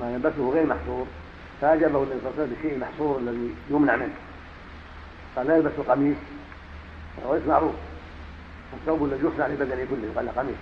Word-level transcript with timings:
ما 0.00 0.12
يلبسه 0.14 0.50
غير 0.50 0.66
محصور 0.66 1.06
فأجابه 1.60 2.02
النبي 2.02 2.20
صلى 2.20 2.30
الله 2.30 2.32
عليه 2.32 2.42
وسلم 2.42 2.54
بالشيء 2.54 2.74
المحصور 2.74 3.18
الذي 3.18 3.54
يمنع 3.70 3.96
منه. 3.96 4.14
قال 5.36 5.46
لا 5.46 5.56
يلبس 5.56 5.72
قميص 5.88 6.16
وهو 7.18 7.34
ليس 7.34 7.46
معروف. 7.46 7.74
الثوب 8.72 9.04
الذي 9.04 9.26
يصنع 9.26 9.46
للبدن 9.46 9.86
كله 9.90 10.10
يقال 10.12 10.26
له 10.26 10.32
قميص. 10.32 10.56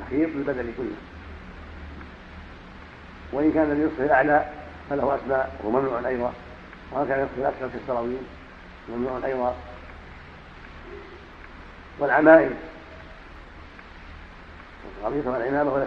محيط 0.00 0.28
للبدن 0.28 0.72
كله. 0.76 0.96
وإن 3.32 3.52
كان 3.52 3.70
الذي 3.70 3.82
يصفه 3.82 4.04
الأعلى 4.04 4.50
فله 4.90 5.14
أسماء 5.14 5.60
وهو 5.62 5.80
ممنوع 5.80 6.08
أيضا. 6.08 6.32
وهكذا 6.92 7.14
كان 7.14 7.24
يصفه 7.24 7.48
الأسفل 7.48 7.70
في 7.70 7.76
السراويل 7.76 8.22
ممنوع 8.88 9.20
أيضا. 9.24 9.56
والعمائم. 11.98 12.54
القميص 15.00 15.26
والعمامة 15.26 15.86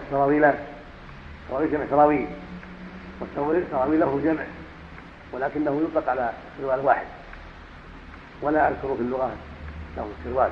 سراويل 1.48 1.72
جمع 1.72 1.84
سراويل 1.90 2.28
والسراويل 3.20 4.00
له 4.00 4.20
جمع 4.24 4.44
ولكنه 5.32 5.82
يطلق 5.88 6.08
على 6.08 6.32
سروال 6.58 6.80
واحد. 6.80 7.06
ولا 8.42 8.68
أذكر 8.68 8.94
في 8.94 9.00
اللغة 9.00 9.30
له 9.96 10.08
السروال 10.18 10.50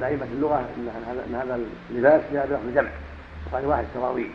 دائما 0.00 0.26
في 0.26 0.32
اللغة 0.32 0.68
أن 1.28 1.34
هذا 1.34 1.60
اللباس 1.90 2.22
جاء 2.32 2.46
بلفظ 2.46 2.74
جمع. 2.74 2.90
وقال 3.46 3.66
واحد 3.66 3.84
سراويل 3.94 4.30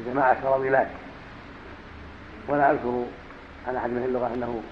وجماعة 0.00 0.42
سراويلات 0.42 0.88
ولا 2.48 2.70
أذكر 2.70 3.04
عن 3.68 3.76
أحد 3.76 3.90
من 3.90 4.04
اللغة 4.04 4.34
أنه 4.34 4.62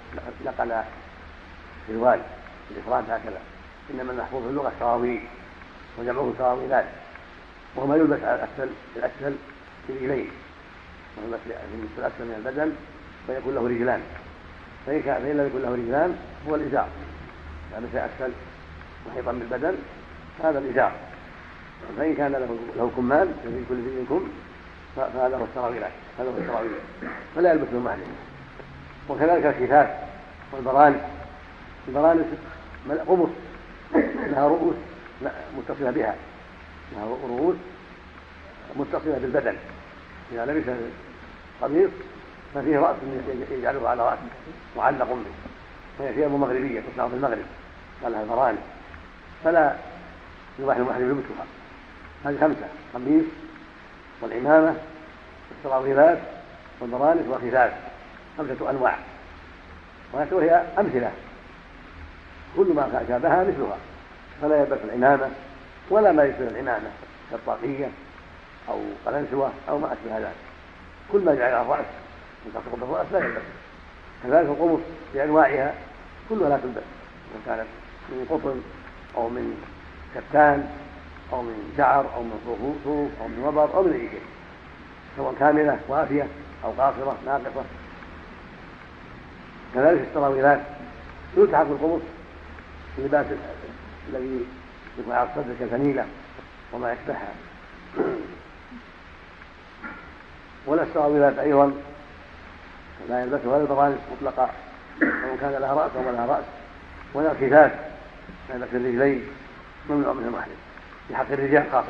نقل 0.44 0.82
سروال. 1.88 2.20
الإفراد 2.70 3.10
هكذا. 3.10 3.40
إنما 3.90 4.12
المحفوظ 4.12 4.42
في 4.42 4.48
اللغة 4.48 4.72
سراويل 4.80 5.20
وجمعه 5.98 6.32
سراويلات 6.38 6.84
وهو 7.76 7.86
ما 7.86 7.96
يلبس 7.96 8.22
على 8.22 8.34
الأسفل 8.34 8.68
الأسفل. 8.96 9.36
ويلبس 9.88 11.40
في 11.94 11.98
الأسفل 11.98 12.24
من 12.24 12.34
البدن 12.46 12.72
فيكون 13.26 13.54
له 13.54 13.68
رجلان. 13.68 14.00
فإن 14.86 15.02
كان 15.02 15.22
فإن 15.22 15.36
لم 15.36 15.46
يكن 15.46 15.62
له 15.62 15.72
رجلان 15.72 16.16
هو 16.48 16.54
الإزار. 16.54 16.88
لبس 17.78 17.94
أسفل 17.94 18.32
محيطا 19.06 19.32
بالبدن 19.32 19.74
هذا 20.44 20.58
الإزار. 20.58 20.92
فإن 21.98 22.14
كان 22.14 22.32
له 22.32 22.58
له 22.76 22.90
كمان 22.96 23.34
في 23.42 23.64
كل 23.68 23.74
ذي 23.74 24.06
كم 24.08 24.28
فهذا 24.96 25.36
هو 25.36 25.44
السراويلات 25.44 25.92
هذا 26.18 26.28
هو 26.28 26.38
السراويل 26.38 26.70
فلا 27.36 27.52
يلبس 27.52 27.68
المحرم 27.72 28.16
وكذلك 29.08 29.46
الكفاف 29.46 29.90
والبرانس 30.52 31.00
البرانس 31.88 32.26
قمص. 33.08 33.28
لها 34.30 34.48
رؤوس 34.48 34.74
متصلة 35.58 35.90
بها. 35.90 36.14
لها 36.92 37.04
رؤوس 37.04 37.56
متصلة 38.76 39.18
بالبدن. 39.18 39.56
إذا 40.32 40.46
لبس 40.46 40.64
قميص 41.62 41.90
ففيه 42.54 42.78
رأس 42.78 42.96
يجعله 43.50 43.88
على 43.88 44.02
رأسه 44.02 44.20
معلق 44.76 45.06
به. 45.06 45.46
وهي 45.98 46.12
ثياب 46.12 46.30
مغربية 46.30 46.80
تصنع 46.80 47.08
في 47.08 47.14
المغرب 47.14 47.44
قال 48.02 48.12
لها 48.12 48.22
البرانس 48.22 48.58
فلا 49.44 49.76
يباح 50.58 50.76
المحرم 50.76 51.02
يلبسها 51.02 51.46
هذه 52.24 52.40
خمسة 52.40 52.68
قميص 52.94 53.24
والعمامة 54.20 54.74
والسراويلات 55.50 56.18
والبرانس 56.80 57.22
والخفاف. 57.28 57.72
خمسة 58.38 58.70
أنواع. 58.70 58.98
وهي 60.12 60.62
أمثلة. 60.78 61.12
كل 62.56 62.66
ما 62.76 63.04
شابهها 63.08 63.44
مثلها. 63.44 63.78
فلا 64.42 64.60
يلبس 64.60 64.78
العمامة 64.84 65.30
ولا 65.90 66.12
ما 66.12 66.24
يشبه 66.24 66.48
العمامة 66.48 66.90
كالطاقية 67.30 67.88
أو 68.68 68.80
قلنسوة 69.06 69.52
أو 69.68 69.78
ما 69.78 69.92
أشبه 69.92 70.18
ذلك. 70.18 70.36
كل 71.12 71.24
ما 71.24 71.34
جعل 71.34 71.62
الرأس 71.62 71.86
من 72.44 72.52
تسقط 72.52 72.82
الرأس 72.82 73.06
لا 73.12 73.18
يلبس 73.18 73.42
كذلك 74.22 74.48
القمص 74.48 74.80
بأنواعها 75.14 75.74
كلها 76.28 76.48
لا 76.48 76.56
تلبس 76.56 76.82
إن 77.34 77.40
كانت 77.46 77.66
من 78.08 78.26
قطن 78.30 78.62
أو 79.16 79.28
من 79.28 79.64
كتان 80.14 80.70
أو 81.32 81.42
من 81.42 81.74
شعر 81.76 82.14
أو 82.14 82.22
من 82.22 82.40
صوف 82.84 83.10
أو 83.20 83.28
من 83.28 83.44
وبر 83.44 83.74
أو 83.74 83.82
من 83.82 83.92
أي 83.92 84.08
شيء. 84.10 84.22
سواء 85.16 85.34
كاملة 85.40 85.78
وافية 85.88 86.26
أو 86.64 86.70
قاصرة 86.70 87.16
ناقصة. 87.26 87.64
كذلك 89.74 90.06
السراويلات 90.08 90.60
يلتحق 91.36 91.62
بالقمص 91.62 92.02
اللباس 92.98 93.26
الذي 94.08 94.46
يكون 94.98 95.12
على 95.14 95.28
الصدر 95.28 95.54
كالفنيلة 95.60 96.06
وما 96.72 96.92
يشبهها. 96.92 97.34
ولا 100.66 100.82
السراويلات 100.82 101.38
أيضا. 101.38 101.72
لا 103.08 103.22
يلبسها 103.22 103.60
البرانس 103.60 103.98
مطلقة 104.12 104.50
سواء 105.00 105.36
كان 105.40 105.52
لها 105.52 105.74
رأس 105.74 105.90
أو 105.96 106.12
لها 106.12 106.26
رأس. 106.26 106.44
ولا 107.14 107.32
الكفاف 107.32 107.72
يلبس 108.54 108.68
الرجلين. 108.72 109.28
ممنوع 109.90 110.12
من 110.12 110.24
المحرم 110.24 110.56
في 111.08 111.16
حق 111.16 111.32
الرجال 111.32 111.64
خاصة. 111.72 111.88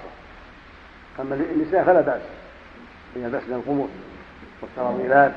أما 1.20 1.34
النساء 1.34 1.84
فلا 1.84 2.00
بأس. 2.00 2.22
أن 3.16 3.22
يلبسن 3.22 3.52
القمص 3.54 3.88
والسراويلات 4.62 5.32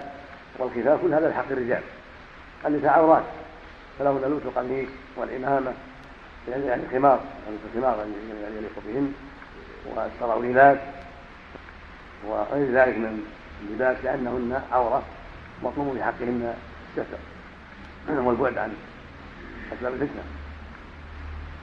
والخفاف. 0.58 1.02
كل 1.02 1.14
هذا 1.14 1.30
لحق 1.30 1.52
الرجال. 1.52 1.82
النساء 2.66 2.92
عورات. 2.92 3.24
فلهن 4.00 4.18
لبس 4.18 4.46
القميص 4.46 4.90
والعمامة 5.18 5.74
يعني 6.50 6.66
يعني 6.66 6.84
الخمار. 6.84 7.20
يعني 7.46 7.58
الخمار 7.66 7.98
يعني 7.98 8.58
يليق 8.58 8.72
بهن. 8.88 9.14
والسراويلات 9.96 10.78
وغير 12.28 12.72
ذلك 12.72 12.98
من 12.98 13.26
اللباس 13.62 13.98
لأنهن 14.04 14.62
عورة 14.72 15.04
مطلوب 15.64 15.94
في 15.94 16.04
حقهن 16.04 16.54
الستر 16.98 17.18
والبعد 18.10 18.58
عن 18.58 18.74
أسباب 19.74 19.94
الفتنة 19.94 20.24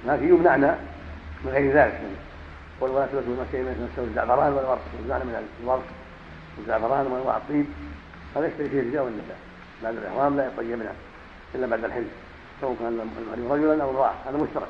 لكن 0.07 0.29
يمنعن 0.29 0.61
من 1.45 1.51
غير 1.51 1.73
ذلك 1.73 2.01
ولا 2.81 3.07
تلبسوا 3.07 3.45
من 3.53 3.89
السوء 3.91 4.05
الزعفران 4.05 4.53
والورق 4.53 4.81
يمنعن 5.01 5.21
من 5.21 5.49
الورق 5.63 5.85
والزعفران 6.59 7.07
وانواع 7.07 7.37
الطيب 7.37 7.67
هذا 8.37 8.47
يشتري 8.47 8.69
فيه 8.69 8.81
الرجال 8.81 9.01
والنساء 9.01 9.39
بعد 9.83 9.97
الاحرام 9.97 10.37
لا 10.37 10.47
يطيبن 10.47 10.87
الا 11.55 11.67
بعد 11.67 11.85
الحلم 11.85 12.09
سواء 12.61 12.77
كان 12.81 13.11
رجلا 13.51 13.83
أو 13.83 13.91
امراه 13.91 14.13
هذا 14.27 14.37
مشترك 14.37 14.69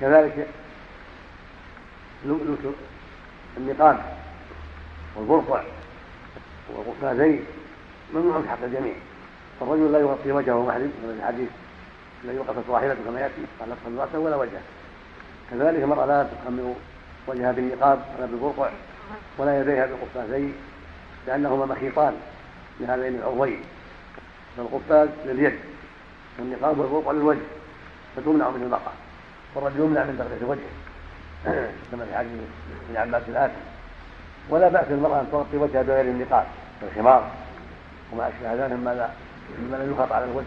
كذلك 0.00 0.46
لبس 2.24 2.74
النقاب 3.56 4.19
والبرقع 5.16 5.62
والقفازين 6.76 7.44
ممنوع 8.14 8.42
في 8.42 8.48
حق 8.48 8.62
الجميع. 8.64 8.94
فالرجل 9.60 9.92
لا 9.92 9.98
يغطي 9.98 10.32
وجهه 10.32 10.66
محرم 10.66 10.92
هذا 11.04 11.12
الحديث 11.12 11.48
لا 12.24 12.32
يوقف 12.32 12.70
راحلته 12.70 13.04
كما 13.04 13.20
يأتي 13.20 13.42
قال 13.60 13.68
لا 13.68 13.74
تخمر 13.74 14.00
راسه 14.00 14.18
ولا 14.18 14.36
وجهه 14.36 14.60
كذلك 15.50 15.82
المرأة 15.82 16.06
لا 16.06 16.22
تخمر 16.22 16.74
وجهها 17.26 17.52
بالنقاب 17.52 18.02
ولا 18.18 18.26
بالبرقع 18.26 18.70
ولا 19.38 19.60
يديها 19.60 19.86
بالقفازين 19.86 20.54
لأنهما 21.26 21.66
مخيطان 21.66 22.14
لهذين 22.80 23.14
العضوين. 23.14 23.60
فالقفاز 24.56 25.08
لليد 25.26 25.58
والنقاب 26.38 26.78
والبرقع 26.78 27.12
للوجه 27.12 27.46
فتمنع 28.16 28.50
من 28.50 28.62
المراه 28.62 28.92
والرجل 29.54 29.80
يمنع 29.80 30.04
من 30.04 30.18
تغطية 30.18 30.46
وجهه 30.46 30.72
كما 31.92 32.04
في 32.04 32.16
حديث 32.16 32.30
ابن 32.88 32.96
عباس 32.96 33.22
الآتي. 33.28 33.54
ولا 34.50 34.68
بأس 34.68 34.84
للمراه 34.90 35.20
أن 35.20 35.26
تغطي 35.32 35.56
وجهها 35.56 35.82
بغير 35.82 36.04
النقاب 36.04 36.46
كالخمار 36.80 37.30
وما 38.12 38.28
أشبه 38.28 38.54
ذلك 38.54 38.72
مما 38.72 39.10
مما 39.58 39.76
لا 39.76 39.84
يخاط 39.92 40.12
على 40.12 40.24
الوجه 40.24 40.46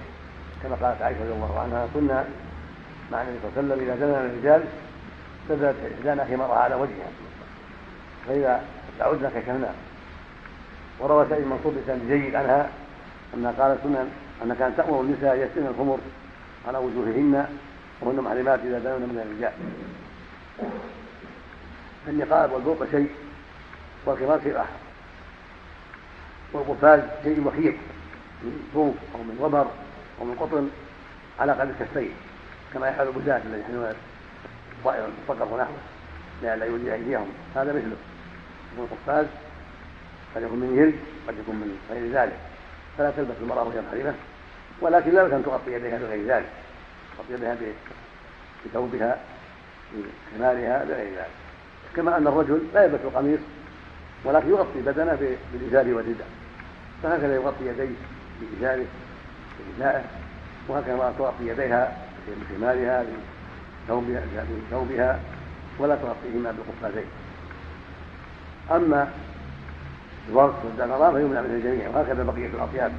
كما 0.64 0.76
قالت 0.76 1.02
عائشة 1.02 1.20
رضي 1.20 1.34
الله 1.34 1.60
عنها 1.60 1.88
كنا 1.94 2.26
مع 3.12 3.22
النبي 3.22 3.38
صلى 3.42 3.50
الله 3.50 3.74
عليه 3.74 3.84
وسلم 3.84 3.90
إذا 3.90 4.06
زلنا 4.06 4.26
الرجال 4.26 4.64
سدت 5.50 5.76
احدانا 6.00 6.26
خمارها 6.26 6.60
على 6.60 6.76
وجهها. 6.76 7.12
فإذا 8.28 8.62
تعودنا 9.00 9.30
كشفنا. 9.30 9.70
وروى 11.00 11.26
سعيد 11.30 11.48
منصور 11.48 11.74
بسند 11.84 12.02
جيد 12.08 12.36
عنها 12.36 12.70
أنها 13.34 13.52
قالت 13.52 13.84
كنا 13.84 14.08
انها 14.44 14.56
كانت 14.56 14.78
تأمر 14.78 15.02
النساء 15.02 15.36
يسن 15.36 15.68
الخمر 15.68 15.98
على 16.68 16.78
وجوههن 16.78 17.48
وهن 18.02 18.16
محرمات 18.16 18.60
إذا 18.60 18.80
دنون 18.80 19.02
من 19.02 19.20
الرجال. 19.26 19.54
النقاب 22.08 22.52
والبوق 22.52 22.86
شيء 22.92 23.10
والخمار 24.06 24.42
شيء 24.44 24.56
اخر 24.56 24.70
والقفاز 26.54 27.00
شيء 27.24 27.40
مخيط 27.40 27.76
من 28.44 28.70
صوف 28.74 28.96
أو 29.16 29.24
من 29.24 29.38
وبر 29.42 29.68
أو 30.20 30.26
من 30.26 30.36
قطن 30.36 30.70
على 31.40 31.52
قدر 31.52 31.74
الكفين 31.80 32.12
كما 32.74 32.90
يفعل 32.90 33.08
البزاة 33.08 33.42
الذي 33.46 33.62
يحملون 33.62 33.94
طائر 34.84 35.08
الصقر 35.24 35.54
ونحوه 35.54 35.78
لئلا 36.42 36.66
يؤذي 36.66 36.94
أيديهم. 36.94 37.28
هذا 37.56 37.74
مثله. 37.74 37.96
يكون 38.74 38.88
القفاز 38.92 39.26
قد 40.36 40.42
يكون 40.42 40.60
من 40.60 40.76
جلد 40.76 40.96
قد 41.28 41.40
يكون 41.40 41.56
من 41.56 41.80
غير 41.92 42.12
ذلك. 42.12 42.38
فلا 42.98 43.12
تلبس 43.12 43.36
المرأة 43.42 43.64
وهي 43.64 43.82
محرمة 43.82 44.14
ولكن 44.82 45.12
لا 45.12 45.24
بأس 45.24 45.34
أن 45.34 45.44
تغطي 45.44 45.74
يديها 45.74 45.98
بغير 45.98 46.28
ذلك. 46.28 46.50
تغطي 47.18 47.34
يديها 47.34 47.58
بثوبها 48.66 49.20
بخمارها 49.94 50.86
بغير 50.86 51.16
ذلك. 51.16 51.32
كما 51.96 52.18
أن 52.18 52.28
الرجل 52.28 52.68
لا 52.74 52.84
يلبس 52.84 53.00
القميص 53.04 53.40
ولكن 54.26 54.50
يغطي 54.50 54.82
بدنه 54.82 55.38
بالإزار 55.54 55.94
والرداء 55.94 56.28
فهكذا 57.04 57.36
يغطي 57.36 57.68
يديه 57.68 57.96
بإزاره 58.42 58.86
بردائه 59.60 60.04
وهكذا 60.68 60.96
المرأة 60.96 61.12
تغطي 61.18 61.48
يديها 61.48 61.98
بشمالها 62.28 63.06
بثوبها 63.90 65.20
ولا 65.80 65.96
تغطيهما 65.96 66.52
بالقفازين 66.52 67.08
أما 68.72 69.08
الوقت 70.30 70.56
والدقران 70.66 71.14
فيمنع 71.14 71.42
من 71.42 71.56
الجميع 71.56 71.90
وهكذا 71.90 72.24
بقية 72.24 72.48
الأطياب. 72.48 72.92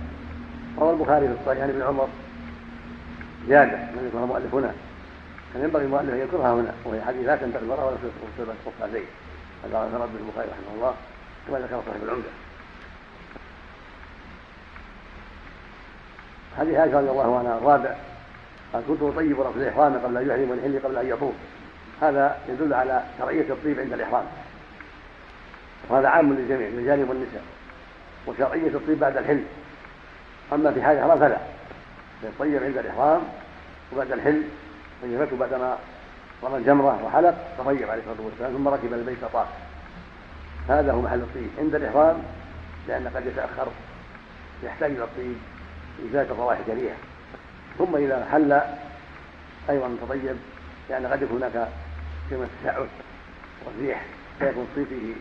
روى 0.78 0.92
البخاري 0.92 1.28
في 1.28 1.34
الصحيح 1.40 1.62
عن 1.62 1.68
ابن 1.68 1.82
عمر 1.82 2.08
زيادة 3.48 3.76
من 3.76 4.02
يذكرها 4.04 4.24
المؤلف 4.24 4.54
هنا. 4.54 4.72
كان 5.54 5.64
ينبغي 5.64 5.84
المؤلف 5.84 6.10
أن 6.10 6.18
يذكرها 6.18 6.54
هنا 6.54 6.72
وهي 6.84 7.00
حديث 7.02 7.26
لا 7.26 7.36
تنتقل 7.36 7.62
المرأة 7.62 7.86
ولا 7.86 7.96
تلبس 8.38 8.54
قفازين 8.66 9.04
هذا 9.64 9.78
رد 9.78 10.10
البخاري 10.20 10.48
رحمه 10.48 10.74
الله. 10.76 10.94
كما 11.49 11.58
ذكر 11.58 11.82
صاحب 11.87 12.02
العمدة. 12.02 12.29
حديث 16.58 16.75
عائشة 16.75 16.99
رضي 16.99 17.11
الله 17.11 17.38
عنها 17.38 17.58
الرابع 17.58 17.94
قال 18.73 18.82
كنت 18.88 19.02
أطيب 19.02 19.41
رأس 19.41 19.56
الإحرام 19.56 19.99
قبل 19.99 20.17
أن 20.17 20.29
يحرم 20.29 20.50
والحل 20.50 20.79
قبل 20.85 20.96
أن 20.96 21.08
يطوف 21.08 21.35
هذا 22.00 22.38
يدل 22.49 22.75
على 22.75 23.02
شرعية 23.19 23.52
الطيب 23.52 23.81
عند 23.81 23.93
الإحرام. 23.93 24.25
وهذا 25.88 26.08
عام 26.08 26.32
للجميع 26.32 26.69
للرجال 26.69 27.11
والنساء. 27.11 27.43
وشرعية 28.26 28.76
الطيب 28.76 29.00
بعد 29.00 29.17
الحل. 29.17 29.43
أما 30.52 30.73
في 30.73 30.82
حال 30.82 30.96
الإحرام 30.96 31.19
فلا. 31.19 31.38
يطيب 32.23 32.62
عند 32.62 32.79
الإحرام 32.79 33.23
وبعد 33.93 34.12
الحل 34.12 34.43
طيبته 35.02 35.37
بعدما 35.37 35.79
رمى 36.44 36.56
الجمرة 36.56 37.05
وحلق 37.05 37.35
تطيب 37.58 37.91
عليه 37.91 38.02
الصلاة 38.02 38.26
والسلام 38.26 38.52
ثم 38.52 38.69
ركب 38.69 38.93
البيت 38.93 39.25
طاف. 39.32 39.46
هذا 40.69 40.93
هو 40.93 41.00
محل 41.00 41.19
الطيب. 41.19 41.50
عند 41.58 41.75
الإحرام 41.75 42.22
لأن 42.88 43.08
قد 43.08 43.26
يتأخر 43.26 43.69
يحتاج 44.62 44.90
إلى 44.90 45.05
الطيب 45.05 45.37
إزالة 46.11 46.32
الروائح 46.32 46.58
الكريهة 46.58 46.96
ثم 47.78 47.96
إذا 47.96 48.28
حل 48.32 48.61
أيضا 49.70 49.96
تطيب 50.06 50.37
لأن 50.90 51.06
قد 51.06 51.22
يكون 51.22 51.37
هناك 51.37 51.69
كلمة 52.31 52.44
التسعد 52.44 52.88
والريح 53.66 54.02
فيكون 54.38 54.62
الطيب 54.62 54.87
فيه 54.87 55.14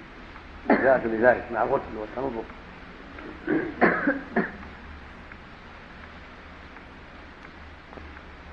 إزالة 0.75 1.05
لذلك 1.05 1.43
مع 1.53 1.63
الغسل 1.63 1.97
والتنظف. 1.97 2.45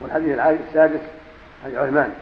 والحديث 0.00 0.38
السادس 0.38 1.00
حديث 1.64 1.78
عثمان 1.78 2.14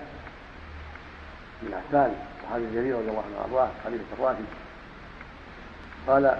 بن 1.62 1.74
عفان. 1.74 2.14
صحابي 2.48 2.64
الجليل 2.64 2.94
رضي 2.94 3.10
الله 3.10 3.24
عنه 3.26 3.38
وأرضاه 3.38 3.70
خليفه 3.84 4.04
الراشد 4.18 4.44
قال 6.06 6.38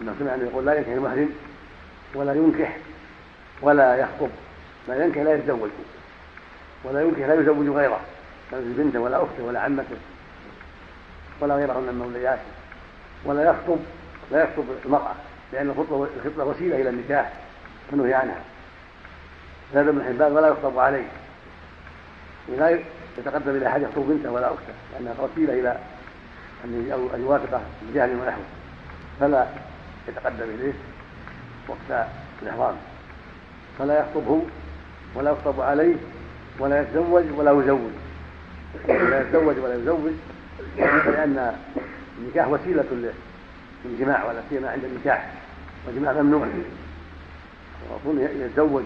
إنه 0.00 0.14
سمع 0.18 0.34
انه 0.34 0.44
يقول 0.44 0.66
لا 0.66 0.74
ينكح 0.74 0.88
المحرم 0.88 1.30
ولا 2.14 2.34
ينكح 2.34 2.76
ولا 3.62 3.96
يخطب 3.96 4.30
لا 4.88 5.04
ينكح 5.04 5.20
لا 5.20 5.34
يتزوج 5.34 5.70
ولا 6.84 7.02
ينكح 7.02 7.18
لا 7.18 7.34
يزوج 7.34 7.68
غيره 7.68 8.00
لا 8.52 8.58
يزوج 8.58 8.76
بنته 8.76 8.98
ولا 8.98 9.16
أخته 9.16 9.42
ولا 9.42 9.60
عمته 9.60 9.96
ولا 11.40 11.54
غيره 11.54 11.80
من 11.80 11.94
مولياته 11.98 12.42
ولا 13.24 13.50
يخطب 13.50 13.78
لا 14.32 14.42
يخطب 14.42 14.64
المرأة 14.84 15.14
لأن 15.52 15.70
الخطبة 15.70 16.08
الخطبة 16.16 16.44
وسيلة 16.44 16.80
إلى 16.80 16.90
النكاح 16.90 17.32
فنهي 17.90 18.14
عنها 18.14 18.40
زاد 19.74 19.84
بن 19.88 20.04
حبان 20.04 20.32
ولا 20.32 20.48
يخطب 20.48 20.78
عليه. 20.78 21.06
يتقدم 23.18 23.50
إلى 23.56 23.66
احد 23.66 23.82
يخطب 23.82 24.02
بنته 24.08 24.30
ولا 24.30 24.46
اخته 24.46 24.72
لأنها 24.92 25.14
وسيله 25.20 25.52
إلى 25.52 25.78
أن 26.64 27.20
يوافقه 27.20 27.60
بجهل 27.82 28.10
ونحوه. 28.10 28.44
فلا 29.20 29.46
يتقدم 30.08 30.44
إليه 30.44 30.72
وقت 31.68 32.06
الإحرام. 32.42 32.74
فلا 33.78 34.00
يخطبه 34.00 34.42
ولا 35.14 35.30
يخطب 35.30 35.60
عليه 35.60 35.94
ولا 36.58 36.80
يتزوج 36.82 37.24
ولا 37.36 37.50
يزوج. 37.50 37.90
لا 38.88 39.20
يتزوج 39.20 39.58
ولا 39.58 39.74
يزوج 39.74 40.12
لأن 40.78 41.56
النكاح 42.18 42.48
وسيلة 42.48 43.12
للجماع 43.84 44.24
ولا 44.24 44.40
سيما 44.50 44.70
عند 44.70 44.84
النكاح 44.84 45.32
والجماع 45.86 46.12
ممنوع. 46.12 46.46
وكون 47.94 48.20
يتزوج. 48.20 48.84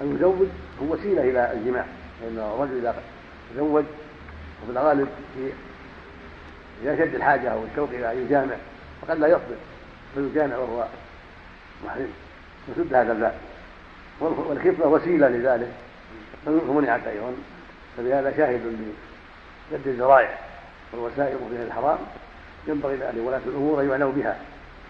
أو 0.00 0.06
يزوج 0.06 0.46
هو 0.82 0.92
وسيلة 0.92 1.22
إلى 1.22 1.52
الجماع 1.52 1.84
فإن 2.20 2.38
الرجل 2.38 2.78
إذا 2.78 2.94
تزوج 3.54 3.84
وفي 4.62 4.72
الغالب 4.72 5.08
في 5.34 5.52
إذا 6.82 6.96
شد 6.96 7.14
الحاجة 7.14 7.52
أو 7.52 7.64
الشوق 7.70 7.88
إلى 7.88 8.12
أن 8.12 8.26
يجامع 8.26 8.54
فقد 9.02 9.18
لا 9.18 9.26
يصبر 9.26 9.56
فيجامع 10.14 10.56
وهو 10.56 10.86
محرم. 11.84 12.12
وسد 12.68 12.94
هذا 12.94 13.12
الباب. 13.12 13.34
والخطبة 14.20 14.86
وسيلة 14.86 15.28
لذلك. 15.28 15.68
فمنعت 16.46 17.06
أيضا 17.06 17.32
فبهذا 17.96 18.36
شاهد 18.36 18.60
لسد 19.70 19.88
الذرائع 19.88 20.38
والوسائل 20.92 21.38
في 21.50 21.62
الحرام. 21.62 21.98
ينبغي 22.66 22.96
لولاة 22.96 23.40
الأمور 23.46 23.80
أن 23.80 23.90
يعنوا 23.90 24.12
بها 24.12 24.36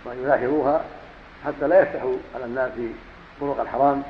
وأن 0.05 0.19
يلاحظوها 0.25 0.85
حتى 1.45 1.69
لا 1.69 1.81
يفتحوا 1.81 2.17
على 2.35 2.45
الناس 2.45 2.73
طرق 3.41 3.61
الحرام 3.61 4.03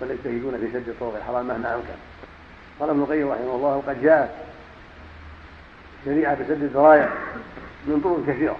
بل 0.00 0.10
يجتهدون 0.10 0.58
في 0.58 0.72
سد 0.72 0.94
طرق 1.00 1.16
الحرام 1.16 1.46
مهما 1.46 1.74
أمكن. 1.74 2.09
قال 2.80 2.90
ابن 2.90 3.00
القيم 3.00 3.28
رحمه 3.28 3.54
الله 3.54 3.76
وقد 3.76 4.02
جاءت 4.02 4.30
شريعه 6.04 6.34
بسد 6.34 6.62
الذرائع 6.62 7.08
من 7.86 8.00
طرق 8.04 8.34
كثيرة. 8.34 8.56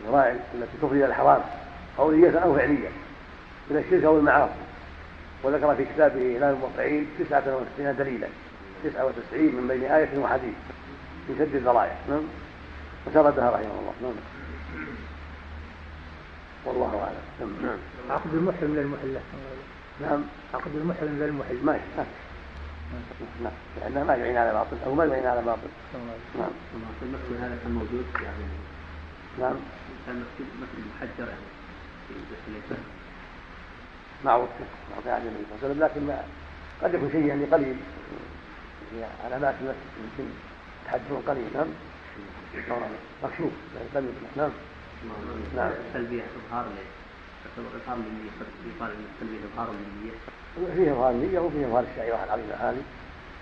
الذرائع 0.00 0.36
التي 0.54 0.76
تفضي 0.82 0.96
إلى 0.96 1.06
الحرام 1.06 1.40
قولية 1.98 2.38
أو 2.38 2.56
فعلية 2.56 2.88
من 3.70 3.76
الشرك 3.76 4.04
أو 4.04 4.18
المعاصي. 4.18 4.52
وذكر 5.42 5.74
في 5.74 5.84
كتابه 5.84 6.34
إعلام 6.34 6.54
الموقعين 6.54 7.06
99 7.18 7.96
دليلا 7.96 8.28
99 8.84 9.42
من 9.42 9.68
بين 9.68 9.84
آية 9.84 10.18
وحديث 10.18 10.54
في 11.26 11.34
سد 11.38 11.54
الذرائع. 11.54 11.96
نعم. 12.08 12.22
وسردها 13.06 13.50
رحمه 13.50 13.64
الله. 13.80 13.92
نعم. 14.02 14.14
والله 16.64 17.02
أعلم. 17.04 17.56
نعم. 17.62 17.78
عقد 18.10 18.34
المحرم 18.34 18.74
للمحلة. 18.74 19.20
نعم. 20.00 20.22
عقد 20.54 20.76
المحرم 20.76 21.18
للمحل 21.20 21.64
ما 21.64 21.80
نعم 23.94 24.06
ما 24.06 24.14
يعين 24.14 24.36
على 24.36 24.52
باطل 24.52 24.76
أو 24.86 24.94
ما 24.94 25.04
يعين 25.04 25.26
على 25.26 25.42
باطل. 25.42 25.68
نعم. 26.38 26.50
المسجد 27.02 27.40
هذا 27.40 27.58
كان 27.62 27.72
موجود 27.72 28.06
يعني 28.22 28.44
نعم. 29.38 29.56
كان 30.06 30.16
مسجد 30.16 30.46
محجر 30.96 31.28
يعني 31.28 31.46
في 32.68 32.74
مع 34.24 34.36
وقته 34.36 34.64
مع 34.90 35.00
في 35.02 35.10
عهد 35.10 35.26
النبي 35.26 35.44
صلى 35.60 35.72
الله 35.72 35.84
عليه 35.84 35.94
وسلم 35.94 36.04
لكن 36.04 36.06
ما 36.06 36.22
قد 36.82 36.94
يكون 36.94 37.10
شيء 37.12 37.26
يعني 37.26 37.44
قليل. 37.44 37.76
في 38.90 39.04
علامات 39.24 39.54
المسجد 39.60 39.76
يمكن 40.02 40.30
تحجر 40.86 41.16
قليل. 41.28 41.44
نعم. 41.54 41.68
مكشوف 43.24 43.52
يعني 43.74 43.88
قليل. 43.94 44.14
نعم. 44.36 44.50
نعم. 45.56 45.70
تلبية 45.94 46.22
إظهار 46.22 46.64
تعتبر 46.64 47.01
إظهار 47.58 47.96
للنية 47.96 48.30
يقال 48.76 48.90
التلبية 48.90 49.38
إظهار 49.54 49.68
للنية 49.72 50.12
فيه 50.76 50.92
إظهار 50.92 51.10
النية 51.10 51.38
وفيه 51.38 51.66
إظهار 51.66 51.84
الشعيرة 51.92 52.24
العظيمة 52.24 52.54
هذه 52.54 52.82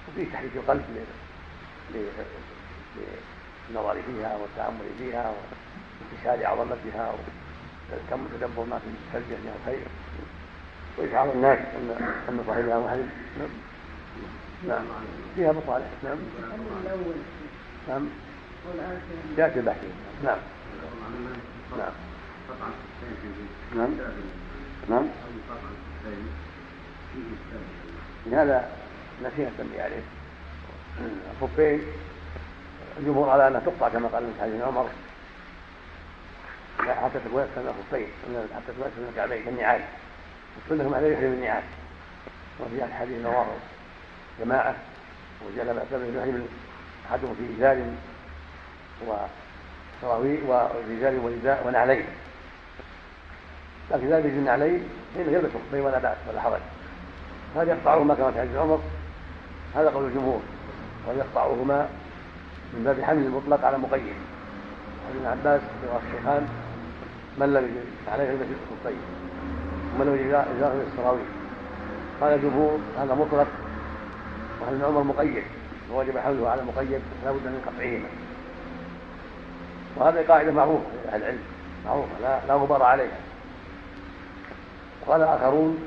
وفيه 0.09 0.33
تحريك 0.33 0.57
القلب 0.57 0.83
للنظر 3.71 4.03
فيها 4.03 4.37
والتأمل 4.37 4.91
فيها 4.99 5.33
واستشهاد 6.01 6.43
عظمتها 6.43 7.13
وكم 7.93 8.27
تدبر 8.27 8.65
ما 8.65 8.79
في 8.79 8.87
التلبية 8.87 9.37
من 9.37 9.55
الخير 9.61 9.87
وإشعار 10.99 11.33
الناس 11.33 11.59
أن 11.59 12.15
أن 12.29 12.45
صاحبها 12.47 12.79
محرم 12.79 13.11
نعم. 13.39 13.49
نعم 14.69 14.85
فيها 15.37 15.53
مصالح 15.53 15.87
نعم. 16.05 16.19
نعم. 17.89 18.09
يأتي 19.39 19.61
البحث 19.61 19.85
نعم. 20.25 20.39
نعم 21.79 21.93
نعم. 23.77 23.91
نعم. 24.89 25.07
لهذا 28.27 28.71
نسينا 29.25 29.49
التنبيه 29.49 29.83
عليه 29.83 30.03
الخفين 31.33 31.83
الجمهور 32.99 33.31
على 33.31 33.49
أنها 33.49 33.61
تقطع 33.61 33.89
كما 33.89 34.09
قال 34.09 34.25
ابن 34.25 34.33
حديث 34.41 34.63
عمر 34.63 34.89
حتى 36.79 37.19
تكون 37.25 37.43
اسفل 37.43 37.61
الخفين 37.61 38.07
حتى 38.55 38.73
تكون 38.73 38.87
اسفل 38.87 39.09
الكعبين 39.11 39.45
كالنعال 39.45 39.81
والسنة 40.57 40.89
ما 40.89 40.97
لا 40.97 41.09
يحرم 41.09 41.33
النعال. 41.33 41.63
وفي 42.61 42.85
الحديث 42.85 43.23
نوار 43.23 43.47
جماعة. 44.41 44.75
وجعل 45.47 45.83
سبب 45.91 46.17
يحرم 46.17 46.49
أحدهم 47.11 47.35
في 47.35 47.59
إزار 47.59 47.83
وسراويل 50.03 50.41
ورجال 50.47 51.19
ونداء 51.19 51.67
ونعلين. 51.67 52.05
لكن 53.91 54.11
لا 54.11 54.19
يجوز 54.19 54.33
النعلين 54.33 54.85
فإنه 55.15 55.33
يلبس 55.33 55.51
الخفين 55.55 55.81
ولا 55.81 55.99
بأس 55.99 56.17
ولا 56.31 56.41
حرج. 56.41 56.61
هذا 57.57 57.73
يقطعهما 57.73 58.15
كما 58.15 58.31
في 58.31 58.41
حديث 58.41 58.57
عمر؟ 58.57 58.81
هذا 59.77 59.91
قول 59.91 60.05
الجمهور. 60.05 60.41
ويقطعهما 61.09 61.89
من 62.75 62.85
باب 62.85 63.01
حمل 63.01 63.23
المطلق 63.23 63.65
على 63.65 63.79
مقيد؟ 63.79 64.15
ابن 65.11 65.27
عباس 65.27 65.61
رواه 65.89 66.01
الشيخان 66.09 66.49
من 67.39 67.55
لم 67.55 67.65
يجد 67.65 68.13
عليه 68.13 68.31
المسجد 68.31 68.57
الطيب 68.73 68.97
ومن 69.95 70.07
لم 70.07 70.15
يجد 70.15 70.35
ازاره 70.35 70.85
السراويل. 70.93 71.25
قال 72.21 72.35
الجمهور 72.35 72.79
هذا 72.99 73.15
مطلق 73.15 73.47
وهل 74.61 74.75
ابن 74.75 74.85
عمر 74.85 75.03
مقيد؟ 75.03 75.43
ووجب 75.93 76.19
حمله 76.19 76.49
على 76.49 76.63
مقيد 76.63 77.01
لا 77.25 77.33
بد 77.33 77.47
من 77.47 77.63
قطعهما. 77.67 78.09
وهذه 79.97 80.27
قاعدة 80.29 80.53
معروفة 80.53 80.87
لأهل 81.05 81.23
العلم 81.23 81.43
معروفة 81.87 82.21
لا 82.23 82.41
لا 82.49 82.55
غبار 82.55 82.83
عليها. 82.83 83.19
وقال 85.07 85.23
آخرون 85.23 85.79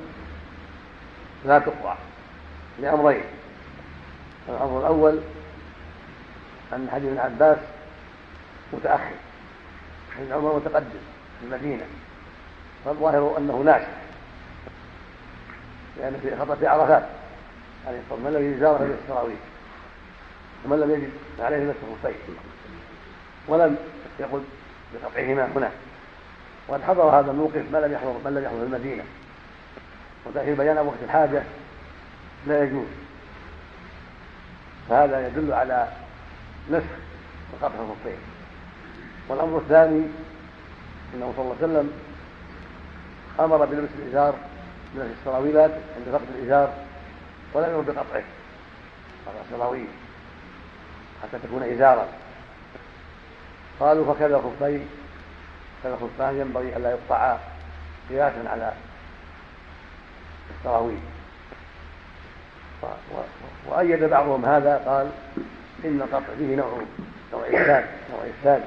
لا 1.46 1.60
تقطع 1.60 1.96
لأمرين. 2.80 3.24
الأمر 4.50 4.80
الأول 4.80 5.20
أن 6.74 6.90
حديث 6.92 7.10
ابن 7.10 7.20
عباس 7.20 7.58
متأخر 8.74 9.16
ابن 10.20 10.34
عمر 10.34 10.56
متقدم 10.56 11.00
في 11.40 11.46
المدينة 11.46 11.86
فالظاهر 12.86 13.38
أنه 13.38 13.58
ناسخ 13.66 13.88
لأن 15.98 16.20
في 16.22 16.36
خطأ 16.36 16.56
في 16.56 16.68
عرفات. 16.68 17.04
عليه 17.88 18.00
الصلاه 18.00 18.24
والسلام 18.26 18.34
من 18.34 18.40
لم 18.40 18.52
يجد 18.52 18.60
زاره 18.60 18.98
السراويل؟ 19.04 19.38
ومن 20.66 20.80
لم 20.80 20.92
يجد 20.92 21.12
عليه 21.40 21.58
نفسه 21.58 21.82
الخفين 21.94 22.36
ولم 23.48 23.78
يقل 24.20 24.44
بقطعهما 24.94 25.46
هنا. 25.56 25.72
وقد 26.68 26.84
حضر 26.84 27.04
هذا 27.04 27.32
الموقف 27.32 27.64
ما 27.72 27.78
لم 27.78 27.94
يحضر 27.94 28.14
من 28.26 28.34
لم 28.36 28.44
يحضر 28.44 28.64
المدينة. 28.64 29.04
وتأخير 30.26 30.56
بيان 30.56 30.78
وقت 30.78 30.98
الحاجة 31.04 31.44
لا 32.48 32.64
يجوز. 32.64 32.88
فهذا 34.90 35.28
يدل 35.28 35.54
على 35.54 35.88
نسخ 36.72 36.86
وقطع 37.54 37.76
الخفين 37.76 38.18
والأمر 39.28 39.58
الثاني 39.58 40.06
أنه 41.14 41.34
صلى 41.38 41.46
الله 41.46 41.56
عليه 41.62 41.74
وسلم 41.74 41.92
أمر 43.40 43.66
بلبس 43.66 43.90
الإزار 44.00 44.36
من 44.96 45.16
السراويلات 45.20 45.72
عند 45.72 46.18
فقد 46.18 46.28
الإزار 46.36 46.74
ولم 47.54 47.70
يمر 47.70 47.82
بقطعه. 47.82 48.24
قطع 49.26 49.40
السراويل 49.52 49.88
حتى 51.24 51.40
تكون 51.44 51.64
إزارا. 51.64 52.08
قالوا 53.80 54.14
فكذا 54.14 54.36
الخفين 54.38 54.88
كذا 55.84 55.94
الخفان 55.94 56.40
ينبغي 56.40 56.78
ألا 56.78 56.92
يقطعا 56.92 57.40
قياسا 58.10 58.50
على 58.50 58.74
التراويح. 60.50 61.00
وأيد 63.68 64.04
بعضهم 64.04 64.46
هذا 64.46 64.78
قال 64.86 65.10
إن 65.86 66.02
القطع 66.02 66.36
فيه 66.38 66.56
نوع 66.56 66.82
نوع 67.34 67.48
إفساد 67.48 67.86
نوع 68.12 68.22
إفساد 68.38 68.64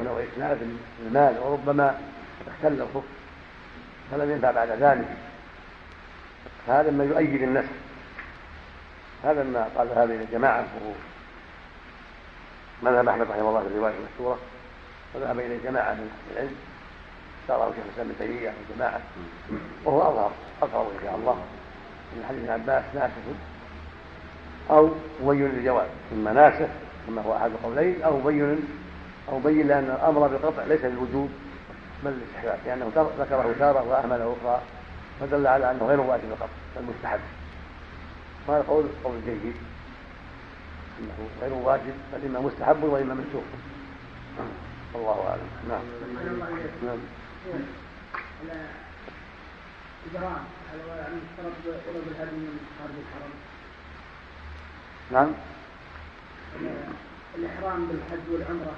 ونوع 0.00 0.22
إتلاف 0.22 0.58
المال 1.06 1.38
وربما 1.38 2.00
اختل 2.48 2.72
الخف 2.72 3.04
فلم 4.10 4.30
ينفع 4.30 4.50
بعد 4.50 4.68
ذلك. 4.68 5.08
فهذا 6.66 6.90
ما 6.90 7.04
يؤيد 7.04 7.42
النسخ. 7.42 7.70
هذا 9.24 9.42
ما 9.42 9.68
قال 9.76 9.88
هذه 9.88 10.22
الجماعة 10.22 10.64
وهو 10.80 10.92
مذهب 12.82 13.08
أحمد 13.08 13.30
رحمه 13.30 13.48
الله 13.48 13.60
في 13.60 13.66
الرواية 13.66 13.94
المشهورة. 13.94 14.38
وذهب 15.14 15.38
إليه 15.38 15.58
جماعة 15.64 15.94
من 15.94 16.10
العلم 16.32 16.54
اختاره 17.42 17.70
شيخ 17.70 17.84
الإسلام 17.86 18.06
ابن 18.10 18.18
تيمية 18.18 18.52
وجماعه 18.70 19.00
وهو 19.84 20.02
أظهر 20.02 20.30
أظهر 20.62 20.82
إن 20.82 21.04
شاء 21.04 21.14
الله 21.16 21.34
من 22.16 22.24
حديث 22.28 22.40
ابن 22.40 22.52
عباس 22.52 22.84
ناسخ 22.94 23.14
أو 24.70 24.90
مبين 25.22 25.48
للجواز 25.48 25.88
اما 26.12 26.32
ناسخ 26.32 26.68
كما 27.06 27.22
هو 27.22 27.36
أحد 27.36 27.50
القولين 27.50 28.02
أو 28.02 28.18
مبين 28.18 28.68
أو 29.28 29.38
مبين 29.38 29.68
لأن 29.68 29.84
الأمر 29.84 30.28
بالقطع 30.28 30.64
ليس 30.64 30.84
للوجوب 30.84 31.30
بل 32.04 32.10
للاستحباب 32.10 32.58
لأنه 32.66 32.90
ذكره 33.18 33.54
تارة 33.58 33.88
واهمله 33.88 34.36
أخرى 34.42 34.60
فدل 35.20 35.46
على 35.46 35.70
أنه 35.70 35.86
غير 35.86 36.00
واجب 36.00 36.24
القطع 36.24 36.46
بل 36.76 36.82
مستحب. 36.82 37.20
وهذا 38.48 38.64
قول 38.68 38.86
قول 39.04 39.14
جيد 39.26 39.54
إنه 41.00 41.28
غير 41.42 41.52
واجب 41.52 41.94
بل 42.12 42.26
إما 42.26 42.40
مستحب 42.40 42.82
وإما 42.82 43.14
منسوخ. 43.14 43.42
والله 44.94 45.28
أعلم. 45.28 45.48
نعم. 45.68 45.82
نعم. 46.84 46.98
الهدي 52.10 52.36
من 52.36 52.58
خارج 52.78 52.94
الحرم؟ 53.02 53.32
نعم. 55.10 55.32
الإحرام 57.38 57.86
بالحج 57.86 58.32
والعمرة 58.32 58.74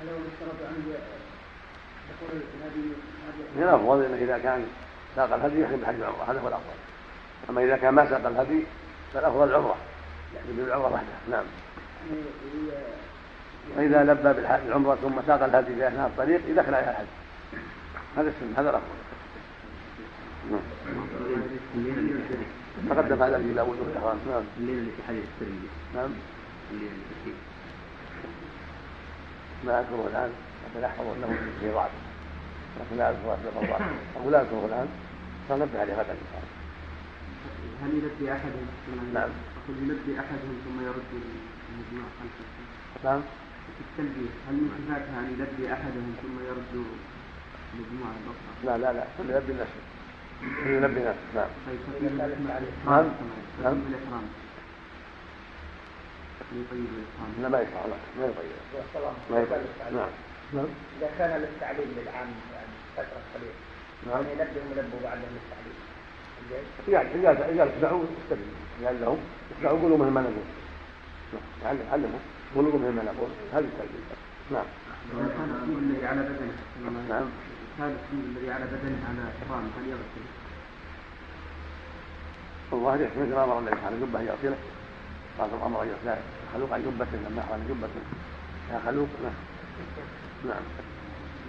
هل 0.00 0.08
هو 0.08 0.14
يشترط 0.14 0.68
عند 0.68 0.98
دخول 2.10 2.40
الهدي 2.54 2.88
من 3.56 3.62
الأفضل 3.62 4.14
إذا 4.14 4.38
كان 4.38 4.66
ساق 5.16 5.34
الهدي 5.34 5.60
يحرم 5.60 5.76
بالحج 5.76 5.94
والعمرة 5.94 6.24
هذا 6.24 6.40
هو 6.40 6.48
الأفضل. 6.48 6.76
أما 7.50 7.64
إذا 7.64 7.76
كان 7.76 7.94
ما 7.94 8.10
ساق 8.10 8.26
الهدي 8.26 8.64
فالأفضل 9.14 9.48
العمرة 9.48 9.76
يحرم 10.34 10.56
بالعمرة 10.56 10.92
وحدة. 10.92 11.06
نعم. 11.30 11.44
يعني 12.10 12.22
فإذا 13.76 14.04
لبى 14.04 14.40
بالعمرة 14.40 14.94
ثم 14.94 15.20
ساق 15.26 15.44
الهدي 15.44 15.74
في 15.74 15.88
أثناء 15.88 16.06
الطريق 16.06 16.40
يدخل 16.48 16.74
عليها 16.74 16.90
الحج. 16.90 17.06
هذا 18.16 18.28
السنة 18.28 18.60
هذا 18.60 18.70
الأفضل 18.70 19.02
تقدم 22.90 23.22
هذا 23.22 23.38
في 23.38 23.52
داوود 23.52 23.76
الإحرام. 23.80 24.18
نعم. 24.30 24.42
الليلة 24.58 24.78
اللي 24.78 24.90
في 24.90 25.02
حديث 25.08 25.24
السرية 25.34 25.68
نعم. 25.94 26.10
الليلة 26.72 26.92
اللي 26.92 27.04
في 27.24 27.32
ما 29.66 29.80
أذكره 29.80 30.08
الآن 30.10 30.30
لكن 30.64 30.84
أحفظ 30.84 31.06
أنه 31.16 31.38
في 31.60 31.70
ضعف. 31.70 31.90
لكن 32.80 32.96
لا 32.96 33.10
أذكر 33.10 33.34
أسباب 33.34 33.62
الضعف. 33.62 33.82
أو 34.16 34.30
لا 34.30 34.40
أذكره 34.40 34.66
الآن 34.66 34.88
سنبه 35.48 35.80
عليه 35.80 35.92
غدا 35.92 36.12
إن 36.12 36.26
شاء 36.32 36.42
الله 36.42 36.52
هل 37.82 37.90
يلبي 37.98 38.32
أحدهم؟ 38.32 38.66
ثم 38.86 39.14
نعم. 39.14 39.30
أقول 39.64 39.76
يلبي 39.82 40.20
أحدهم 40.20 40.56
ثم 40.64 40.84
يرد 40.84 41.10
المجموع 41.72 42.08
خلفه 42.20 43.04
نعم. 43.04 43.22
التلبية 43.80 44.30
هل 44.48 44.54
من 44.54 44.70
صفاتها 44.78 45.18
أن 45.20 45.28
يلبي 45.34 45.72
أحدهم 45.72 46.14
ثم 46.22 46.36
يرد 46.48 46.74
المجموعة 47.74 48.14
الأخرى؟ 48.22 48.52
لا 48.64 48.78
لا 48.78 48.92
لا. 48.98 49.04
كل 49.18 49.30
يلبي 49.30 49.52
نفسه 49.52 49.82
كل 50.64 50.70
يلبي 50.70 51.00
نفسه 51.00 51.28
نعم. 51.34 51.48
طيب 51.66 51.80
نعم. 52.86 53.06
نعم. 53.62 53.82
الإحرام. 53.88 54.24
لا 57.42 57.48
ما 57.48 57.60
يشرع 57.60 57.86
لا 57.86 57.96
ما 58.18 58.24
يطيب 58.26 58.50
ما 59.30 59.40
يطيب 59.40 59.96
نعم 59.96 60.08
نعم. 60.54 60.66
إذا 60.98 61.10
كان 61.18 61.40
للتعليم 61.40 61.88
للعام 61.96 62.28
يعني 62.54 62.74
فترة 62.96 63.22
قليلة. 63.34 63.58
نعم. 64.06 64.22
يعني 64.22 64.32
ينبه 64.32 64.82
منبه 64.82 64.98
بعدهم 65.04 65.30
للتعليم. 65.36 65.76
قال 66.86 67.26
قال 67.26 67.68
اسمعوا 67.68 68.04
استدلوا 68.22 68.86
قال 68.86 69.00
لهم 69.00 69.18
اسمعوا 69.58 69.78
قولوا 69.80 69.98
مثل 69.98 70.10
ما 70.10 70.20
نقول. 70.20 70.46
نعم. 71.64 71.76
مثل 72.56 72.96
ما 72.96 73.02
نقول 73.02 73.30
هذه 73.52 73.64
التلبية 73.64 74.16
نعم 74.50 74.64
إذا 75.12 75.28
كان 75.36 75.78
الذي 75.78 76.06
على 76.06 76.22
بدنه 76.22 76.54
نعم 77.08 77.24
كان 77.78 77.88
الطيب 77.90 78.36
الذي 78.36 78.50
على 78.52 78.64
بدنه 78.64 78.98
على 79.08 79.22
إحرام 79.42 79.70
هل 79.78 79.88
يغسل؟ 79.88 80.24
والله 82.70 82.96
يحسن 82.96 83.20
مثل 83.20 83.34
ما 83.34 83.44
أمر 83.44 83.58
النبي 83.58 83.80
على 83.86 83.96
جبه 84.00 84.20
يغسله 84.20 84.56
قال 85.38 85.50
أمر 85.66 85.82
ان 85.82 85.88
يغسل 85.88 86.20
خلوق 86.54 86.72
عن 86.72 86.82
جبه 86.82 87.06
لما 87.30 87.40
احرم 87.40 87.60
جبه 87.68 87.88
يا 88.70 88.80
خلوق 88.86 89.08
نعم 89.22 89.32
نعم 90.44 90.62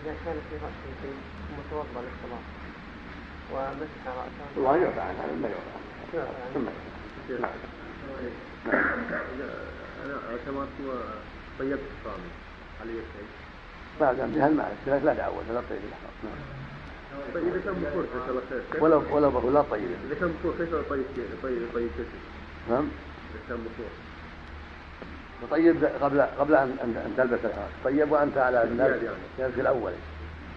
إذا 0.04 0.16
كان 0.26 0.36
في 0.50 0.56
رأسه 0.56 1.14
متوضأ 1.58 2.02
للصلاة 2.02 2.44
ومسح 3.54 4.04
رأسه 4.08 4.46
والله 4.56 4.78
يعفى 4.78 5.00
عن 5.00 5.16
هذا 5.16 5.36
ما 5.42 5.48
يعفى 5.48 5.72
عنه 5.76 6.32
ثم 6.54 6.66
نعم 7.42 7.52
أنا 10.06 10.14
اعتمرت 10.32 10.68
وطيبت 10.88 11.80
إحرامي 12.02 12.30
علي 12.82 12.94
شيء 12.94 13.26
بعد 14.02 14.20
ان 14.20 14.32
بها 14.32 14.48
الماء 14.48 14.76
لا 14.88 15.14
دعوة 15.14 15.44
لا 15.54 15.62
طيب 15.70 15.80
الاحرام 15.88 16.14
نعم 16.24 16.40
طيب 17.34 17.44
إذا 17.54 17.62
كان 17.66 17.74
بخور 17.74 18.04
جزاك 18.16 18.30
الله 18.30 18.42
خير 18.50 18.62
كيف- 18.72 18.84
ولو 18.84 19.04
ولو 19.12 19.32
بقول 19.32 19.54
لا 19.54 19.62
طيب 19.62 19.84
إذا 20.08 20.16
كان 20.20 20.34
بخور 20.40 20.54
كيف 20.58 20.76
طيب 20.90 21.04
طيب 21.44 21.62
طيب 21.74 21.88
جسد 22.00 22.20
نعم. 22.70 22.88
إذا 23.32 23.40
كان 23.50 23.58
بخور 23.58 23.92
وطيب 25.44 25.86
قبل 26.02 26.22
قبل 26.22 26.56
أن 26.56 26.78
أن 26.84 26.96
أن 27.06 27.14
تلبس 27.18 27.46
الحرام 27.46 27.70
طيب 27.84 28.12
وأنت 28.12 28.38
على 28.38 28.64
الناس 28.64 28.92
في 29.38 29.62
الأول. 29.62 29.92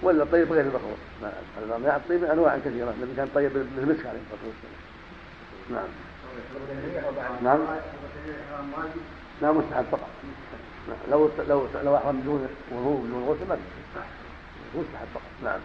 ولا 0.03 0.25
طيب 0.25 0.53
غير 0.53 0.61
المخروط 0.61 0.99
ما 1.23 1.97
الطيب 1.97 2.25
أنواع 2.25 2.59
كثيرة. 2.59 2.91
النبي 2.91 3.17
كان 3.17 3.29
طيب 3.35 3.53
بالمسك 3.53 4.07
عليه 4.07 4.19
الصلاة 4.19 4.47
والسلام. 4.47 4.77
نعم. 5.71 5.89
نعم. 7.43 7.59
لا 9.43 9.53
مستحب 9.53 9.85
فقط. 9.93 10.09
لو 11.11 11.31
لو 11.49 11.67
لو 11.85 11.97
أحرم 11.97 12.21
بدون 12.21 12.49
وضوء 12.73 13.01
بدون 13.07 13.25
غسل 13.29 13.49
ما 13.49 13.57
في. 13.57 13.61
مستحب 14.79 15.07
فقط. 15.15 15.23
نعم. 15.45 15.61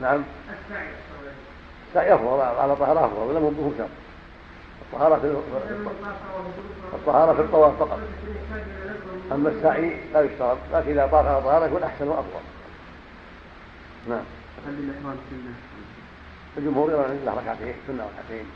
نعم. 0.00 0.22
السعي 1.88 2.14
أفضل 2.14 2.40
على 2.40 2.76
طهر 2.76 3.06
أفضل 3.06 3.20
ولا 3.20 3.40
مو 3.40 3.72
شرط 3.78 3.88
الطهارة 4.82 5.18
في 5.18 5.26
الطهارة 6.94 7.32
في 7.34 7.40
الطواف 7.40 7.78
فقط. 7.78 7.98
أما 9.32 9.48
السعي 9.48 9.96
لا 10.12 10.20
يشترط 10.20 10.58
لكن 10.72 10.90
إذا 10.90 11.06
طاف 11.06 11.26
على 11.26 11.42
طهارة 11.42 11.66
يكون 11.66 11.82
أحسن 11.82 12.08
وأفضل. 12.08 12.40
نعم؟ 14.08 14.24
الجمهور 16.58 16.90
يرون 16.90 17.20
له 17.24 17.34
ركعتين 17.34 17.74
سنة 17.86 18.04
ركعتين. 18.04 18.46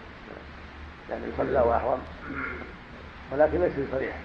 يعني 1.10 1.22
يصلى 1.34 1.60
وأحرم. 1.60 1.98
ولكن 3.32 3.60
ليس 3.60 3.72
بصريح. 3.72 4.16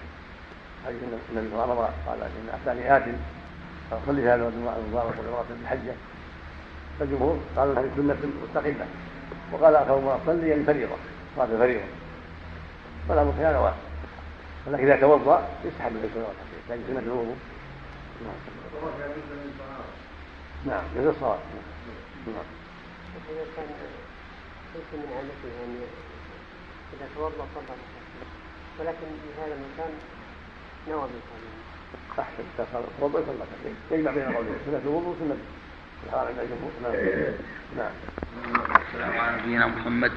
حديث 0.86 1.02
النبي 1.02 1.48
صلى 1.50 1.64
الله 1.64 1.72
عليه 1.72 1.72
وسلم 1.72 1.94
قال 2.06 2.22
إن 2.22 2.48
أتاني 2.62 2.96
آت 2.96 3.04
فصلي 3.90 4.22
هذا 4.22 4.48
المبارك 4.48 5.14
والعمرة 5.18 5.46
بالحجة 5.50 5.94
فالجمهور 6.98 7.40
قالوا 7.56 7.74
هذه 7.74 7.90
سنة 7.96 8.16
مستقلة. 8.44 8.86
وقال 9.52 9.76
آخر 9.76 10.00
ما 10.00 10.18
صلي 10.26 10.48
يعني 10.48 10.64
فريضة. 10.64 10.96
صلاة 11.36 11.80
والأمر 13.08 13.32
في 13.32 13.44
هذا 13.44 13.58
واحد. 13.58 13.76
ولكن 14.66 14.84
إذا 14.84 15.00
توضأ 15.00 15.48
يستحب 15.64 15.92
له 15.92 15.98
يصلي 15.98 16.22
ركعتين 16.22 16.70
يعني 16.70 16.82
سنة 16.88 16.98
الوضوء. 16.98 17.36
نعم 18.24 18.34
نعم 20.66 20.84
مثل 20.96 21.08
الصلاة. 21.08 21.38
نعم. 22.26 22.48
إذا 23.30 23.44
كان 23.56 23.66
ليس 24.74 24.90
من 24.92 25.12
عادته 25.16 25.48
يعني 25.60 25.78
إذا 26.96 27.08
توضأ 27.14 27.46
صلى 27.54 27.76
ولكن 28.80 28.98
في 28.98 29.42
هذا 29.42 29.54
المكان 29.54 29.92
نوى 30.88 31.02
بالصلاة 31.02 31.52
أحسن 32.18 32.42
إذا 32.56 32.66
ركعتين 33.34 33.76
يجمع 33.90 34.10
بين 34.10 34.36
قولين 34.36 34.54
سنة 34.66 34.80
الوضوء 34.84 35.16
وسنة 35.16 35.36
الحرام. 36.06 36.26
عند 36.26 36.38
الجمهور 36.38 36.70
نعم. 36.82 36.92
نعم. 37.76 37.92
والسلام 38.74 39.20
على 39.20 39.42
نبينا 39.42 39.66
محمد 39.66 40.12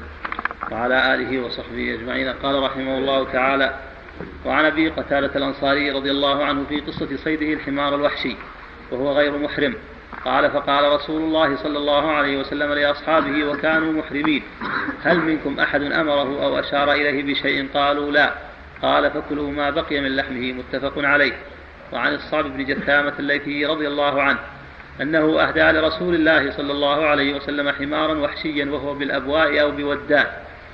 وعلى 0.71 1.13
آله 1.13 1.45
وصحبه 1.45 1.93
أجمعين. 1.93 2.29
قال 2.29 2.63
رحمه 2.63 2.97
الله 2.97 3.31
تعالى 3.31 3.79
وعن 4.45 4.65
أبي 4.65 4.89
قتادة 4.89 5.35
الأنصاري 5.35 5.91
رضي 5.91 6.11
الله 6.11 6.45
عنه 6.45 6.65
في 6.69 6.79
قصة 6.79 7.17
صيده 7.17 7.53
الحمار 7.53 7.95
الوحشي 7.95 8.35
وهو 8.91 9.11
غير 9.11 9.37
محرم. 9.37 9.75
قال 10.25 10.51
فقال 10.51 10.91
رسول 10.93 11.21
الله 11.21 11.55
صلى 11.55 11.77
الله 11.77 12.11
عليه 12.11 12.37
وسلم 12.37 12.73
لأصحابه 12.73 13.45
وكانوا 13.45 13.93
محرمين. 13.93 14.43
هل 15.03 15.19
منكم 15.19 15.59
أحد 15.59 15.81
أمره 15.81 16.43
أو 16.43 16.59
أشار 16.59 16.91
إليه 16.91 17.23
بشيء؟ 17.23 17.67
قالوا 17.73 18.11
لا. 18.11 18.33
قال 18.81 19.11
فكلوا 19.11 19.51
ما 19.51 19.69
بقي 19.69 20.01
من 20.01 20.15
لحمه 20.15 20.53
متفق 20.53 20.93
عليه. 20.97 21.33
وعن 21.93 22.13
الصعب 22.13 22.45
بن 22.45 22.65
جثامة 22.65 23.13
الليثي 23.19 23.65
رضي 23.65 23.87
الله 23.87 24.21
عنه 24.21 24.39
أنه 25.01 25.41
أهدى 25.41 25.79
لرسول 25.79 26.15
الله 26.15 26.51
صلى 26.51 26.71
الله 26.71 27.05
عليه 27.05 27.35
وسلم 27.35 27.69
حمارا 27.69 28.13
وحشيا 28.13 28.65
وهو 28.65 28.93
بالأبواء 28.93 29.61
أو 29.61 29.71
بودان 29.71 30.25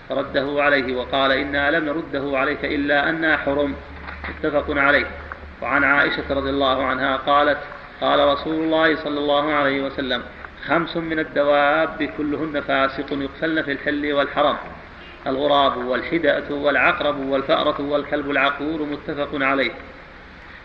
فرده 0.10 0.64
عليه 0.64 0.96
وقال 0.96 1.32
إنا 1.32 1.72
لم 1.72 1.86
نرده 1.86 2.38
عليك 2.38 2.66
إلا 2.66 3.10
أنا 3.10 3.38
حرم. 3.38 3.76
متفق 4.30 4.66
عليه. 4.70 5.06
وعن 5.62 5.84
عائشة 5.84 6.24
رضي 6.30 6.50
الله 6.50 6.86
عنها 6.86 7.18
قالت 7.18 7.58
قال 8.02 8.20
رسول 8.20 8.64
الله 8.64 8.96
صلى 8.96 9.20
الله 9.20 9.54
عليه 9.54 9.82
وسلم 9.82 10.22
خمس 10.68 10.98
من 10.98 11.20
الدواب 11.20 12.10
كلهن 12.18 12.62
فاسق 12.62 13.14
يقتلن 13.14 13.62
في 13.62 13.72
الحل 13.72 14.14
والحرم. 14.14 14.58
الغراب 15.28 15.78
والحدأة 15.78 16.52
والعقرب 16.52 17.20
والفأرة 17.20 17.82
والكلب 17.82 18.32
العقور 18.32 18.84
متفق 18.84 19.30
عليه. 19.34 19.72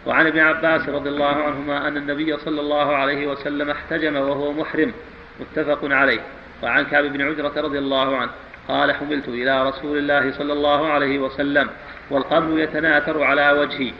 وعن 0.06 0.26
ابن 0.26 0.38
عباس 0.38 0.88
رضي 0.88 1.08
الله 1.08 1.34
عنهما 1.34 1.88
أن 1.88 1.96
النبي 1.96 2.36
صلى 2.36 2.60
الله 2.60 2.96
عليه 2.96 3.26
وسلم 3.26 3.70
احتجم 3.70 4.16
وهو 4.16 4.52
محرم 4.52 4.92
متفق 5.40 5.78
عليه. 5.82 6.20
وعن 6.62 6.84
كعب 6.84 7.04
بن 7.04 7.22
عجرة 7.22 7.60
رضي 7.60 7.78
الله 7.78 8.16
عنه 8.16 8.30
قال 8.68 8.92
حملت 8.92 9.28
إلى 9.28 9.68
رسول 9.68 9.98
الله 9.98 10.32
صلى 10.32 10.52
الله 10.52 10.88
عليه 10.88 11.18
وسلم 11.18 11.68
والقبل 12.10 12.60
يتناثر 12.60 13.22
على 13.22 13.50
وجهي. 13.50 13.92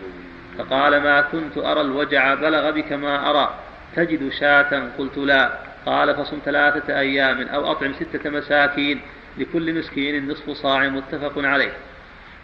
فقال 0.59 1.03
ما 1.03 1.21
كنت 1.21 1.59
أرى 1.59 1.81
الوجع 1.81 2.35
بلغ 2.35 2.71
بك 2.71 2.93
ما 2.93 3.31
أرى. 3.31 3.55
تجد 3.97 4.33
شاة؟ 4.33 4.89
قلت 4.99 5.19
لا. 5.19 5.59
قال 5.87 6.15
فصم 6.15 6.39
ثلاثة 6.45 6.99
أيام 6.99 7.49
أو 7.49 7.71
أطعم 7.73 7.93
ستة 7.93 8.31
مساكين 8.31 9.01
لكل 9.39 9.79
مسكين 9.79 10.29
نصف 10.29 10.51
صاع 10.51 10.89
متفق 10.89 11.33
عليه. 11.37 11.73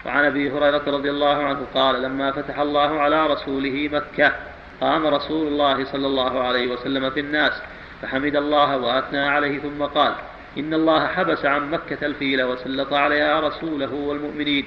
وعن 0.07 0.25
أبي 0.25 0.51
هريرة 0.51 0.83
رضي 0.87 1.11
الله 1.11 1.45
عنه 1.45 1.67
قال 1.75 2.03
لما 2.03 2.33
فتح 2.33 2.59
الله 2.59 3.01
على 3.01 3.27
رسوله 3.27 3.89
مكة 3.93 4.33
قام 4.81 5.07
رسول 5.07 5.47
الله 5.47 5.85
صلى 5.85 6.07
الله 6.07 6.43
عليه 6.43 6.73
وسلم 6.73 7.11
في 7.11 7.21
الناس 7.21 7.53
فحمد 8.03 8.37
الله 8.37 8.77
وأثنى 8.77 9.21
عليه 9.21 9.59
ثم 9.59 9.83
قال 9.83 10.15
إن 10.59 10.75
الله 10.75 11.07
حبس 11.07 11.45
عن 11.45 11.71
مكة 11.71 12.07
الفيل 12.07 12.43
وسلط 12.43 12.93
عليها 12.93 13.41
رسوله 13.41 13.95
والمؤمنين 13.95 14.67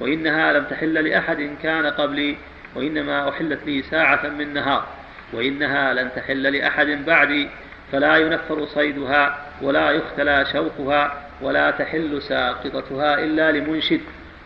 وإنها 0.00 0.52
لم 0.52 0.64
تحل 0.64 1.08
لأحد 1.08 1.56
كان 1.62 1.86
قبلي. 1.86 2.36
وإنما 2.74 3.28
أحلت 3.28 3.60
لي 3.66 3.82
ساعة 3.82 4.28
من 4.28 4.54
نهار 4.54 4.86
وإنها 5.32 5.94
لن 5.94 6.10
تحل 6.16 6.42
لأحد 6.42 6.86
بعدي 6.86 7.48
فلا 7.92 8.16
ينفر 8.16 8.66
صيدها 8.66 9.38
ولا 9.62 9.90
يختلى 9.90 10.44
شوقها 10.52 11.30
ولا 11.42 11.70
تحل 11.70 12.22
ساقطتها 12.22 13.18
إلا 13.24 13.52
لمنشد 13.52 14.00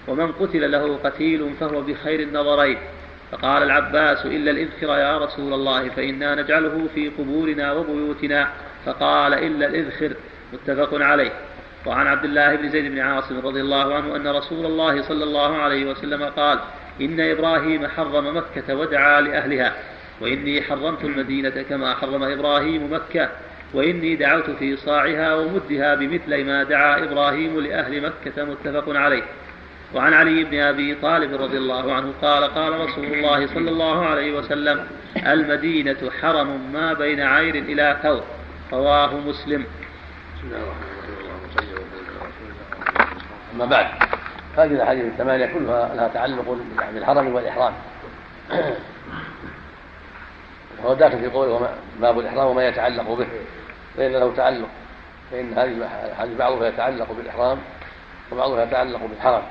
ومن 0.08 0.32
قتل 0.32 0.70
له 0.70 0.96
قتيل 1.04 1.54
فهو 1.60 1.80
بخير 1.80 2.20
النظرين. 2.20 2.78
فقال 3.32 3.62
العباس 3.62 4.26
إلا 4.26 4.50
الإذخر 4.50 4.98
يا 4.98 5.18
رسول 5.18 5.52
الله 5.52 5.88
فإنا 5.88 6.34
نجعله 6.34 6.88
في 6.94 7.08
قبورنا 7.08 7.72
وبيوتنا. 7.72 8.48
فقال 8.86 9.34
إلا 9.34 9.66
الإذخر 9.66 10.12
متفق 10.52 11.02
عليه. 11.02 11.30
وعن 11.86 12.06
عبد 12.06 12.24
الله 12.24 12.54
بن 12.56 12.68
زيد 12.68 12.92
بن 12.92 12.98
عاصم 12.98 13.38
رضي 13.38 13.60
الله 13.60 13.94
عنه 13.94 14.16
أن 14.16 14.28
رسول 14.28 14.66
الله 14.66 15.02
صلى 15.02 15.24
الله 15.24 15.56
عليه 15.56 15.90
وسلم 15.90 16.24
قال 16.24 16.58
إن 17.00 17.20
إبراهيم 17.20 17.86
حرم 17.86 18.36
مكة 18.36 18.74
ودعا 18.74 19.20
لأهلها 19.20 19.74
وإني 20.20 20.62
حرمت 20.62 21.04
المدينة 21.04 21.64
كما 21.70 21.94
حرم 21.94 22.22
إبراهيم 22.22 22.92
مكة 22.92 23.28
وإني 23.74 24.16
دعوت 24.16 24.50
في 24.50 24.76
صاعها 24.76 25.34
ومدها 25.34 25.94
بمثل 25.94 26.44
ما 26.44 26.62
دعا 26.62 27.04
إبراهيم 27.04 27.60
لأهل 27.60 28.02
مكة 28.02 28.44
متفق 28.44 28.96
عليه. 28.96 29.22
وعن 29.94 30.12
علي 30.12 30.44
بن 30.44 30.58
أبي 30.58 30.94
طالب 30.94 31.42
رضي 31.42 31.58
الله 31.58 31.92
عنه 31.94 32.12
قال 32.22 32.44
قال 32.44 32.80
رسول 32.80 33.04
الله 33.04 33.46
صلى 33.46 33.70
الله 33.70 34.06
عليه 34.06 34.38
وسلم 34.38 34.86
المدينة 35.26 36.10
حرم 36.22 36.72
ما 36.72 36.92
بين 36.92 37.20
عير 37.20 37.54
إلى 37.54 37.98
ثور. 38.02 38.24
رواه 38.72 39.20
مسلم. 39.20 39.64
بسم 40.36 40.46
الله 40.46 40.56
الرحمن 40.56 40.88
الرحيم. 41.00 41.78
أما 43.54 43.64
بعد. 43.64 44.17
هذه 44.58 44.70
الاحاديث 44.70 45.04
الثمانية 45.04 45.46
كلها 45.46 45.94
لها 45.94 46.08
تعلق 46.08 46.58
بالحرم 46.92 47.34
والإحرام. 47.34 47.72
وهو 50.78 50.94
داخل 50.94 51.18
في 51.18 51.26
قوله 51.26 51.70
باب 52.00 52.18
الإحرام 52.18 52.46
وما 52.46 52.68
يتعلق 52.68 53.10
به. 53.10 53.26
فإن 53.96 54.12
له 54.12 54.32
تعلق 54.36 54.68
فإن 55.30 55.52
هذه 55.52 55.64
الاحاديث 55.64 56.36
بعضها 56.36 56.68
يتعلق 56.68 57.12
بالإحرام 57.12 57.58
وبعضها 58.32 58.64
يتعلق 58.64 59.00
بالحرم. 59.06 59.42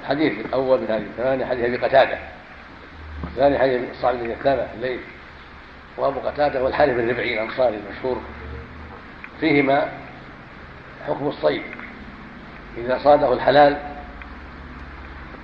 الحديث 0.00 0.46
الأول 0.46 0.80
من 0.80 0.86
هذه 0.90 1.02
الثمانية 1.02 1.46
حديث 1.46 1.64
أبي 1.64 1.76
قتادة. 1.76 2.18
الثاني 3.24 3.58
حديث 3.58 3.80
صعب 4.02 4.14
بن 4.14 4.30
يثامه 4.30 4.66
الليل. 4.74 5.00
وأبو 5.96 6.20
قتادة 6.20 6.60
هو 6.60 6.68
الحارث 6.68 6.96
بن 6.96 7.10
ربعي 7.10 7.34
الأنصاري 7.34 7.76
المشهور. 7.76 8.22
فيهما 9.40 10.01
حكم 11.06 11.26
الصيد. 11.26 11.62
إذا 12.76 12.98
صاده 12.98 13.32
الحلال 13.32 13.78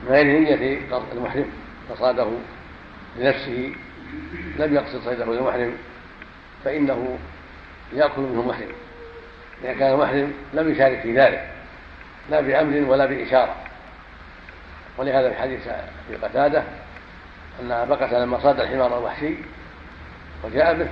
من 0.03 0.09
غير 0.09 0.25
نية 0.25 0.81
المحرم 1.13 1.51
فصاده 1.89 2.27
لنفسه 3.17 3.73
لم 4.59 4.75
يقصد 4.75 5.01
صيده 5.05 5.25
للمحرم 5.25 5.73
فإنه 6.65 7.19
يأكل 7.93 8.21
منه 8.21 8.49
محرم. 8.49 8.73
إذا 9.65 9.73
كان 9.73 9.97
محرم 9.97 10.33
لم 10.55 10.73
يشارك 10.73 11.01
في 11.01 11.13
ذلك 11.13 11.51
لا 12.31 12.41
بأمر 12.41 12.91
ولا 12.91 13.07
بإشارة. 13.07 13.55
ولهذا 14.99 15.31
في 15.31 15.37
حديث 15.37 15.63
في 16.09 16.17
قتادة 16.23 16.63
أن 17.61 17.73
قتادة 17.73 18.25
لما 18.25 18.41
صاد 18.41 18.61
الحمار 18.61 18.99
الوحشي 18.99 19.35
وجاء 20.45 20.75
به 20.75 20.89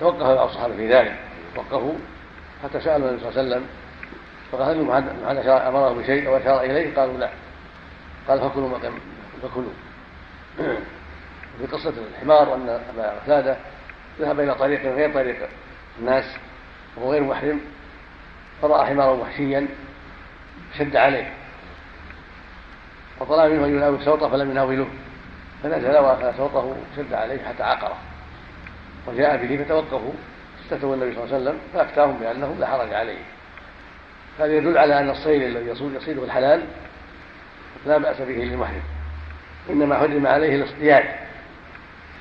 توقف 0.00 0.22
بعض 0.22 0.48
الصحابة 0.48 0.76
في 0.76 0.94
ذلك 0.94 1.16
وقفوا 1.56 1.94
حتى 2.64 2.80
سألوا 2.80 3.08
النبي 3.08 3.20
صلى 3.20 3.28
الله 3.30 3.40
عليه 3.40 3.48
وسلم 3.48 3.66
فقال 4.52 4.76
هل 4.76 4.84
محمد 4.84 5.48
أمره 5.48 5.92
بشيء 5.92 6.28
أو 6.28 6.36
أشار 6.36 6.60
إليه؟ 6.60 6.96
قالوا 6.96 7.18
لا. 7.18 7.30
قال 8.28 8.40
فكلوا 8.40 8.68
ما 8.68 8.78
فكلوا. 9.42 9.72
في 11.58 11.66
قصة 11.72 11.92
الحمار 12.14 12.54
أن 12.54 12.68
أبا 12.68 13.10
قتادة 13.10 13.56
ذهب 14.20 14.40
إلى 14.40 14.54
طريق 14.54 14.82
غير 14.82 15.14
طريق 15.14 15.48
الناس 15.98 16.24
وهو 16.96 17.12
غير 17.12 17.22
محرم 17.22 17.60
فرأى 18.62 18.86
حمارا 18.86 19.10
وحشيا 19.10 19.66
شد 20.78 20.96
عليه. 20.96 21.32
وطلب 23.20 23.52
منه 23.52 23.64
أن 23.66 23.76
يناول 23.76 24.04
صوته 24.04 24.28
فلم 24.28 24.50
يناوله. 24.50 24.88
فنزل 25.62 25.98
وأخذ 25.98 26.36
صوته 26.36 26.76
شد 26.96 27.14
عليه 27.14 27.42
حتى 27.42 27.62
عقره. 27.62 27.96
وجاء 29.06 29.46
به 29.46 29.64
فتوقفوا. 29.64 30.12
استفتوا 30.68 30.94
النبي 30.94 31.14
صلى 31.14 31.24
الله 31.24 31.34
عليه 31.34 31.44
وسلم 31.44 31.58
فأفتاهم 31.74 32.18
بأنه 32.18 32.56
لا 32.58 32.66
حرج 32.66 32.94
عليه. 32.94 33.18
هذا 34.38 34.56
يدل 34.56 34.78
على 34.78 35.00
أن 35.00 35.10
الصيد 35.10 35.42
الذي 35.42 35.68
يصيده 35.96 36.24
الحلال 36.24 36.64
لا 37.86 37.98
بأس 37.98 38.20
به 38.20 38.34
للمحرم. 38.34 38.82
إنما 39.70 39.98
حرم 39.98 40.26
عليه 40.26 40.54
الاصطياد. 40.54 41.04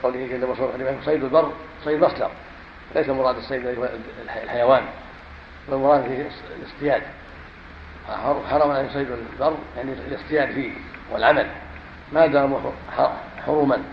قوله 0.04 0.28
جل 0.28 0.46
وعلا 0.46 0.96
صيد 1.06 1.24
البر 1.24 1.52
صيد 1.86 2.00
مصدر. 2.04 2.32
ليس 2.96 3.10
مراد 3.10 3.38
الصيد 3.38 3.78
الحيوان 4.44 4.84
بل 5.70 5.78
مراد 5.78 6.04
فيه 6.04 6.30
الاصطياد. 6.60 7.02
حرم 8.50 8.72
عليه 8.72 8.90
صيد 8.94 9.08
البر 9.12 9.58
يعني 9.78 9.92
الاصطياد 10.08 10.52
فيه 10.52 10.72
والعمل. 11.12 11.48
ما 12.14 12.26
داموا 12.26 12.60
حرما 13.46 13.84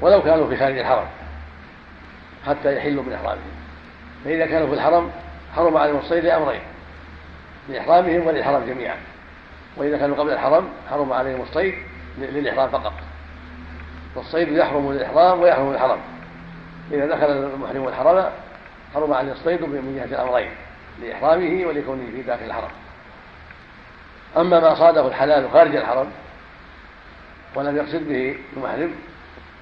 ولو 0.00 0.22
كانوا 0.22 0.48
في 0.48 0.56
خارج 0.56 0.78
الحرم. 0.78 1.06
حتى 2.46 2.76
يحلوا 2.76 3.02
من 3.02 3.12
إحرامهم 3.12 3.56
فإذا 4.24 4.46
كانوا 4.46 4.66
في 4.66 4.74
الحرم 4.74 5.10
حرم 5.56 5.76
عليهم 5.76 5.96
الصيد 5.96 6.24
لأمرين 6.24 6.60
لإحرامهم 7.68 8.26
وللحرم 8.26 8.66
جميعا. 8.66 8.96
وإذا 9.76 9.98
كانوا 9.98 10.16
قبل 10.16 10.30
الحرم 10.32 10.68
حرم 10.90 11.12
عليهم 11.12 11.40
الصيد 11.40 11.74
للإحرام 12.18 12.68
فقط. 12.68 12.92
فالصيد 14.14 14.48
يحرم 14.48 14.92
للإحرام 14.92 15.40
ويحرم 15.40 15.72
للحرم 15.72 15.98
إذا 16.92 17.06
دخل 17.06 17.26
المحرم 17.26 17.88
الحرم 17.88 18.30
حرم 18.94 19.12
عليه 19.12 19.32
الصيد 19.32 19.62
من 19.62 19.96
جهة 19.96 20.22
الأمرين 20.22 20.50
لإحرامه 21.02 21.66
ولكونه 21.66 22.06
في 22.10 22.22
داخل 22.22 22.44
الحرم. 22.44 22.70
أما 24.36 24.60
ما 24.60 24.74
صاده 24.74 25.08
الحلال 25.08 25.50
خارج 25.50 25.76
الحرم 25.76 26.10
ولم 27.54 27.76
يقصد 27.76 28.08
به 28.08 28.36
المحرم 28.56 28.94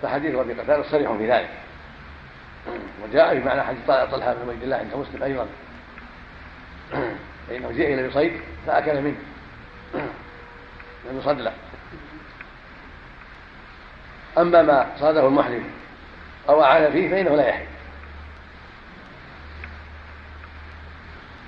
فحديث 0.03 0.35
أبي 0.35 0.53
قتادة 0.53 0.83
صريح 0.83 1.13
في 1.13 1.31
ذلك. 1.31 1.49
وجاء 3.03 3.39
في 3.39 3.45
معنى 3.45 3.63
حديث 3.63 3.87
طلحة 3.87 4.35
بن 4.35 4.51
عبيد 4.51 4.63
الله 4.63 4.77
عند 4.77 4.95
مسلم 4.95 5.23
أيضا. 5.23 5.47
فإنه 7.49 7.73
جاء 7.73 7.95
إلى 7.95 8.09
بصيد 8.09 8.33
فأكل 8.67 9.03
منه. 9.03 9.17
لم 11.11 11.19
يصد 11.19 11.41
له. 11.41 11.53
أما 14.39 14.63
ما 14.63 14.87
صاده 15.01 15.27
المحرم 15.27 15.65
أو 16.49 16.63
أعان 16.63 16.93
فيه 16.93 17.11
فإنه 17.11 17.37
لا 17.37 17.49
يحل. 17.49 17.67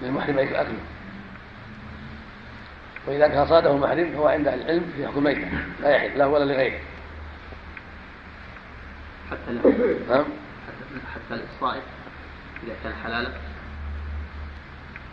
للمحرم 0.03 0.39
أكله 0.39 0.67
وإذا 3.07 3.29
كان 3.29 3.47
صاده 3.47 3.71
المحرم 3.71 4.13
فهو 4.13 4.29
عند 4.29 4.49
العلم 4.49 4.93
في 4.97 5.07
حكم 5.07 5.25
ميتة 5.25 5.49
لا 5.81 5.89
يحل 5.97 6.19
له 6.19 6.29
ولا 6.29 6.45
لغيره. 6.45 6.81
حتى 9.31 9.53
نعم. 10.09 10.25
حتى 11.15 11.41
الصائد 11.55 11.83
إذا 12.65 12.75
كان 12.85 12.93
حلالا 13.05 13.29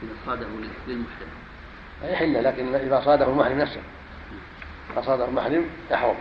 إذا 0.03 0.11
صاده 0.25 0.47
للمحرم. 0.87 1.27
يحل 2.03 2.43
لكن 2.43 2.75
إذا 2.75 3.01
صاده 3.05 3.25
المحرم 3.25 3.57
نفسه. 3.57 3.81
إذا 4.93 5.01
صاده 5.01 5.25
المحرم 5.25 5.65
يحرم 5.91 6.15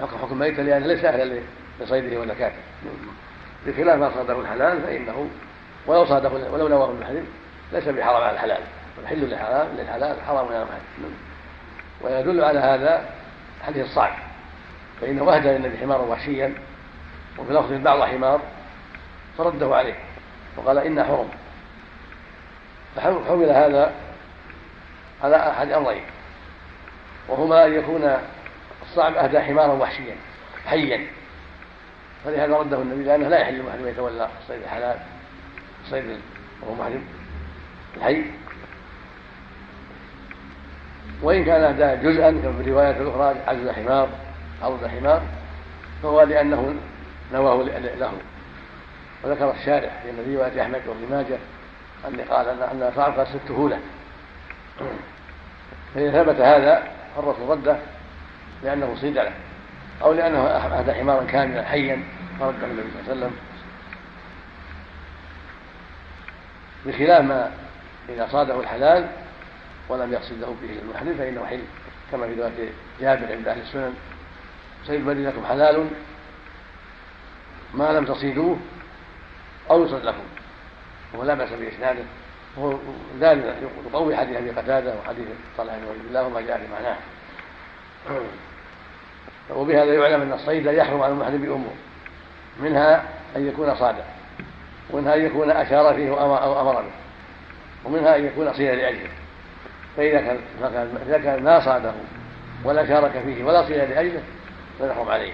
حكم 0.00 0.18
حكم 0.18 0.38
ميتة 0.38 0.62
لأنه 0.62 0.86
ليس 0.86 1.04
أهلا 1.04 1.40
لصيده 1.80 2.20
وزكاته 2.20 2.56
بخلاف 3.66 3.98
ما 3.98 4.10
صاده 4.14 4.40
الحلال 4.40 4.82
فإنه 4.82 5.28
ولو 5.86 6.06
صاده 6.06 6.28
ولو 6.28 6.68
نواه 6.68 6.90
المحرم 6.90 7.26
ليس 7.72 7.88
بحرام 7.88 8.22
على 8.22 8.34
الحلال. 8.34 8.60
والحل 8.98 9.16
للحلال 9.16 9.76
للحلال 9.76 10.16
حرام 10.26 10.46
على 10.46 10.62
المحرم. 10.62 11.14
ويدل 12.00 12.44
على 12.44 12.58
هذا 12.58 13.08
حديث 13.62 13.84
الصعب 13.86 14.14
فإنه 15.00 15.36
أهدى 15.36 15.48
للنبي 15.48 15.78
حمارا 15.78 16.02
وحشيا 16.02 16.54
وفي 17.38 17.52
لفظ 17.52 17.72
بعض 17.72 18.02
حمار 18.02 18.40
فرده 19.38 19.76
عليه 19.76 19.94
وقال 20.56 20.78
إن 20.78 21.04
حرم. 21.04 21.28
فحمل 22.96 23.50
هذا 23.50 23.92
على 25.22 25.50
أحد 25.50 25.70
أمرين 25.70 26.02
وهما 27.28 27.66
أن 27.66 27.74
يكون 27.74 28.18
الصعب 28.82 29.14
أهدى 29.14 29.40
حمارا 29.40 29.72
وحشيا 29.72 30.16
حيا. 30.66 31.06
فلهذا 32.24 32.56
رده 32.56 32.82
النبي 32.82 33.02
لأنه 33.04 33.28
لا 33.28 33.38
يحل 33.38 33.54
المحرم 33.54 33.88
يتولى 33.88 34.28
الصيد 34.42 34.62
الحلال 34.62 34.96
الصيد 35.84 36.20
وهو 36.62 36.74
محرم 36.74 37.04
الحي. 37.96 38.22
وإن 41.22 41.44
كان 41.44 41.62
أهدى 41.62 42.08
جزءا 42.08 42.30
كما 42.30 42.52
في 42.52 42.60
الرواية 42.60 42.90
الأخرى 42.90 43.34
عجز 43.46 43.68
حمار 43.68 44.08
عرض 44.62 44.86
حمار 44.86 45.22
فهو 46.02 46.22
لأنه 46.22 46.74
نواه 47.32 47.62
له. 47.62 48.12
وذكر 49.24 49.50
الشارع 49.50 49.90
في 50.02 50.36
رواية 50.36 50.62
أحمد 50.62 50.80
وابن 50.86 51.10
ماجه 51.10 51.38
أن 52.08 52.20
قال 52.20 52.48
أن 52.48 52.92
صعب 52.96 53.18
قد 53.18 53.26
سته 53.26 53.68
له 53.68 53.80
فإذا 55.94 56.24
ثبت 56.24 56.40
هذا 56.40 56.88
فالرسول 57.16 57.48
رده 57.48 57.76
لأنه 58.62 58.94
صيد 59.00 59.18
له 59.18 59.32
أو 60.02 60.12
لأنه 60.12 60.38
أهدى 60.38 60.94
حمارا 60.94 61.24
كاملا 61.24 61.64
حيا 61.64 62.02
فرده 62.40 62.66
النبي 62.66 62.88
صلى 62.90 63.00
الله 63.00 63.10
عليه 63.10 63.26
وسلم. 63.26 63.36
بخلاف 66.86 67.24
ما 67.24 67.50
إذا 68.08 68.28
صاده 68.32 68.60
الحلال 68.60 69.08
ولم 69.88 70.12
يقصده 70.12 70.46
به 70.46 70.78
المحرم 70.82 71.14
فإنه 71.18 71.46
حل. 71.46 71.62
كما 72.12 72.26
في 72.26 72.34
رواية 72.34 72.70
جابر 73.00 73.32
عند 73.32 73.48
أهل 73.48 73.60
السنن 73.60 73.94
صيد 74.86 75.08
لكم 75.08 75.46
حلال 75.46 75.88
ما 77.74 77.92
لم 77.92 78.04
تصيدوه 78.04 78.58
أو 79.70 79.84
لكم 79.84 80.24
وهو 81.14 81.24
لا 81.24 81.34
بأس 81.34 81.48
بإسناده. 81.52 82.02
وهو 82.56 82.78
ذلك 83.20 83.56
يقوي 83.92 84.16
حديث 84.16 84.36
أبي 84.36 84.50
قتادة 84.50 84.94
وحديث 84.98 85.26
طلحة 85.58 85.76
بن 85.76 85.84
عبد 85.88 86.06
الله 86.08 86.22
وما 86.22 86.40
جاء 86.40 86.58
في 86.58 86.64
معناه 86.72 86.96
وبهذا 89.50 89.94
يعلم 89.94 90.22
أن 90.22 90.32
الصيد 90.32 90.64
لا 90.64 90.72
يحرم 90.72 91.02
على 91.02 91.12
المحرم 91.12 91.38
بأمور 91.38 91.74
منها 92.60 93.04
أن 93.36 93.48
يكون 93.48 93.74
صادا 93.74 94.04
ومنها 94.90 95.14
أن 95.14 95.26
يكون 95.26 95.50
أشار 95.50 95.94
فيه 95.94 96.10
أو 96.10 96.60
أمر 96.60 96.82
به. 96.82 96.90
ومنها 97.84 98.16
أن 98.16 98.26
يكون 98.26 98.52
صيدا 98.52 98.74
لأجله. 98.74 99.10
فإذا 99.96 100.20
كان 100.20 100.38
إذا 101.06 101.18
كان 101.18 101.42
ما 101.42 101.60
صاده 101.60 101.92
ولا 102.64 102.86
شارك 102.86 103.22
فيه 103.24 103.44
ولا 103.44 103.66
صيد 103.66 103.76
لأجله 103.76 104.22
فيحرم 104.78 105.08
عليه. 105.08 105.32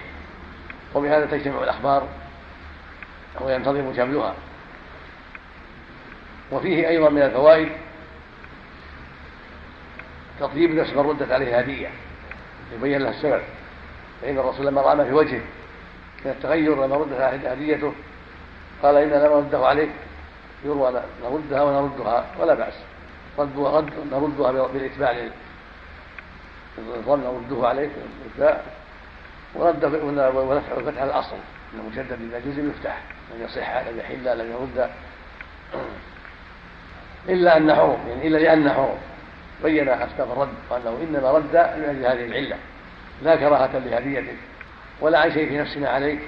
وبهذا 0.95 1.25
تجتمع 1.25 1.63
الأخبار. 1.63 2.07
وينتظم 3.41 3.93
شملها 3.95 4.33
وفيه 6.51 6.87
أيضا 6.87 7.09
من 7.09 7.21
الفوائد 7.21 7.69
تطيب 10.39 10.75
نفس 10.75 10.93
من 10.93 10.99
ردت 10.99 11.31
عليه 11.31 11.59
هدية 11.59 11.89
يبين 12.73 13.01
لها 13.01 13.09
السبب. 13.09 13.41
فإن 14.21 14.37
الرسول 14.37 14.67
لما 14.67 14.81
رأى 14.81 14.95
ما 14.95 15.03
في 15.03 15.13
وجهه 15.13 15.41
من 16.25 16.31
التغير 16.31 16.85
لما 16.85 16.95
ردت 16.95 17.45
هديته 17.45 17.93
قال 18.83 18.97
إنا 18.97 19.15
لم 19.15 19.33
نرده 19.33 19.67
عليك 19.67 19.89
يروى 20.65 21.01
نردها 21.23 21.63
ونردها 21.63 22.25
ولا 22.39 22.53
بأس. 22.53 22.73
ردها 23.39 23.77
رد 23.77 23.93
نردها 24.11 24.67
بالإتباع 24.67 25.29
للظن 26.77 27.19
نرده 27.19 27.67
عليك 27.67 27.91
بالإتباع. 28.19 28.61
ورد 29.55 29.85
ونفع 30.35 31.03
الأصل. 31.03 31.37
أن 31.73 31.79
المجدد 31.79 32.17
إذا 32.29 32.39
جزم 32.39 32.69
يفتح 32.69 33.01
لم 33.33 33.43
يصح 33.43 33.77
لم 33.77 33.99
يحل 33.99 34.37
لم 34.37 34.51
يرد. 34.51 34.89
إلا 37.29 37.57
أن 37.57 37.75
حرم 37.75 37.97
يعني 38.07 38.27
إلا 38.27 38.37
لأن 38.37 38.69
حرم 38.69 38.97
بين 39.63 39.89
أسباب 39.89 40.31
الرد 40.31 40.53
وأنه 40.69 40.97
إنما 41.03 41.31
رد 41.31 41.55
أجل 41.55 42.05
هذه 42.05 42.25
العلة. 42.25 42.57
لا 43.23 43.35
كراهة 43.35 43.77
لهديتك 43.77 44.35
ولا 45.01 45.19
عن 45.19 45.31
شيء 45.31 45.49
في 45.49 45.57
نفسنا 45.57 45.89
عليك. 45.89 46.19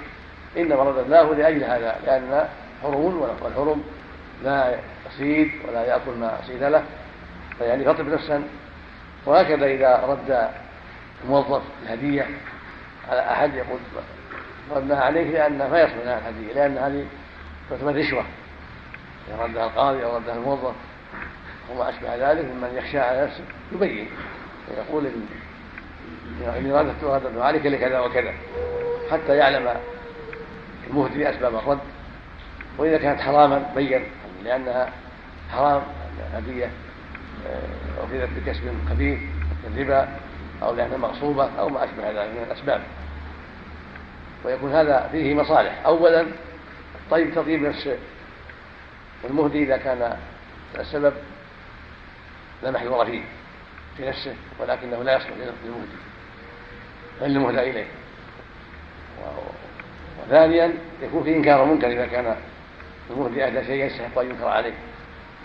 إنما 0.56 0.82
رددناه 0.82 1.22
لأجل 1.22 1.64
هذا 1.64 1.96
لأن 2.06 2.48
حرم 2.82 3.20
والحرم 3.42 3.84
لا 4.44 4.78
يصيد 5.06 5.50
ولا 5.68 5.84
يأكل 5.84 6.10
ما 6.20 6.38
صيد 6.46 6.62
له. 6.62 6.84
فيعني 7.58 7.84
فطب 7.84 8.08
نفسا. 8.08 8.42
وهكذا 9.26 9.66
إذا 9.66 10.04
رد 10.06 10.48
موظف 11.28 11.62
الهدية 11.82 12.26
على 13.08 13.20
أحد 13.20 13.54
يقول 13.54 13.78
ردها 14.74 15.00
عليه 15.00 15.30
لأن 15.30 15.58
ما 15.58 15.80
يصل 15.80 15.96
لها 16.04 16.18
الهدية 16.18 16.54
لأن 16.54 16.78
هذه 16.78 17.06
تعتبر 17.70 17.96
رشوة. 17.96 18.24
إذا 19.28 19.44
ردها 19.44 19.64
القاضي 19.64 20.04
أو 20.04 20.16
ردها 20.16 20.34
الموظف 20.34 20.74
وما 21.70 21.88
أشبه 21.88 22.32
ذلك 22.32 22.44
ممن 22.44 22.74
يخشى 22.76 22.98
على 22.98 23.22
نفسه 23.24 23.44
يبين. 23.72 24.08
ويقول 24.70 25.06
إن 26.58 26.72
رددت 26.72 27.04
رددت 27.04 27.38
عليك 27.38 27.66
لكذا 27.66 28.00
وكذا 28.00 28.32
حتى 29.10 29.36
يعلم 29.36 29.68
المهدي 30.90 31.30
أسباب 31.30 31.54
الرد. 31.54 31.78
وإذا 32.78 32.98
كانت 32.98 33.20
حراما 33.20 33.72
بين 33.74 34.02
لأنها 34.44 34.92
حرام 35.50 35.82
هدية 36.34 36.70
أخذت 37.98 38.28
بكسب 38.36 38.74
خبيث 38.90 39.18
كالربا 39.64 40.08
أو 40.62 40.74
لأنها 40.74 40.96
مغصوبة 40.96 41.50
أو 41.58 41.68
ما 41.68 41.84
أشبه 41.84 42.10
ذلك 42.10 42.30
من 42.30 42.42
الأسباب. 42.46 42.82
ويكون 44.46 44.72
هذا 44.72 45.08
فيه 45.12 45.34
مصالح. 45.34 45.86
أولا 45.86 46.26
طيب 47.10 47.34
تطيب 47.34 47.62
نفس 47.62 47.88
والمهدي 49.24 49.62
إذا 49.62 49.76
كان 49.76 50.16
السبب 50.78 51.12
لا 52.62 52.70
محذور 52.70 53.06
فيه 53.06 53.22
في 53.96 54.08
نفسه 54.08 54.34
ولكنه 54.60 55.02
لا 55.02 55.16
يصلح 55.16 55.30
للمهدي. 55.30 55.96
بل 57.20 57.26
للمهدى 57.26 57.70
إليه. 57.70 57.86
وثانيا 60.26 60.72
يكون 61.02 61.24
في 61.24 61.36
إنكار 61.36 61.64
المنكر 61.64 61.86
إذا 61.86 62.06
كان 62.06 62.36
المهدي 63.10 63.44
أهدى 63.44 63.64
شيئا 63.64 63.86
يستحق 63.86 64.18
أن 64.18 64.30
ينكر 64.30 64.48
عليه 64.48 64.74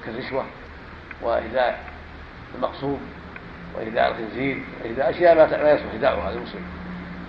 كالرشوة 0.06 0.46
وإهداء 1.22 1.84
المقصود 2.56 3.00
وإهداء 3.76 4.12
الخنزير 4.12 4.64
وإهداء 4.84 5.10
أشياء 5.10 5.36
ما 5.36 5.72
يصلح 5.72 5.94
إهداؤها 5.94 6.32
للمسلم. 6.32 6.66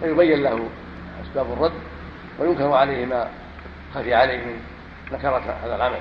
فيبين 0.00 0.42
له 0.42 0.68
أسباب 1.32 1.52
الرد 1.52 1.72
وينكر 2.38 2.72
عليه 2.72 3.06
ما 3.06 3.30
خفي 3.94 4.14
عليه 4.14 4.36
من 4.36 4.60
نكرة 5.12 5.58
هذا 5.64 5.76
العمل. 5.76 6.00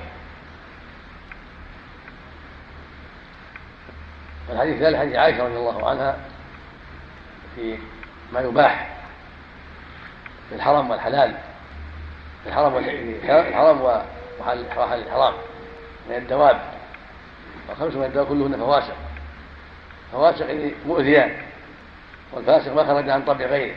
الحديث 4.50 4.74
الثالث 4.74 4.96
حديث 4.96 5.16
عائشة 5.16 5.44
رضي 5.44 5.56
الله 5.56 5.90
عنها 5.90 6.16
في 7.56 7.78
ما 8.32 8.40
يباح 8.40 8.96
في 10.48 10.54
الحرم 10.54 10.90
والحلال 10.90 11.36
في 12.42 12.48
الحرم 12.48 12.76
الحرم 12.76 13.80
وحال 14.40 14.66
الحرام 15.06 15.34
من 16.08 16.16
الدواب. 16.16 16.60
وخمس 17.70 17.94
من 17.94 18.04
الدواب 18.04 18.26
كلهن 18.26 18.56
فواسق 18.56 18.96
فواسق 20.12 20.46
يعني 20.46 20.74
مؤذيان. 20.86 21.36
والفاسق 22.32 22.74
ما 22.74 22.84
خرج 22.84 23.08
عن 23.08 23.24
طبع 23.24 23.44
غيره. 23.46 23.76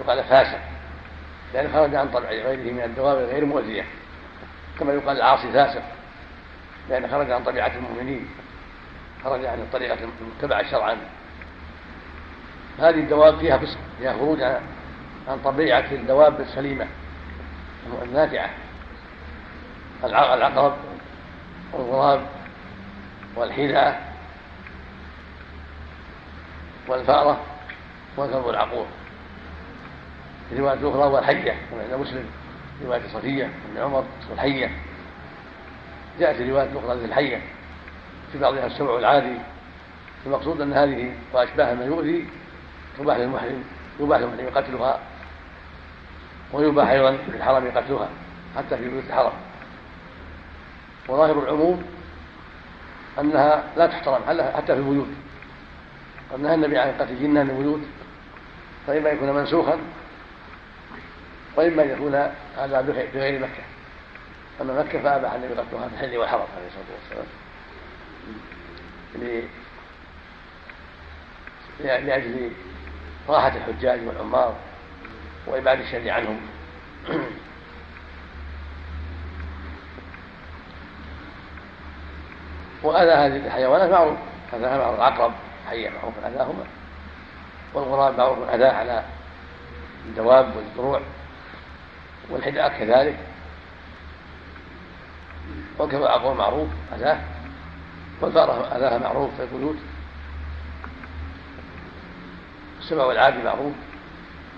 يقال 0.00 0.24
فاسق 0.24 0.58
لأنه 1.54 1.72
خرج 1.72 1.94
عن 1.94 2.08
طبع 2.08 2.28
غيره 2.28 2.72
من 2.72 2.82
الدواب 2.82 3.16
غير 3.16 3.44
مؤذية 3.44 3.84
كما 4.78 4.92
يقال 4.92 5.16
العاصي 5.16 5.52
فاسق 5.52 5.82
لأنه 6.90 7.08
خرج 7.08 7.30
عن 7.30 7.44
طبيعة 7.44 7.72
المؤمنين 7.76 8.28
خرج 9.24 9.44
عن 9.44 9.58
الطريقة 9.58 9.98
المتبعة 10.20 10.70
شرعا. 10.70 10.96
هذه 12.78 13.00
الدواب 13.00 13.38
فيها 13.38 13.58
فسق 13.58 13.78
فيها 13.98 14.12
خروج 14.12 14.42
عن 15.28 15.38
طبيعة 15.44 15.84
الدواب 15.92 16.40
السليمة 16.40 16.86
النافعة 18.02 18.50
العقرب 20.04 20.76
والغراب 21.72 22.20
والحذاء 23.36 24.14
والفأرة 26.88 27.40
والكلب 28.16 28.48
العقور. 28.48 28.86
في 30.50 30.58
رواية 30.58 30.90
أخرى 30.90 31.12
والحية 31.12 31.54
كما 31.70 31.82
عند 31.82 32.00
مسلم. 32.00 32.24
رواية 32.84 33.08
صفية 33.14 33.50
بن 33.70 33.80
عمر 33.80 34.04
والحية. 34.30 34.70
جاءت 36.20 36.36
في 36.36 36.50
رواية 36.50 36.68
أخرى 36.78 36.92
الحية. 36.92 37.40
في 38.32 38.38
بعضها 38.38 38.66
السمع 38.66 38.98
العادي. 38.98 39.38
المقصود 40.26 40.60
أن 40.60 40.72
هذه 40.72 41.12
وأشباهها 41.32 41.74
من 41.74 41.86
يؤذي 41.86 42.26
يباح 43.00 43.16
للمحرم 43.16 43.64
يباح 44.00 44.20
للمحرم 44.20 44.50
قتلها 44.54 44.98
ويباح 46.52 46.88
أيضا 46.88 47.16
في 47.16 47.36
الحرم 47.36 47.70
قتلها 47.70 48.08
حتى 48.56 48.76
في 48.76 48.88
بيوت 48.88 49.04
الحرم. 49.08 49.32
وظاهر 51.08 51.42
العموم 51.42 51.84
أنها 53.20 53.64
لا 53.76 53.86
تحترم 53.86 54.20
حتى 54.56 54.66
في 54.66 54.72
البيوت. 54.72 55.08
قد 56.32 56.40
نهى 56.40 56.54
النبي 56.54 56.78
عن 56.78 56.92
قتل 56.92 57.20
جنان 57.20 57.50
البيوت 57.50 57.80
فإما 58.86 59.10
يكون 59.10 59.30
منسوخا 59.30 59.78
وإما 61.58 61.82
أن 61.82 61.90
يكون 61.90 62.14
هذا 62.56 62.80
بغير 63.14 63.40
مكة. 63.40 63.62
أما 64.60 64.82
مكة 64.82 65.02
فأباح 65.02 65.32
النبي 65.32 65.54
قتلها 65.54 65.88
في 65.88 65.94
الحل 65.94 66.16
والحرم 66.18 66.46
عليه 66.56 66.66
الصلاة 66.66 66.84
والسلام. 66.94 67.26
لأجل 71.80 72.52
راحة 73.28 73.52
الحجاج 73.56 74.06
والعمار 74.06 74.54
وإبعاد 75.46 75.80
الشر 75.80 76.10
عنهم. 76.10 76.40
وأذى 82.82 83.10
هذه 83.12 83.46
الحيوانات 83.46 83.90
معروف 83.90 84.18
أذاها 84.52 84.78
معروف 84.78 84.96
العقرب 84.98 85.32
حية 85.70 85.90
معروف 85.90 86.14
أذاهما. 86.26 86.64
والغراب 87.74 88.18
معروف 88.18 88.48
أذاه 88.48 88.72
على 88.72 89.04
الدواب 90.06 90.56
والزروع 90.56 91.00
والحداء 92.30 92.78
كذلك. 92.78 93.16
والكبر 95.78 96.02
العقرب 96.02 96.36
معروف 96.36 96.68
أذاه. 96.94 97.20
والفأرة 98.20 98.76
أذاها 98.76 98.98
معروف 98.98 99.34
في 99.36 99.42
البيوت. 99.42 99.76
السبع 102.78 103.04
والعادي 103.04 103.42
معروف 103.42 103.72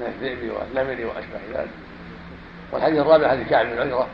من 0.00 0.06
الذئب 0.06 0.52
والنمر 0.52 1.06
وأشباه 1.06 1.40
ذلك. 1.61 1.70
والحديث 2.72 2.98
الرابع 2.98 3.28
حديث 3.28 3.48
كعب 3.48 3.66
بن 3.66 3.78
عجره 3.78 4.09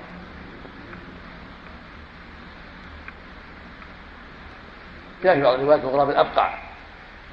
جاء 5.24 5.34
في 5.34 5.42
بعض 5.42 5.54
الروايات 5.54 5.84
الغراب 5.84 6.10
الأبقع 6.10 6.58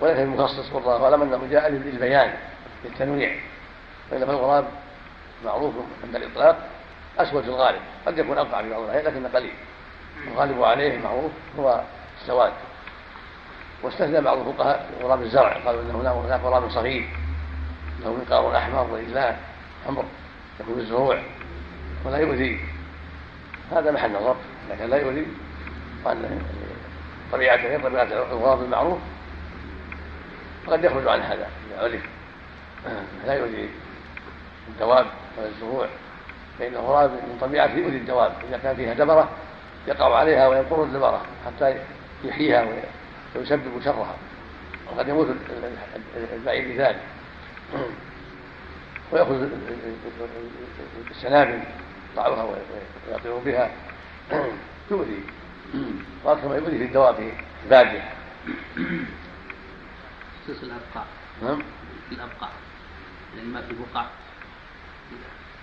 وليس 0.02 0.18
المخصص 0.18 0.74
والله 0.74 1.04
أعلم 1.04 1.22
أنه 1.22 1.48
جاء 1.52 1.70
للبيان 1.70 2.34
للتنويع. 2.86 3.36
فان 4.12 4.24
الغراب 4.24 4.66
معروف 5.46 5.74
عند 6.04 6.16
الإطلاق 6.16 6.70
أسود 7.20 7.44
في 7.44 7.50
الغالب 7.50 7.82
قد 8.06 8.18
يكون 8.18 8.38
ابقع 8.38 8.62
في 8.62 8.70
بعض 8.70 8.82
الأحيان 8.82 9.06
لكنه 9.06 9.30
قليل. 9.30 9.54
الغالب 10.28 10.64
عليه 10.64 11.00
معروف 11.00 11.32
هو 11.60 11.82
السواد. 12.22 12.54
واستثنى 13.84 14.22
بعض 14.22 14.38
الفقهاء 14.38 14.92
غراب 15.02 15.22
الزرع 15.22 15.58
قالوا 15.66 15.82
إنه 15.82 16.24
هناك 16.28 16.42
غراب 16.42 16.70
صغير. 16.70 17.10
له 18.04 18.14
منقار 18.14 18.58
أحمر 18.58 18.88
ورجلان 18.92 19.38
حمر 19.88 20.06
يكون 20.60 20.80
الزروع 20.80 21.20
ولا 22.06 22.18
يؤذي. 22.18 22.60
هذا 23.72 23.92
محل 23.92 24.12
نظر 24.12 24.36
لكن 24.70 24.90
لا 24.90 24.98
يؤذي. 24.98 25.28
وأن 26.06 26.42
طبيعته 27.32 27.64
غير 27.64 27.84
طبيعة 27.84 28.04
الغراب 28.04 28.64
المعروف 28.64 29.00
فقد 30.66 30.84
يخرج 30.84 31.08
عن 31.08 31.22
هذا 31.22 31.48
إذا 31.68 31.84
عرف. 31.84 32.02
لا 33.28 33.34
يؤذي 33.34 33.70
الدواب. 34.68 35.06
ولا 35.38 35.48
الزروع 35.48 35.88
فإن 36.60 36.74
الغراب 36.74 37.12
من 37.12 37.38
طبيعته 37.42 37.74
يؤذي 37.74 37.98
الدواب 37.98 38.34
إذا 38.50 38.58
كان 38.58 38.76
فيها 38.76 38.94
دبره 38.94 39.30
يقع 39.88 40.18
عليها 40.18 40.48
وينقر 40.48 40.84
الدبره 40.84 41.22
حتى 41.46 41.78
يحييها 42.24 42.68
ويسبب 43.36 43.82
شرها. 43.86 44.16
وقد 44.92 45.08
يموت 45.08 45.28
البعير 46.34 46.74
بذلك. 46.74 47.02
ويأخذ 49.12 49.50
السنابل 51.12 51.60
يقطعها 52.18 52.56
ويطير 53.10 53.38
بها. 53.38 53.72
تؤذي 54.90 55.24
وأكثر 56.24 56.48
ما 56.48 56.56
يؤذي 56.56 56.78
في 56.78 56.84
الدواب 56.84 57.16
البادية. 57.64 58.10
خصوص 60.44 60.64
الأبقاع 60.64 61.06
نعم. 61.44 61.62
الأبقاع 62.12 62.50
لأن 63.36 63.46
ما 63.46 63.62
في 63.62 63.74
بقع 63.74 64.06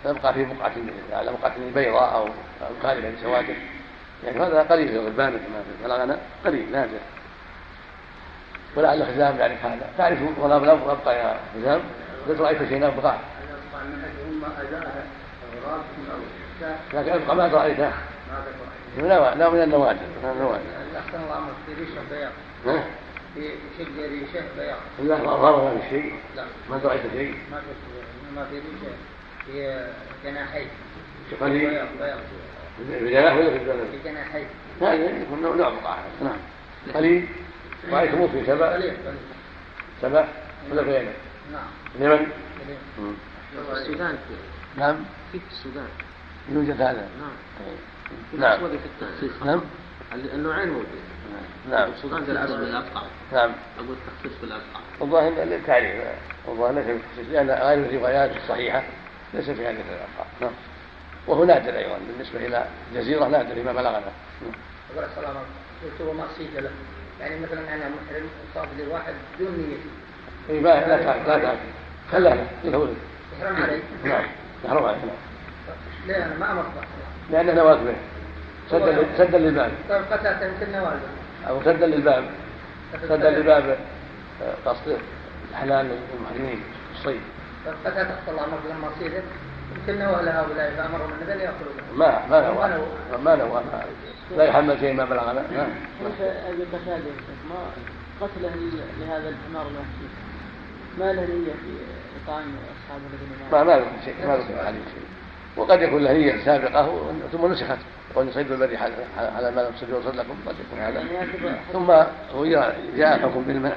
يبقى 0.05 0.35
في 0.35 0.45
بقعة 0.45 0.73
على 1.13 1.33
بقعة 1.33 1.55
بيضاء 1.75 2.15
أو 2.15 2.29
خالفة 2.83 3.09
لسواتر 3.09 3.55
يعني 4.25 4.41
هذا 4.41 4.63
قليل 4.63 4.89
في 4.89 4.95
الغلبان 4.95 5.31
كما 5.31 5.39
في 5.39 5.85
بلغنا 5.85 6.19
قليل 6.45 6.73
نادر 6.73 6.99
ولعل 8.77 9.05
حزام 9.05 9.39
يعرف 9.39 9.65
هذا. 9.65 9.91
تعرف 9.99 10.19
ولا 10.39 10.57
أبقى 10.57 11.19
يا 11.19 11.37
حزام 11.55 11.81
قد 12.29 12.41
رأيت 12.41 12.69
شيئا 12.69 12.87
ابقى 12.87 13.17
لكن 16.95 17.13
أبقى 17.13 17.37
ما 17.37 17.47
رأيته. 17.47 17.93
لا 18.99 19.51
من 19.51 19.63
النوادر 19.63 20.07
من 20.23 20.31
النوادر. 20.31 20.65
احسن 20.99 21.23
الله 21.23 21.47
في 21.67 21.75
ريشه 21.81 22.01
بياض 22.11 22.33
في 23.35 23.51
شق 23.79 23.87
ريشه 23.99 24.45
بياض 24.59 24.79
لا 25.03 25.17
ما 25.17 25.73
الشيء 25.87 26.15
لا 26.37 26.45
ما 26.71 26.81
رأيت 26.85 27.03
شيء. 27.13 27.35
ما 27.51 27.61
في 27.61 28.37
ما 28.37 28.45
في 28.45 28.55
ريشه 28.55 28.95
في 29.47 29.87
جناحين 30.25 30.69
قليل 31.41 31.87
في 32.89 33.11
جناح 33.11 33.37
ولا 33.37 33.51
في؟ 33.51 33.59
في 33.93 34.09
جناحين 34.11 34.47
هذا 34.81 34.95
يكون 34.95 35.43
نوع 35.43 35.71
بقعه 35.71 36.05
نعم. 36.23 36.37
قليل؟ 36.95 37.29
رأيت 37.91 38.15
في 38.15 38.47
سبع؟ 38.47 38.73
قليل 38.73 38.91
قليل. 38.91 39.19
سبع؟ 40.03 40.25
ولا 40.71 40.83
غيره 40.83 41.13
نعم. 41.53 41.63
اليمن. 41.97 42.27
مم. 42.99 43.15
في 43.67 43.73
السودان 43.73 44.19
في 44.29 44.81
نعم. 44.81 44.97
في 45.33 45.41
السودان؟ 45.51 45.89
يوجد 46.53 46.83
هذا. 46.83 47.09
نعم. 47.21 47.33
في 48.31 48.37
نعم. 48.37 48.59
في 48.59 48.75
التخصيص 48.75 49.43
نعم. 49.43 49.61
النوعين 50.13 50.69
موجود 50.69 50.87
نعم. 51.71 51.91
السودان 51.91 52.25
في 52.25 52.31
الأسود 52.31 52.61
بالأبقع 52.61 53.03
نعم. 53.33 53.51
أقول 53.79 53.97
التخصيص 54.07 54.41
بالأبقع 54.41 54.81
الظاهر 55.03 55.33
للتعريف 55.45 56.05
الظاهر 56.49 56.75
ليس 56.75 56.87
بالتخصيص 56.87 57.33
لأن 57.33 57.51
غير 57.51 57.79
الروايات 57.79 58.37
الصحيحة 58.37 58.83
ليس 59.35 59.51
في 59.51 59.67
هذه 59.67 59.71
الألفاظ 59.71 60.27
نعم. 60.41 60.51
وهو 61.27 61.45
نادر 61.45 61.77
أيضا. 61.79 61.99
بالنسبة 62.09 62.47
إلى 62.47 62.67
الجزيرة 62.93 63.29
نادر 63.29 63.55
فيما 63.55 63.73
بلغنا. 63.73 64.01
أقول 64.95 65.05
السلام 65.05 65.37
عليكم 65.37 65.51
قلت 65.83 66.09
هو 66.09 66.13
ما 66.13 66.25
صيد 66.39 66.55
له. 66.57 66.71
يعني 67.21 67.41
مثلا 67.41 67.61
أنا 67.61 67.85
محرم 67.85 68.29
صاد 68.55 68.69
لي 68.79 68.87
واحد 68.87 69.13
بدون 69.39 69.53
نيتي 69.53 69.91
إي 70.51 70.61
ما 70.61 70.69
لا 70.69 71.03
تعرف 71.03 71.29
لا 71.29 71.39
تعرف 71.39 71.59
خلاه 72.13 72.39
له 72.65 72.95
يحرم 73.41 73.57
علي؟ 73.57 73.83
نعم. 74.05 74.25
محروم 74.65 74.85
عليه 74.85 74.99
نعم. 74.99 75.17
ليه 76.07 76.25
أنا 76.25 76.39
ما 76.39 76.53
أمرت 76.53 77.57
نواز 77.57 77.79
به. 77.79 77.95
سدا 78.71 79.07
سدا 79.19 79.39
للباب. 79.39 79.73
طيب 79.89 80.03
قتلت 80.11 80.43
يمكن 80.43 80.73
نوازل 80.73 81.01
أو 81.49 81.63
سدا 81.63 81.87
للباب. 81.87 82.25
سدا 83.09 83.31
لباب 83.31 83.79
آه، 84.43 84.55
قصد 84.71 84.99
احلال 85.55 85.99
المحرمين 86.15 86.63
الصيد 86.95 87.21
قتلت 87.67 87.97
أخت 88.11 88.29
الله 88.29 88.45
أمرت 88.45 88.67
لما 88.71 88.89
صيدت 88.99 89.25
يمكن 89.77 89.99
نوى 89.99 90.23
لهؤلاء 90.23 90.75
فأمرهم 90.77 91.11
النبي 91.13 91.33
أن 91.33 91.39
يأكلوا 91.41 91.73
منه. 91.77 91.99
ما 91.99 92.27
ما 92.31 92.41
نوى. 92.41 92.87
ما 93.25 93.37
نوى. 93.37 93.49
ما- 93.51 93.85
لا 94.37 94.45
يحمل 94.45 94.81
شيء 94.81 94.95
ما 94.95 95.05
بلغنا. 95.05 95.33
نعم 95.33 95.71
يا 96.03 96.09
أستاذ؟ 96.09 97.01
ما 97.51 97.57
قتله 98.21 98.51
لهذا 99.01 99.29
الحمار 99.29 99.67
الوحشي؟ 99.67 100.07
ما 100.99 101.13
له 101.13 101.23
نية 101.23 101.53
في 101.53 101.73
إطعام 102.25 102.43
أصحابه 102.43 103.05
الذين 103.13 103.53
ما 103.53 103.65
ما 103.65 103.77
ذكر 103.77 104.05
شيء 104.05 104.27
ما 104.27 104.37
ذكر 104.37 104.59
عليه 104.59 104.79
شيء. 104.95 105.05
وقد 105.57 105.83
يكون 105.83 106.05
له 106.05 106.13
نية 106.13 106.45
سابقة 106.45 107.13
ثم 107.33 107.53
نسخت. 107.53 107.79
وأن 108.15 108.31
صيد 108.33 108.53
البري 108.53 108.77
على 108.77 108.95
على 109.37 109.51
ما 109.51 109.61
لم 109.61 109.73
يوصل 109.91 110.19
لكم 110.19 110.35
قد 110.47 110.55
يكون 110.67 110.79
هذا. 110.81 111.01
يعني 111.01 111.31
ثم 111.73 111.91
غير 112.35 112.73
جاء 112.97 113.17
الحكم 113.17 113.43
بالمنع 113.43 113.77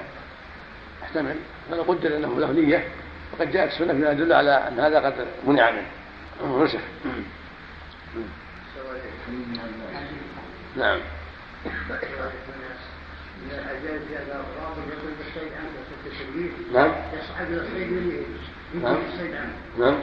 احتمل. 1.03 1.35
فلو 1.71 1.81
قدر 1.83 2.17
أنه 2.17 2.39
له 2.39 2.51
نية. 2.51 2.83
وقد 3.33 3.51
جاءت 3.51 3.71
السنة 3.71 3.93
فيما 3.93 4.11
يدل 4.11 4.33
على 4.33 4.67
أن 4.67 4.79
هذا 4.79 4.99
قد 4.99 5.13
منع 5.47 5.71
منه. 5.71 5.87
ونسخ 6.41 6.79
نعم. 10.77 10.99
نعم. 16.73 16.91
نعم. 18.81 18.97
نعم. 19.79 19.95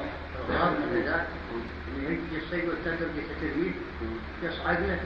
يصعد 4.43 4.81
له 4.81 4.99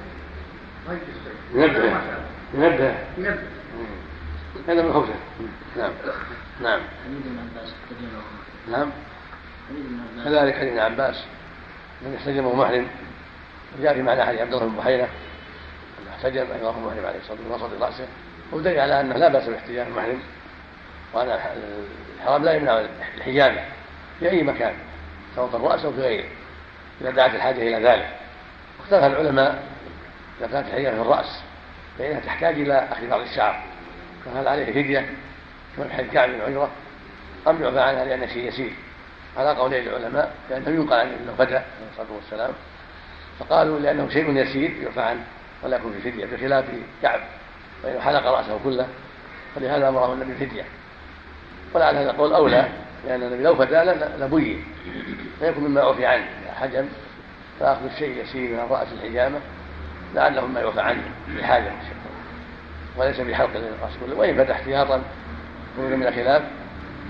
ينبه 1.54 1.84
ينبه 2.54 2.94
هذا 4.68 4.82
من 4.82 4.92
خوفه 4.92 5.14
نعم. 5.76 5.92
نعم. 6.62 6.80
نعم. 8.70 8.90
كذلك 10.24 10.54
حديث 10.54 10.72
ابن 10.72 10.78
عباس. 10.78 11.24
من 12.02 12.14
احتجمه 12.14 12.54
محرم 12.54 12.86
وجاء 13.78 13.94
في 13.94 14.02
معنى 14.02 14.24
حديث 14.24 14.40
عبد 14.40 14.54
الله 14.54 14.66
بن 14.66 14.76
بحيرة. 14.76 15.08
انه 15.98 16.10
احتجم 16.16 16.46
أيضا 16.52 16.70
محرم 16.70 17.06
عليه 17.06 17.18
الصلاة 17.18 17.38
والسلام 17.50 17.72
وسط 17.72 17.82
رأسه. 17.82 18.06
ودليل 18.52 18.80
على 18.80 19.00
أنه 19.00 19.16
لا 19.16 19.28
بأس 19.28 19.48
باحتجام 19.48 19.86
المحرم 19.86 20.20
وأن 21.12 21.40
الحرام 22.20 22.44
لا 22.44 22.54
يمنع 22.54 22.84
الحجامه 23.16 23.64
في 24.18 24.30
أي 24.30 24.42
مكان. 24.42 24.74
سواء 25.36 25.48
في 25.48 25.56
الرأس 25.56 25.84
أو 25.84 25.92
في 25.92 26.00
غيره. 26.00 26.28
إذا 27.00 27.10
دعت 27.10 27.34
الحاجة 27.34 27.62
إلى 27.62 27.88
ذلك. 27.88 28.08
اختلف 28.80 29.04
العلماء 29.04 29.62
إذا 30.40 30.46
كانت 30.46 30.68
الحجامه 30.68 31.02
في 31.02 31.08
الرأس. 31.08 31.40
فإنها 31.98 32.20
تحتاج 32.20 32.54
إلى 32.60 32.88
اخذ 32.92 33.08
بعض 33.08 33.20
الشعر. 33.20 33.73
فهل 34.24 34.48
عليه 34.48 34.72
في 34.72 35.92
حديث 35.94 36.12
كعب 36.12 36.28
بن 36.30 36.40
عجرة 36.40 36.70
أم 37.48 37.62
يعفى 37.62 37.80
عنها 37.80 38.04
لأن 38.04 38.28
شيء 38.28 38.48
يسير. 38.48 38.72
على 39.37 39.50
قولي 39.50 39.78
العلماء 39.78 40.34
لأنه 40.50 40.68
ينقل 40.68 40.92
عن 40.96 41.06
انه 41.06 41.34
فدى 41.38 41.54
عليه 41.54 41.64
الصلاة 41.92 42.06
والسلام 42.16 42.50
فقالوا 43.38 43.78
لأنه 43.78 44.08
شيء 44.08 44.37
يسير 44.37 44.70
يعفى 44.82 45.00
عنه 45.00 45.24
ولا 45.62 45.76
يكون 45.76 45.92
في 45.92 46.10
فدية 46.10 46.26
بخلاف 46.26 46.64
كعب 47.02 47.20
فإنه 47.82 48.00
حلق 48.00 48.26
رأسه 48.26 48.58
كله 48.64 48.87
فلهذا 49.54 49.88
أمره 49.88 50.12
النبي 50.12 50.46
فدية. 50.46 50.64
ولعل 51.74 51.96
هذا 51.96 52.10
القول 52.10 52.32
أولى 52.32 52.68
لأن 53.06 53.22
النبي 53.22 53.42
لو 53.42 53.56
فدى 53.56 53.74
ل- 53.76 54.10
لبين. 54.20 54.64
فيكون 55.40 55.64
مما 55.64 55.80
عفي 55.80 56.06
عنه 56.06 56.26
حجم 56.60 56.88
فأخذ 57.60 57.84
الشيء 57.84 58.22
يسير 58.22 58.50
من 58.50 58.66
رأس 58.70 58.88
الحجامة 58.92 59.38
لعله 60.14 60.46
مما 60.46 60.60
يعفى 60.60 60.80
عنه 60.80 61.02
لحاجة 61.28 61.72
وليس 62.96 63.20
بحلق 63.20 63.50
الرأس 63.57 63.92
كله 64.07 64.16
وإن 64.16 64.44
فتح 64.44 64.57
احتياطا 64.57 65.02
خروجا 65.76 65.96
من 65.96 66.07
الخلاف 66.07 66.42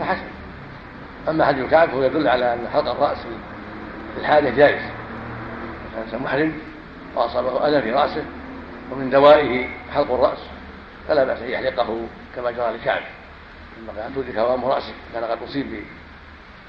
فحسن 0.00 0.26
أما 1.28 1.44
حديث 1.44 1.70
كعب 1.70 1.88
فهو 1.88 2.02
يدل 2.02 2.28
على 2.28 2.54
أن 2.54 2.68
حلق 2.72 2.90
الرأس 2.90 3.18
في 4.14 4.20
الحاجة 4.20 4.50
جائز. 4.50 4.82
الإنسان 5.94 6.22
محرم 6.22 6.52
وأصابه 7.14 7.68
أذى 7.68 7.82
في 7.82 7.92
رأسه 7.92 8.24
ومن 8.92 9.10
دوائه 9.10 9.68
حلق 9.94 10.12
الرأس 10.12 10.38
فلا 11.08 11.24
بأس 11.24 11.42
أن 11.42 11.50
يحلقه 11.50 12.06
كما 12.36 12.50
جرى 12.50 12.72
لكعب 12.72 13.02
لما 13.78 13.92
كانت 13.96 14.16
تدرك 14.16 14.36
هوام 14.36 14.64
رأسه 14.64 14.92
كان 15.14 15.24
قد 15.24 15.42
أصيب 15.42 15.84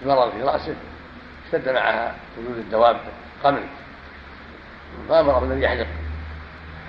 بمرض 0.01 0.32
في 0.32 0.41
رأسه 0.41 0.75
اشتد 1.45 1.69
معها 1.69 2.15
وجود 2.38 2.58
الدواب 2.58 2.97
قمل 3.43 3.63
فأمره 5.10 5.43
الذي 5.43 5.62
يحلق 5.62 5.88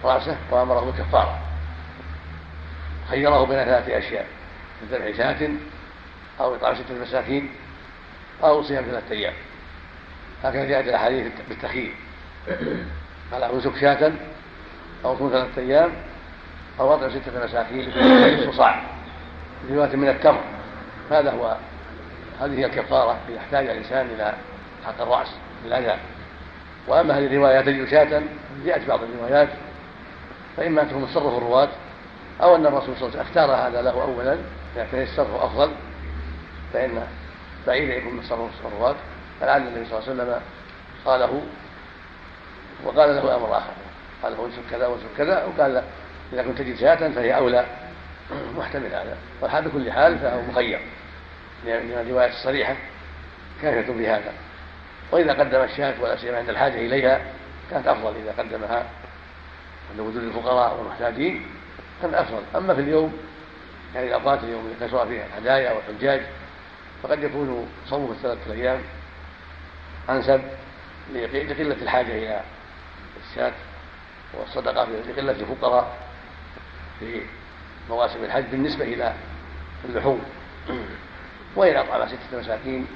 رأسه 0.05 0.37
وأمره 0.51 0.81
بالكفارة. 0.81 1.39
خيره 3.11 3.45
بين 3.45 3.64
ثلاثة 3.64 3.99
أشياء 3.99 4.27
من 4.83 4.88
ذبح 4.88 5.16
شاة 5.16 5.49
أو 6.40 6.55
إطعام 6.55 6.75
ستة 6.75 7.03
مساكين 7.03 7.51
أو 8.45 8.62
صيام 8.62 8.85
ثلاثة 8.85 9.14
أيام. 9.14 9.33
هكذا 10.45 10.64
جاءت 10.64 10.88
الأحاديث 10.88 11.33
بالتخيير. 11.49 11.95
على 13.33 13.47
أمسك 13.47 13.77
شاة 13.81 14.12
أو 15.05 15.19
صوم 15.19 15.31
ثلاثة 15.31 15.62
أيام 15.62 15.90
أو 16.81 16.95
أطعم 16.95 17.11
ستة 17.11 17.45
مساكين 17.45 17.92
صاع. 18.53 18.83
رواية 19.71 19.97
من 19.97 20.09
التمر. 20.09 20.40
هذا 21.11 21.31
هو؟ 21.31 21.57
هذه 22.40 22.59
هي 22.59 22.66
الكفارة 22.66 23.16
إذا 23.29 23.38
احتاج 23.38 23.66
الإنسان 23.66 24.07
إلى 24.07 24.35
حق 24.87 25.03
الرأس 25.03 25.29
بالأذى 25.64 25.99
وأما 26.88 27.19
هذه 27.19 27.27
الروايات 27.27 27.64
تجد 27.64 27.88
شاة 27.88 28.23
جاءت 28.66 28.88
بعض 28.88 29.01
الروايات 29.03 29.49
فإما 30.57 30.83
أن 30.83 30.88
تكون 30.88 31.37
الرواة 31.37 31.69
أو 32.42 32.57
أن 32.57 32.66
الرسول 32.66 32.96
صلى 32.96 33.09
الله 33.09 33.18
عليه 33.18 33.20
وسلم 33.20 33.20
اختار 33.20 33.68
هذا 33.68 33.83
له 33.83 34.03
أولا 34.03 34.37
لكن 34.77 35.03
الصرف 35.03 35.35
أفضل 35.35 35.70
فإن 36.72 37.07
بعيد 37.66 37.88
يكون 37.88 38.14
من 38.14 38.22
صرف 38.22 38.66
الرواة 38.66 38.94
فلعل 39.40 39.62
النبي 39.62 39.85
صلى 39.85 39.99
الله 39.99 40.11
عليه 40.11 40.22
وسلم 40.22 40.40
قاله 41.05 41.42
وقال 42.85 43.16
له 43.16 43.37
أمر 43.37 43.59
آخر 43.59 43.72
قال 44.22 44.33
له 44.33 44.46
انسك 44.46 44.70
كذا 44.70 44.87
وانسك 44.87 45.07
كذا 45.18 45.44
وقال 45.44 45.83
إذا 46.33 46.42
كنت 46.42 46.59
تجد 46.59 46.77
شاة 46.77 47.09
فهي 47.09 47.37
أولى. 47.37 47.66
محتمل 48.57 48.87
هذا. 48.87 49.16
والحال 49.40 49.64
بكل 49.64 49.92
حال 49.92 50.18
فهو 50.18 50.40
مخير 50.42 50.81
لأن 51.64 51.90
الرواية 51.90 52.29
الصريحة 52.29 52.77
كافية 53.62 53.92
بهذا. 53.92 54.33
وإذا 55.12 55.33
قدم 55.33 55.61
الشاة 55.61 55.94
ولا 56.01 56.16
سيما 56.16 56.38
عند 56.38 56.49
الحاجة 56.49 56.75
إليها 56.75 57.20
كانت 57.70 57.87
أفضل 57.87 58.14
إذا 58.16 58.35
قدمها 58.38 58.87
عند 59.90 60.01
وجود 60.01 60.22
الفقراء 60.22 60.77
والمحتاجين. 60.79 61.46
كان 62.03 62.15
أفضل 62.15 62.43
أما 62.57 62.75
في 62.75 62.81
اليوم 62.81 63.19
يعني 63.95 64.07
الأوقات 64.07 64.45
اليوم 64.45 64.65
اللي 64.67 64.87
كثر 64.87 65.07
فيها 65.07 65.27
الهدايا 65.27 65.73
والحجاج 65.73 66.23
فقد 67.03 67.23
يكون 67.23 67.69
صومه 67.87 68.11
الثلاثة 68.13 68.53
أيام 68.53 68.81
أنسب 70.11 70.43
لقلة 71.15 71.83
الحاجة 71.83 72.13
إلى 72.13 72.43
الشاة 73.31 73.53
والصدقة 74.35 74.89
لقلة 75.09 75.33
الفقراء 75.33 75.97
في 77.01 77.23
مواسم 77.89 78.25
الحج 78.25 78.45
بالنسبة 78.45 78.85
إلى 78.85 79.15
اللحوم. 79.85 80.21
وإن 81.57 81.77
أطعم 81.77 82.09
ستة 82.09 82.41
مساكين 82.41 82.87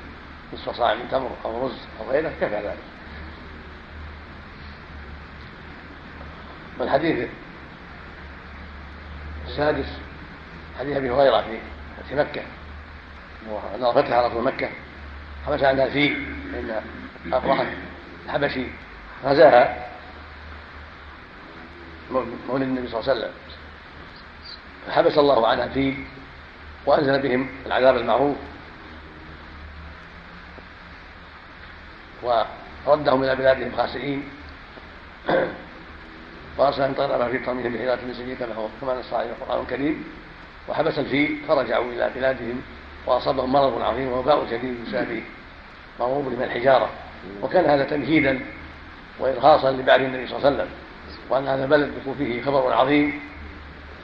نصف 0.53 0.77
صاع 0.77 0.95
من 0.95 1.09
تمر 1.11 1.31
أو 1.45 1.67
رز 1.67 1.79
أو 2.01 2.11
غيره 2.11 2.33
كفى 2.41 2.55
ذلك. 2.55 2.77
والحديث 6.79 7.29
السادس 9.51 9.89
حديث 10.79 10.97
أبي 10.97 11.11
هريرة 11.11 11.41
في 11.41 11.59
فتح 11.99 12.13
مكة. 12.13 12.43
انه 13.75 13.93
فتح 13.93 14.13
رسول 14.13 14.45
مكة. 14.45 14.69
حبس 15.47 15.63
عنها 15.63 15.85
الفيل 15.85 16.27
فإن 16.53 16.83
افرح 17.33 17.65
الحبشي 18.27 18.67
غزاها. 19.25 19.87
مولد 22.49 22.63
النبي 22.63 22.89
صلى 22.89 23.01
الله 23.01 23.11
عليه 23.11 23.21
وسلم. 23.21 23.33
فحبس 24.87 25.19
الله 25.19 25.49
عنها 25.49 25.65
الفيل 25.65 26.05
وأنزل 26.87 27.23
بهم 27.23 27.49
العذاب 27.67 27.97
المعروف. 27.97 28.37
وردهم 32.87 33.25
إلى 33.25 33.37
بلادهم 33.37 33.77
خاسئين. 33.77 34.29
ان 36.61 36.95
طير 36.95 37.29
في 37.29 37.39
طميهم 37.39 37.73
بحيرات 37.75 37.99
من 38.05 38.15
سجين 38.15 38.37
كما 38.81 38.95
نص 38.95 39.13
عليه 39.13 39.31
القرآن 39.31 39.61
الكريم 39.61 40.05
وحبس 40.69 40.99
الفيل 40.99 41.41
فرجعوا 41.49 41.93
إلى 41.93 42.11
بلادهم 42.15 42.63
وأصابهم 43.07 43.53
مرض 43.53 43.83
عظيم 43.83 44.13
ووباء 44.13 44.47
شديد 44.47 44.85
بسبب 44.85 45.23
مرض 46.01 46.35
من 46.39 46.43
الحجارة. 46.43 46.89
وكان 47.43 47.65
هذا 47.65 47.85
تمهيدا 47.85 48.41
وإرخاصا 49.19 49.71
لبعث 49.71 50.01
النبي 50.01 50.27
صلى 50.27 50.37
الله 50.37 50.47
عليه 50.47 50.57
وسلم 50.57 50.69
وأن 51.31 51.49
هذا 51.49 51.65
البلد 51.65 51.93
يكون 52.01 52.15
فيه 52.15 52.43
خبر 52.43 52.73
عظيم 52.73 53.21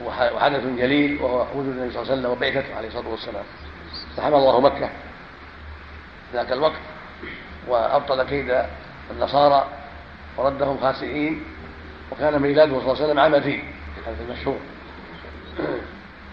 وحدث 0.05 0.63
جليل 0.77 1.21
وهو 1.21 1.45
وجود 1.55 1.65
النبي 1.67 1.93
صلى 1.93 2.01
الله 2.01 2.11
عليه 2.11 2.21
وسلم 2.21 2.31
وبعثته 2.31 2.75
عليه 2.75 2.87
الصلاة 2.87 3.09
والسلام. 3.09 3.43
فحمى 4.17 4.35
الله 4.35 4.59
مكة 4.61 4.89
ذاك 6.33 6.51
الوقت 6.51 6.81
وأبطل 7.67 8.23
كيد 8.23 8.61
النصارى 9.11 9.67
وردهم 10.37 10.77
خاسئين 10.77 11.43
وكان 12.11 12.41
ميلاده 12.41 12.71
صلى 12.71 12.81
الله 12.81 12.95
عليه 12.95 13.05
وسلم 13.05 13.19
عام 13.19 13.35
الفيل 13.35 13.63
الحديث 13.99 14.21
المشهور. 14.29 14.57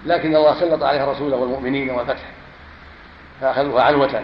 لكن 0.06 0.36
الله 0.36 0.60
سلط 0.60 0.82
عليها 0.82 1.12
رسوله 1.12 1.36
والمؤمنين 1.36 1.90
والفتح 1.90 2.30
فأخذوها 3.40 3.82
عنوة 3.82 4.22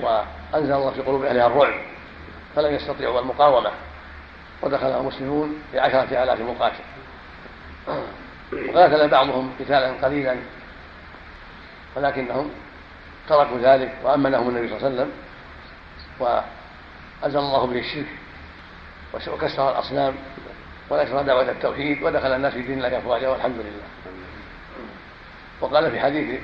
وأنزل 0.00 0.72
الله 0.72 0.90
في 0.90 1.02
قلوب 1.02 1.24
أهلها 1.24 1.46
الرعب 1.46 1.74
فلم 2.56 2.74
يستطيعوا 2.74 3.20
المقاومة 3.20 3.70
ودخلها 4.62 5.00
المسلمون 5.00 5.62
بعشرة 5.74 6.22
آلاف 6.22 6.40
مقاتل. 6.40 6.84
وقاتل 8.68 9.08
بعضهم 9.08 9.52
قتالا 9.60 9.92
قليلا 10.04 10.36
ولكنهم 11.96 12.50
تركوا 13.28 13.58
ذلك 13.58 13.94
وأمنهم 14.04 14.48
النبي 14.48 14.68
صلى 14.68 14.76
الله 14.76 14.86
عليه 14.86 14.96
وسلم 14.96 15.10
وأزل 16.18 17.38
الله 17.38 17.66
به 17.66 17.78
الشرك. 17.78 18.19
وكسر 19.14 19.70
الأصنام 19.70 20.14
ونشر 20.90 21.22
دعوة 21.22 21.50
التوحيد 21.50 22.02
ودخل 22.02 22.32
الناس 22.32 22.52
في 22.52 22.62
دين 22.62 22.78
الله 22.78 22.98
أفواجا 22.98 23.28
والحمد 23.28 23.56
لله. 23.56 23.88
وقال 25.60 25.90
في 25.90 26.00
حديث 26.00 26.40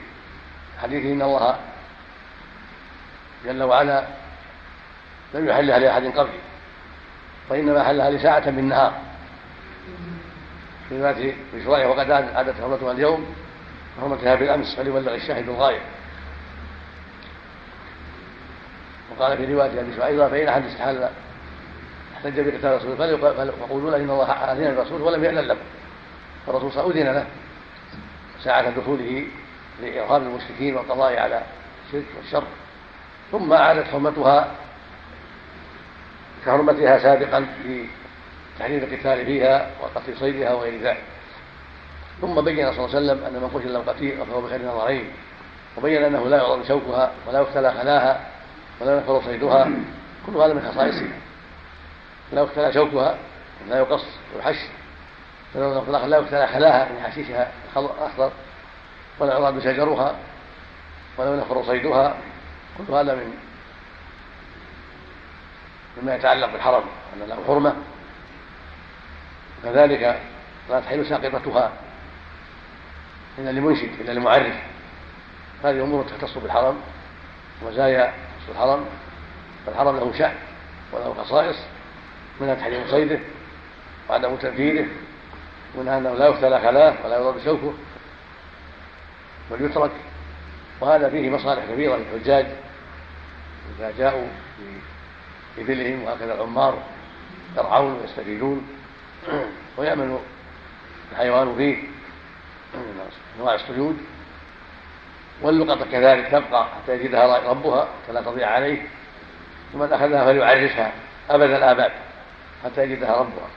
حديثه 0.83 1.13
إن 1.13 1.23
الله 1.23 1.57
جل 3.45 3.63
وعلا 3.63 4.07
لم 5.35 5.49
يحلها 5.49 5.79
لأحد 5.79 6.07
قبلي 6.07 6.39
وإنما 7.49 7.85
حلها 7.85 8.11
لساعة 8.11 8.51
من 8.51 8.69
نهار 8.69 8.93
في 10.89 11.01
ذات 11.01 11.35
مشروعها 11.55 11.87
وقد 11.87 12.11
عادت 12.11 12.61
حرمتها 12.61 12.93
اليوم 12.93 13.35
حرمتها 14.01 14.35
بالأمس 14.35 14.75
فليبلغ 14.77 15.15
الشاهد 15.15 15.49
الغاية. 15.49 15.81
وقال 19.11 19.37
في 19.37 19.55
رواية 19.55 19.81
أبي 19.81 20.05
أيضا 20.05 20.29
فإن 20.29 20.49
أحد 20.49 20.65
استحل 20.65 21.09
احتج 22.27 22.41
بقتال 22.41 22.67
الرسول 22.67 22.97
فيقولون 22.97 23.95
إن 23.95 24.11
الله 24.11 24.33
أذن 24.33 24.65
للرسول 24.65 25.03
ولم 25.03 25.25
يأذن 25.25 25.39
لكم 25.39 25.61
فالرسول 26.47 26.73
صلى 26.73 27.01
أذن 27.01 27.13
له. 27.15 27.27
ساعة 28.45 28.71
دخوله 28.71 29.25
لإرهاب 29.83 30.23
المشركين 30.23 30.77
والقضاء 30.77 31.19
على 31.19 31.43
الشرك 31.87 32.05
والشر. 32.17 32.45
ثم 33.33 33.53
عادت 33.53 33.85
حرمتها 33.85 34.49
كحرمتها 36.47 36.99
سابقا 36.99 37.47
في 37.63 37.85
تحريم 38.59 38.79
القتال 38.79 39.27
فيها 39.27 39.71
وقتل 39.83 40.17
صيدها 40.19 40.55
وغير 40.55 40.83
ذلك. 40.83 41.03
ثم 42.21 42.41
بين 42.41 42.73
صلى 42.73 42.85
الله 42.85 42.97
عليه 42.97 42.99
وسلم 42.99 43.25
أن 43.25 43.43
من 43.43 43.49
قتل 43.55 43.73
له 43.73 43.81
قتيل 43.81 44.27
فهو 44.27 44.41
بخير 44.41 44.63
نظرين 44.63 45.05
وبين 45.77 46.05
أنه 46.05 46.29
لا 46.29 46.37
يعظم 46.37 46.65
شوكها 46.69 47.13
ولا 47.29 47.41
يختلى 47.41 47.73
خلاها 47.73 48.21
ولا 48.81 48.97
ينفر 48.97 49.23
صيدها. 49.23 49.71
كل 50.27 50.37
هذا 50.37 50.55
من 50.55 50.73
خصائصها. 50.73 51.26
لا 52.33 52.43
يختلى 52.43 52.73
شوكها 52.73 53.19
لا 53.69 53.79
يقص 53.79 54.05
ويحش 54.37 54.57
لا 55.55 56.19
يختلى 56.19 56.47
خلاها 56.47 56.89
من 56.93 57.03
حشيشها 57.03 57.53
الاخضر 57.77 58.33
ولا 59.19 59.33
يعرض 59.33 59.61
شجرها 59.61 60.17
ولا 61.19 61.35
ينفر 61.35 61.65
صيدها. 61.65 62.17
كل 62.79 62.93
هذا 62.93 63.15
من 63.15 63.35
مما 66.03 66.15
يتعلق 66.15 66.53
بالحرم 66.53 66.85
أن 67.15 67.29
له 67.29 67.39
حرمة. 67.47 67.77
كذلك 69.65 70.21
لا 70.71 70.81
تحل 70.81 71.07
ساقطتها 71.07 71.73
إلا 73.39 73.51
لمنشد 73.51 74.01
إلا 74.01 74.13
لمعرف. 74.13 74.55
هذه 75.65 75.83
أمور 75.83 76.05
تختص 76.05 76.39
بالحرم 76.39 76.81
ومزايا 77.63 78.15
الحرم. 78.51 78.85
فالحرم 79.67 79.97
له 79.97 80.19
شأن 80.19 80.35
وله 80.93 81.15
خصائص. 81.25 81.57
منها 82.41 82.55
تحريم 82.55 82.87
صيده 82.91 83.19
وعدم 84.09 84.37
تنفيذه 84.37 84.87
ومنها 85.75 85.99
أنه 85.99 86.15
لا 86.15 86.27
يختلى 86.27 86.61
خلاه 86.61 86.95
ولا 87.05 87.19
يضرب 87.19 87.45
شوكه 87.45 87.73
بل 89.51 89.65
يترك 89.65 89.91
وهذا 90.81 91.09
فيه 91.09 91.31
مصالح 91.31 91.65
كبيرة 91.65 91.97
للحجاج 91.97 92.47
إذا 93.79 93.93
جاءوا 93.99 94.27
بإبلهم 95.57 96.03
وهكذا 96.03 96.35
العمار 96.35 96.79
يرعون 97.57 98.01
ويستفيدون 98.01 98.69
ويأمن 99.77 100.19
الحيوان 101.13 101.57
فيه 101.57 101.77
أنواع 103.39 103.55
الصيود 103.55 103.99
واللقطة 105.43 105.87
كذلك 105.93 106.29
تبقى 106.31 106.67
حتى 106.67 106.95
يجدها 106.95 107.51
ربها 107.51 107.89
فلا 108.09 108.21
تضيع 108.21 108.51
عليه 108.51 108.83
ومن 109.75 109.93
أخذها 109.93 110.25
فليعرفها 110.25 110.93
أبد 111.31 111.51
الآباد. 111.51 111.93
حتى 112.67 112.83
يجدها 112.83 113.17
ربها 113.17 113.49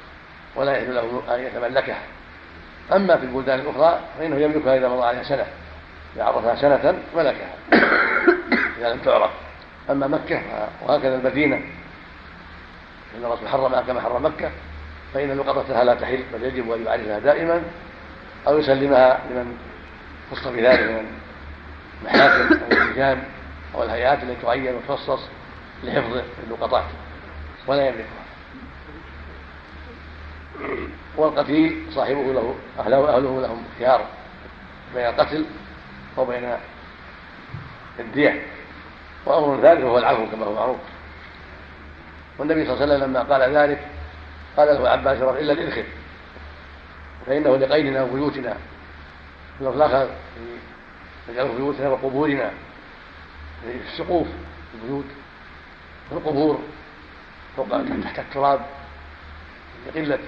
ولا 0.56 0.78
يحل 0.78 0.96
له 0.96 1.36
أن 1.36 1.40
يتملكها. 1.40 2.02
أما 2.96 3.18
في 3.18 3.24
البلدان 3.24 3.60
الأخرى 3.60 4.00
فإنه 4.20 4.36
يملكها 4.36 4.78
إذا 4.78 4.88
مضى 4.88 5.06
عليها 5.06 5.24
سنة. 5.24 5.46
إذا 6.16 6.24
عرفها 6.24 6.56
سنة 6.56 7.00
ملكها. 7.16 7.54
إذا 8.78 8.94
لم 8.94 9.00
تعرف. 9.00 9.32
أما 9.90 10.08
مكة 10.08 10.42
وهكذا 10.88 11.16
المدينة. 11.16 11.56
إن 13.18 13.26
الرسول 13.26 13.48
حرمها 13.48 13.82
كما 13.82 14.02
حرم 14.02 14.26
مكة. 14.26 14.52
فإن 15.14 15.38
لقطتها 15.38 15.84
لا 15.84 15.96
تحل 15.96 16.24
بل 16.34 16.44
يجب 16.44 16.72
أن 16.72 16.86
يعرفها 16.86 17.20
دائما 17.20 17.62
أو 18.48 18.58
يسلمها 18.58 19.20
لمن 19.30 19.58
خص 20.32 20.48
بذلك 20.48 20.80
من 20.80 21.06
المحاكم 22.02 22.54
أو 22.54 22.72
اللجان 22.72 23.24
أو 23.76 23.84
الهيئات 23.84 24.24
التي 24.24 24.42
تعين 24.42 24.76
وتخصص 24.76 25.20
لحفظ 25.84 26.22
اللقطات 26.44 26.84
ولا 27.68 27.88
يملكها. 27.88 28.19
والقتيل 31.18 31.86
صاحبه 31.92 32.34
له 32.34 32.56
أهله, 32.80 33.16
أهله 33.16 33.42
لهم 33.42 33.64
خيار 33.80 34.06
بين 34.96 35.06
القتل 35.06 35.46
وبين 36.18 36.58
الدية. 38.00 38.42
وأمر 39.26 39.62
ذلك 39.62 39.82
هو 39.82 39.98
العفو 39.98 40.26
كما 40.32 40.46
هو 40.46 40.54
معروف. 40.54 40.78
والنبي 42.38 42.66
صلى 42.66 42.74
الله 42.74 42.84
عليه 42.84 42.96
وسلم 42.96 43.10
لما 43.10 43.22
قال 43.22 43.56
ذلك 43.56 43.88
قال 44.58 44.68
له 44.68 44.90
عباس 44.90 45.22
إلا 45.22 45.54
الإذخر 45.54 45.84
فإنه 47.26 47.58
لقيدنا 47.58 48.04
وبيوتنا 48.04 48.58
في 49.60 49.68
الآخر 49.68 50.10
نجعله 51.30 51.52
في 51.52 51.58
بيوتنا 51.58 51.90
وقبورنا 51.90 52.52
في 53.64 53.92
السقوف 53.94 54.28
البيوت 54.74 55.06
في 56.10 56.16
القبور 56.16 56.60
فوق 57.58 57.68
تحت 58.04 58.20
التراب 58.20 58.62
لقلة 59.88 60.20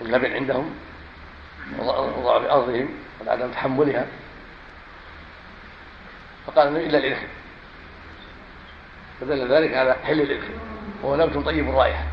اللبن 0.00 0.32
عندهم 0.32 0.74
وضعف 1.78 2.50
أرضهم 2.50 2.88
وعدم 3.26 3.50
تحملها. 3.50 4.06
فقال 6.46 6.76
إلا 6.76 6.98
الإذخر 6.98 7.26
فدل 9.20 9.52
ذلك 9.52 9.74
على 9.74 9.94
حل 10.04 10.20
الإذخر 10.20 10.54
وهو 11.02 11.16
نبت 11.16 11.46
طيب 11.46 11.68
الرائحة 11.68 12.04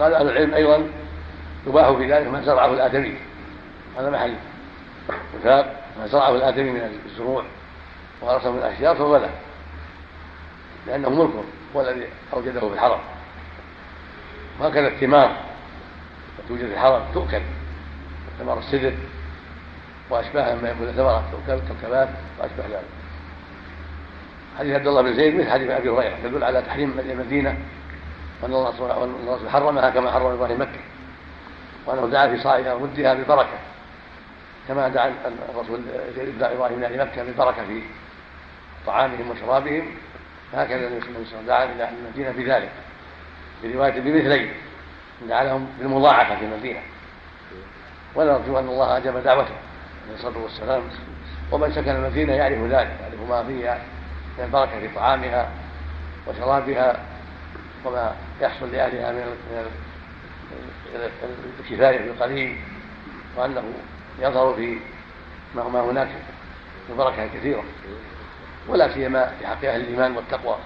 قال 0.00 0.14
أهل 0.14 0.28
العلم 0.28 0.54
أيضا 0.54 0.90
يباح 1.66 1.90
في 1.90 2.12
ذلك 2.12 2.26
ما 2.26 2.42
زرعه 2.42 2.66
الآدمي. 2.66 3.16
هذا 3.98 4.10
محل. 4.10 4.34
وثاب 5.34 5.76
ما 5.98 6.06
زرعه 6.06 6.30
الآدمي 6.30 6.70
من 6.70 7.00
الزروع. 7.06 7.44
وغرسه 8.22 8.50
من 8.50 8.58
الأشجار 8.58 8.96
فهو 8.96 9.16
له. 9.16 9.30
لأنه 10.86 11.10
ملكه 11.10 11.44
هو 11.76 11.80
الذي 11.80 12.06
أوجده 12.32 12.60
في 12.60 12.74
الحرم. 12.74 13.00
وهكذا 14.60 14.88
الثمار 14.88 15.36
توجد 16.48 16.66
في 16.66 16.74
الحرم 16.74 17.02
تؤكل. 17.14 17.42
ثمار 18.38 18.58
السدر 18.58 18.92
وأشباهها 20.10 20.54
مما 20.54 20.70
يكون 20.70 20.92
ثمرة 20.92 21.24
كالكباب 21.46 22.14
وأشبه 22.38 22.64
ذلك. 22.66 22.84
حديث 24.58 24.74
عبد 24.74 24.86
الله 24.86 25.02
بن 25.02 25.14
زيد 25.14 25.34
مثل 25.34 25.50
حديث 25.50 25.70
أبي 25.70 25.90
هريرة 25.90 26.16
يدل 26.24 26.44
على 26.44 26.62
تحريم 26.62 26.98
المدينة 26.98 27.58
وأن 28.42 28.52
الله 28.52 29.48
حرمها 29.48 29.90
كما 29.90 30.12
حرم 30.12 30.26
إبراهيم 30.26 30.60
مكة. 30.60 30.80
وأنه 31.86 32.06
دعا 32.06 32.28
في 32.28 32.38
صاعها 32.42 32.74
ومدها 32.74 33.14
ببركة. 33.14 33.58
كما 34.68 34.88
دعا 34.88 35.14
الرسول 35.54 35.80
إبراهيم 36.40 36.80
لأهل 36.80 37.00
مكة 37.00 37.24
بالبركة 37.24 37.66
في 37.66 37.82
طعامهم 38.86 39.30
وشرابهم. 39.30 39.86
هكذا 40.54 40.88
النبي 40.88 41.00
صلى 41.00 41.10
الله 41.10 41.18
عليه 41.18 41.26
وسلم 41.26 41.46
دعا 41.46 41.64
إلى 41.64 41.84
أهل 41.84 41.94
المدينة 41.98 42.30
بذلك 42.30 42.70
في 43.62 43.74
رواية 43.74 44.00
بمثلين 44.00 44.52
دعا 45.28 45.44
لهم 45.44 45.68
بالمضاعفة 45.78 46.36
في 46.36 46.44
المدينة. 46.44 46.80
ونرجو 48.14 48.58
أن 48.58 48.68
الله 48.68 48.96
أجاب 48.96 49.22
دعوته 49.22 49.54
عليه 50.06 50.14
الصلاة 50.14 50.38
والسلام. 50.38 50.82
ومن 51.52 51.72
سكن 51.72 51.90
المدينة 51.90 52.32
يعرف 52.32 52.58
ذلك 52.58 52.72
يعرف 53.00 53.28
ما 53.28 53.44
فيها 53.44 53.82
من 54.38 54.44
البركة 54.44 54.80
في 54.80 54.88
طعامها 54.94 55.50
وشرابها 56.26 57.00
وما 57.84 58.14
يحصل 58.40 58.72
لأهلها 58.72 59.12
من 59.12 59.36
الكفاية 61.60 61.98
بالقليل 61.98 62.56
وأنه 63.36 63.62
يظهر 64.20 64.54
في 64.54 64.78
ما 65.54 65.80
هناك 65.80 66.08
من 66.88 66.96
بركه 66.96 67.26
كثيرة. 67.26 67.64
ولا 68.68 68.94
سيما 68.94 69.32
في 69.38 69.46
حق 69.46 69.64
أهل 69.64 69.80
الإيمان 69.80 70.16
والتقوى. 70.16 70.56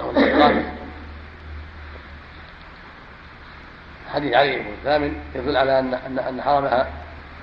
والاستقامه 0.00 0.72
حديث 4.14 4.34
علي 4.34 4.58
بن 4.58 4.66
الثامن 4.66 5.22
يدل 5.34 5.56
على 5.56 5.78
ان 5.78 5.94
ان 5.94 6.18
أن 6.18 6.42
حرمها 6.42 6.90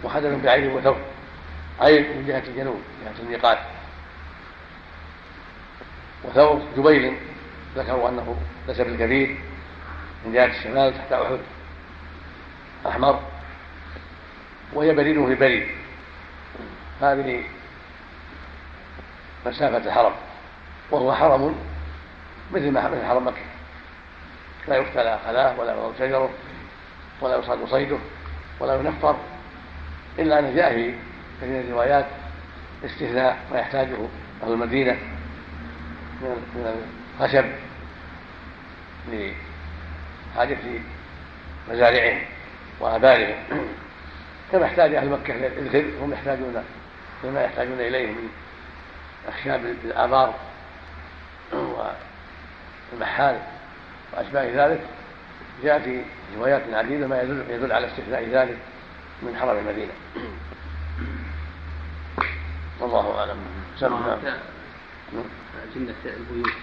محدد 0.03 0.41
بعين 0.43 0.67
وثوب. 0.71 0.97
عين 1.79 2.17
من 2.17 2.27
جهة 2.27 2.43
الجنوب 2.47 2.81
جهة 3.05 3.23
الميقات 3.23 3.57
وثوب 6.23 6.61
جبيل 6.77 7.17
ذكروا 7.75 8.09
أنه 8.09 8.37
نسب 8.69 8.87
الكبير 8.87 9.37
من 10.25 10.33
جهة 10.33 10.45
الشمال 10.45 10.93
تحت 10.93 11.13
أحد. 11.13 11.39
أحمر. 12.87 13.19
وهي 14.73 14.93
بريد 14.93 15.25
في 15.25 15.35
بريد. 15.35 15.67
هذه 17.01 17.43
مسافة 19.45 19.77
الحرم. 19.77 20.13
وهو 20.91 21.13
حرم 21.13 21.55
مثل 22.51 22.71
ما 22.71 22.89
مثل 22.89 23.05
حرم 23.05 23.27
مكة. 23.27 23.41
لا 24.67 24.75
يقتلى 24.75 25.19
خلاه 25.25 25.59
ولا 25.59 25.71
يضرب 25.71 25.93
شجره 25.99 26.29
ولا 27.21 27.37
يصاد 27.37 27.65
صيده 27.65 27.97
ولا 28.59 28.75
ينفر 28.75 29.15
إلا 30.19 30.39
أن 30.39 30.55
جاء 30.55 30.73
في 30.73 30.93
كثير 31.41 31.49
من 31.53 31.65
الروايات 31.67 32.05
استثناء 32.85 33.37
ما 33.51 33.59
يحتاجه 33.59 33.95
أهل 34.43 34.51
المدينة 34.51 34.97
من 36.21 36.83
الخشب 37.19 37.45
لحاجة 39.11 40.57
مزارعهم 41.71 42.19
وآبارهم 42.79 43.35
كما 44.51 44.65
احتاج 44.65 44.95
أهل 44.95 45.09
مكة 45.09 45.33
للذر 45.33 45.85
هم 46.01 46.13
يحتاجون 46.13 46.63
لما 47.23 47.43
يحتاجون 47.43 47.79
إليه 47.79 48.07
من 48.07 48.29
أخشاب 49.27 49.65
الآبار 49.85 50.33
والمحال 52.91 53.39
وأشباه 54.13 54.65
ذلك 54.65 54.81
جاء 55.63 55.79
في 55.79 56.01
روايات 56.37 56.61
عديدة 56.73 57.07
ما 57.07 57.21
يدل, 57.21 57.43
يدل 57.49 57.71
على 57.71 57.87
استثناء 57.87 58.23
ذلك 58.23 58.57
من 59.21 59.35
حرم 59.35 59.57
المدينة. 59.57 59.91
والله 62.79 63.19
أعلم. 63.19 63.37
سمع 63.79 64.17
جنة 65.75 65.95
البيوت 66.05 66.53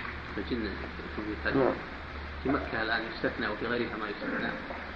جنة 0.50 0.70
البيوت 1.18 1.56
نعم. 1.56 1.74
في 2.42 2.48
مكة 2.48 2.82
الآن 2.82 3.00
يستثنى 3.14 3.48
وفي 3.48 3.66
غيرها 3.66 3.96
ما 3.96 4.08
يستثنى. 4.08 4.48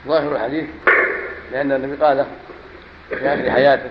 ظاهر 0.07 0.37
الحديث 0.37 0.65
لأن 1.53 1.73
النبي 1.73 2.05
قال 2.05 2.27
في 3.09 3.29
آخر 3.29 3.51
حياته 3.51 3.91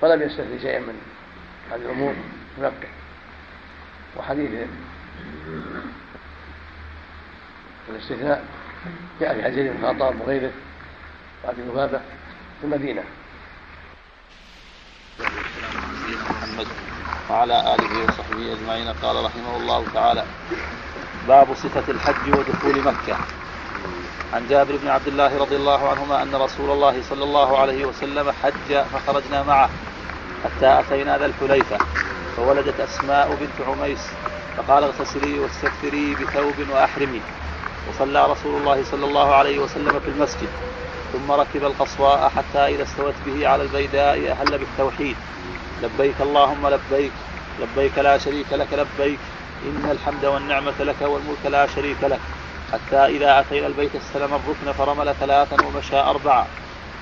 فلم 0.00 0.22
يستثني 0.22 0.58
شيئا 0.60 0.80
من 0.80 1.02
هذه 1.70 1.80
الأمور. 1.80 2.14
مكة 2.58 2.88
وحديث 4.16 4.50
الاستثناء 7.90 8.44
جاء 9.20 9.34
في 9.34 9.44
حديث 9.44 9.72
بن 9.72 9.84
الخطاب 9.84 10.20
وغيره 10.20 10.50
وابي 11.44 11.62
لبابه 11.62 12.00
في 12.60 12.64
المدينة. 12.64 13.02
محمد 16.30 16.66
وعلى 17.30 17.74
آله 17.74 18.04
وصحبه 18.04 18.52
أجمعين 18.52 18.88
قال 18.88 19.24
رحمه 19.24 19.56
الله 19.56 19.86
تعالى 19.94 20.24
باب 21.28 21.54
صفة 21.54 21.92
الحج 21.92 22.38
ودخول 22.38 22.84
مكة. 22.84 23.16
عن 24.32 24.48
جابر 24.48 24.76
بن 24.76 24.88
عبد 24.88 25.08
الله 25.08 25.38
رضي 25.38 25.56
الله 25.56 25.90
عنهما 25.90 26.22
أن 26.22 26.34
رسول 26.34 26.70
الله 26.70 27.02
صلى 27.02 27.24
الله 27.24 27.58
عليه 27.58 27.84
وسلم 27.84 28.32
حج 28.42 28.82
فخرجنا 28.92 29.42
معه 29.42 29.70
حتى 30.44 30.80
أتينا 30.80 31.18
ذا 31.18 31.26
الحليفة. 31.26 31.78
فولدت 32.36 32.80
أسماء 32.80 33.36
بنت 33.40 33.68
عميس 33.68 34.10
فقال 34.56 34.84
اغتسلي 34.84 35.38
واستكثري 35.38 36.14
بثوب 36.14 36.68
وأحرمي. 36.70 37.20
وصلى 37.88 38.26
رسول 38.26 38.60
الله 38.60 38.84
صلى 38.84 39.06
الله 39.06 39.34
عليه 39.34 39.58
وسلم 39.58 40.00
في 40.00 40.08
المسجد 40.08 40.48
ثم 41.12 41.32
ركب 41.32 41.64
القصواء 41.64 42.32
حتى 42.36 42.58
إذا 42.58 42.82
استوت 42.82 43.14
به 43.26 43.48
على 43.48 43.62
البيداء 43.62 44.30
أهل 44.30 44.58
بالتوحيد. 44.58 45.16
لبيك 45.82 46.20
اللهم 46.20 46.68
لبيك 46.68 47.12
لبيك 47.60 47.98
لا 47.98 48.18
شريك 48.18 48.52
لك 48.52 48.68
لبيك 48.72 49.18
إن 49.64 49.90
الحمد 49.90 50.24
والنعمة 50.24 50.78
لك 50.80 51.00
والملك 51.02 51.46
لا 51.46 51.66
شريك 51.66 52.04
لك. 52.04 52.20
حتى 52.72 52.96
إذا 52.96 53.40
أتينا 53.40 53.66
البيت 53.66 53.90
استلم 53.96 54.34
الركن 54.34 54.72
فرمل 54.72 55.14
ثلاثا 55.20 55.56
ومشى 55.66 55.96
أربعة 55.96 56.46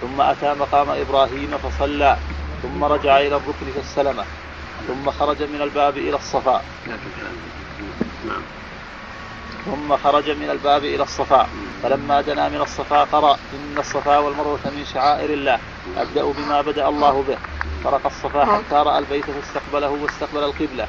ثم 0.01 0.21
أتى 0.21 0.55
مقام 0.55 0.91
إبراهيم 0.91 1.59
فصلى 1.59 2.17
ثم 2.63 2.85
رجع 2.85 3.21
إلى 3.21 3.37
الركن 3.37 3.67
فاستلمه. 3.77 4.25
ثم 4.89 5.11
خرج 5.11 5.43
من 5.43 5.63
الباب 5.63 5.97
إلى 5.97 6.17
الصفا. 6.17 6.63
نعم. 8.27 8.43
ثم 9.67 9.97
خرج 9.97 10.31
من 10.31 10.51
الباب 10.51 10.85
إلى 10.85 11.03
الصفا. 11.03 11.49
فلما 11.83 12.21
دنا 12.21 12.49
من 12.49 12.61
الصفا 12.61 13.05
قرأ 13.05 13.39
إن 13.55 13.79
الصفا 13.79 14.19
والمروة 14.19 14.61
من 14.65 14.85
شعائر 14.95 15.31
الله. 15.31 15.59
أبدأ 15.97 16.25
بما 16.25 16.61
بدأ 16.61 16.89
الله 16.89 17.25
به. 17.29 17.39
فرق 17.85 18.07
الصفا 18.07 18.45
حتى 18.45 18.75
رأى 18.75 18.99
البيت 18.99 19.25
فاستقبله 19.25 19.89
واستقبل 19.89 20.45
القبلة. 20.45 20.89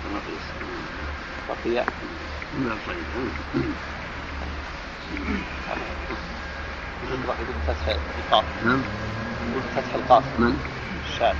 بقي. 1.49 1.85
فتح 7.67 7.87
القاف. 7.87 8.45
نعم. 8.65 8.81
فتح 9.75 9.93
القاف. 9.93 10.23
من؟ 10.39 10.53
الشاذ 11.09 11.35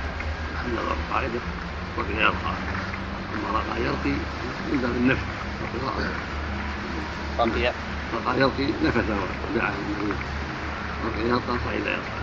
وفي 1.98 2.12
يرقى 2.12 2.54
ثم 3.32 3.56
رقى 3.56 3.80
يرقي 3.80 4.16
من 4.72 4.78
باب 4.82 4.90
النفس 4.96 5.22
رقي 7.38 7.72
رقى 8.14 8.40
يرقي 8.40 8.72
نفثه 8.84 9.16
ودعا 9.50 9.74
النبي 9.78 10.14
رقي 11.06 11.28
يرقى 11.28 11.58
صعد 11.64 11.86
يرقى 11.86 12.22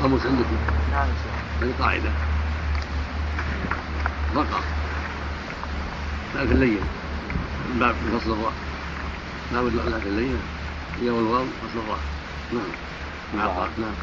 قاموس 0.00 0.26
عندكم 0.26 0.56
نعم 0.92 1.08
هذه 1.62 1.74
قاعدة 1.80 2.10
رقى 4.36 4.60
لا 6.34 6.46
في 6.46 6.52
الليل 6.52 6.80
من 7.70 7.78
باب 7.78 7.94
فصل 7.94 8.32
الراء 8.32 8.52
باب 9.52 9.88
لا 9.88 9.98
في 9.98 10.08
الليل 10.08 10.36
هي 11.00 11.10
والواو 11.10 11.44
فصل 11.44 11.78
الراء 11.78 12.00
نعم 12.52 12.62
مع 13.34 13.44
نعم. 13.44 13.68
نعم 13.78 13.94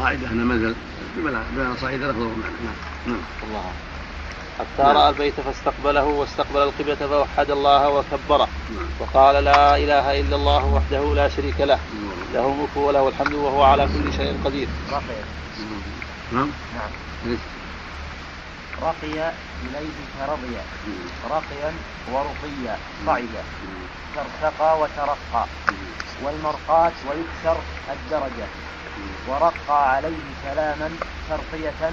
قاعدة 0.00 0.26
أن 0.26 0.46
منزل 0.46 0.74
بمعنى 1.16 1.76
صعيد 1.76 2.02
لفظه 2.02 2.28
معنى 2.28 2.54
نعم 2.64 2.74
نعم. 3.06 3.22
الله. 3.42 3.72
حتى 4.58 4.82
نعم. 4.82 4.96
رأى 4.96 5.08
البيت 5.08 5.40
فاستقبله 5.40 6.04
واستقبل 6.04 6.62
القبلة 6.62 6.94
فوحد 6.94 7.50
الله 7.50 7.88
وكبره. 7.88 8.48
نعم. 8.70 8.88
وقال 9.00 9.44
لا 9.44 9.76
إله 9.76 10.20
إلا 10.20 10.36
الله 10.36 10.64
وحده 10.64 11.14
لا 11.14 11.28
شريك 11.28 11.60
له. 11.60 11.76
نعم. 11.76 12.34
له 12.34 12.46
الملك 12.52 12.76
وله 12.76 13.08
الحمد 13.08 13.32
وهو 13.32 13.62
على 13.62 13.82
كل 13.82 14.12
شيء 14.12 14.40
قدير. 14.44 14.68
رقي 14.92 15.20
نعم. 16.32 16.50
نعم. 16.74 16.90
رقي 18.82 19.32
إليه 19.66 19.98
فرضي 20.18 20.56
رقيا 21.30 21.72
ورقيا 22.12 22.76
صعد 23.06 23.28
ترتقى 24.16 24.80
وترقى. 24.80 25.46
والمرقاة 26.22 26.92
ويكسر 27.08 27.56
الدرجة. 27.92 28.46
ورقى 29.28 29.94
عليه 29.94 30.22
كلاما 30.44 30.90
ترقية 31.28 31.90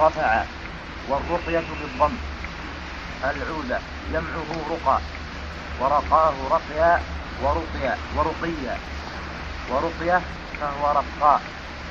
رفع 0.00 0.44
والرقية 1.08 1.62
بالضم 1.80 2.16
العودة 3.24 3.80
جمعه 4.12 4.50
رقى 4.70 5.00
ورقاه 5.80 6.34
رقيا 6.50 7.00
ورقيا 7.42 7.96
ورقيا 8.16 8.76
ورقية 9.70 10.20
فهو 10.60 10.90
رقاء 10.90 11.40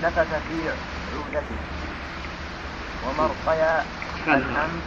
نفث 0.03 0.27
في 0.49 0.69
عودته. 1.13 1.57
ومرقيا 3.07 3.85
الحمد 4.27 4.81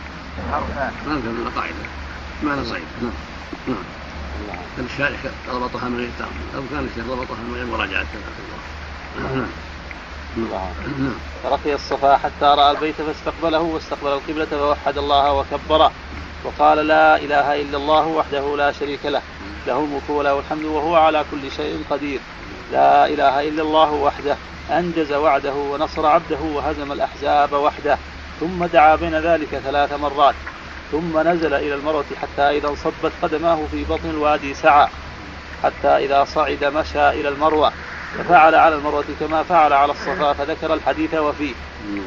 حرفا 0.52 0.92
ما 1.06 1.20
كان 1.20 1.46
القاعدة 1.46 1.74
ما 2.42 2.54
نصيب 2.56 2.82
نعم 3.02 3.12
نعم. 3.68 3.84
كان 4.76 4.84
الشارع 4.84 5.18
ربطها 5.48 5.88
من 5.88 5.96
غير 5.96 6.10
تأمل 6.18 6.54
أو 6.56 6.62
كان 6.70 6.84
الشيخ 6.84 7.06
ربطها 7.10 7.36
من 7.36 7.54
غير 7.54 7.66
مراجعة. 7.66 8.02
نعم 8.02 8.79
فرقي 11.42 11.74
الصفا 11.74 12.16
حتى 12.16 12.44
رأى 12.44 12.70
البيت 12.70 12.94
فاستقبله 12.94 13.60
واستقبل 13.60 14.08
القبلة 14.08 14.44
فوحد 14.44 14.98
الله 14.98 15.32
وكبره. 15.32 15.92
وقال 16.44 16.86
لا 16.86 17.16
إله 17.16 17.60
إلا 17.60 17.76
الله 17.76 18.06
وحده 18.06 18.56
لا 18.56 18.72
شريك 18.72 19.06
له 19.06 19.22
له 19.66 19.78
الملك 19.78 20.10
وله 20.10 20.38
الحمد 20.38 20.64
وهو 20.64 20.96
على 20.96 21.24
كل 21.30 21.50
شيء 21.50 21.84
قدير. 21.90 22.20
لا 22.72 23.06
إله 23.06 23.48
إلا 23.48 23.62
الله 23.62 23.92
وحده 23.92 24.36
أنجز 24.70 25.12
وعده 25.12 25.54
ونصر 25.54 26.06
عبده 26.06 26.40
وهزم 26.40 26.92
الأحزاب 26.92 27.52
وحده. 27.52 27.98
ثم 28.40 28.64
دعا 28.64 28.96
بين 28.96 29.14
ذلك 29.14 29.48
ثلاث 29.64 29.92
مرات. 29.92 30.34
ثم 30.92 31.18
نزل 31.18 31.54
إلى 31.54 31.74
المروة 31.74 32.04
حتى 32.22 32.42
إذا 32.42 32.68
انصبت 32.68 33.12
قدماه 33.22 33.58
في 33.70 33.84
بطن 33.84 34.10
الوادي 34.10 34.54
سعى 34.54 34.88
حتى 35.62 35.88
إذا 35.88 36.24
صعد 36.24 36.64
مشى 36.64 37.08
إلى 37.08 37.28
المروة. 37.28 37.72
ففعل 38.18 38.54
على 38.54 38.74
المروة 38.74 39.04
كما 39.20 39.42
فعل 39.42 39.72
على 39.72 39.92
الصفا 39.92 40.32
فذكر 40.32 40.74
الحديث 40.74 41.14
وفيه. 41.14 41.52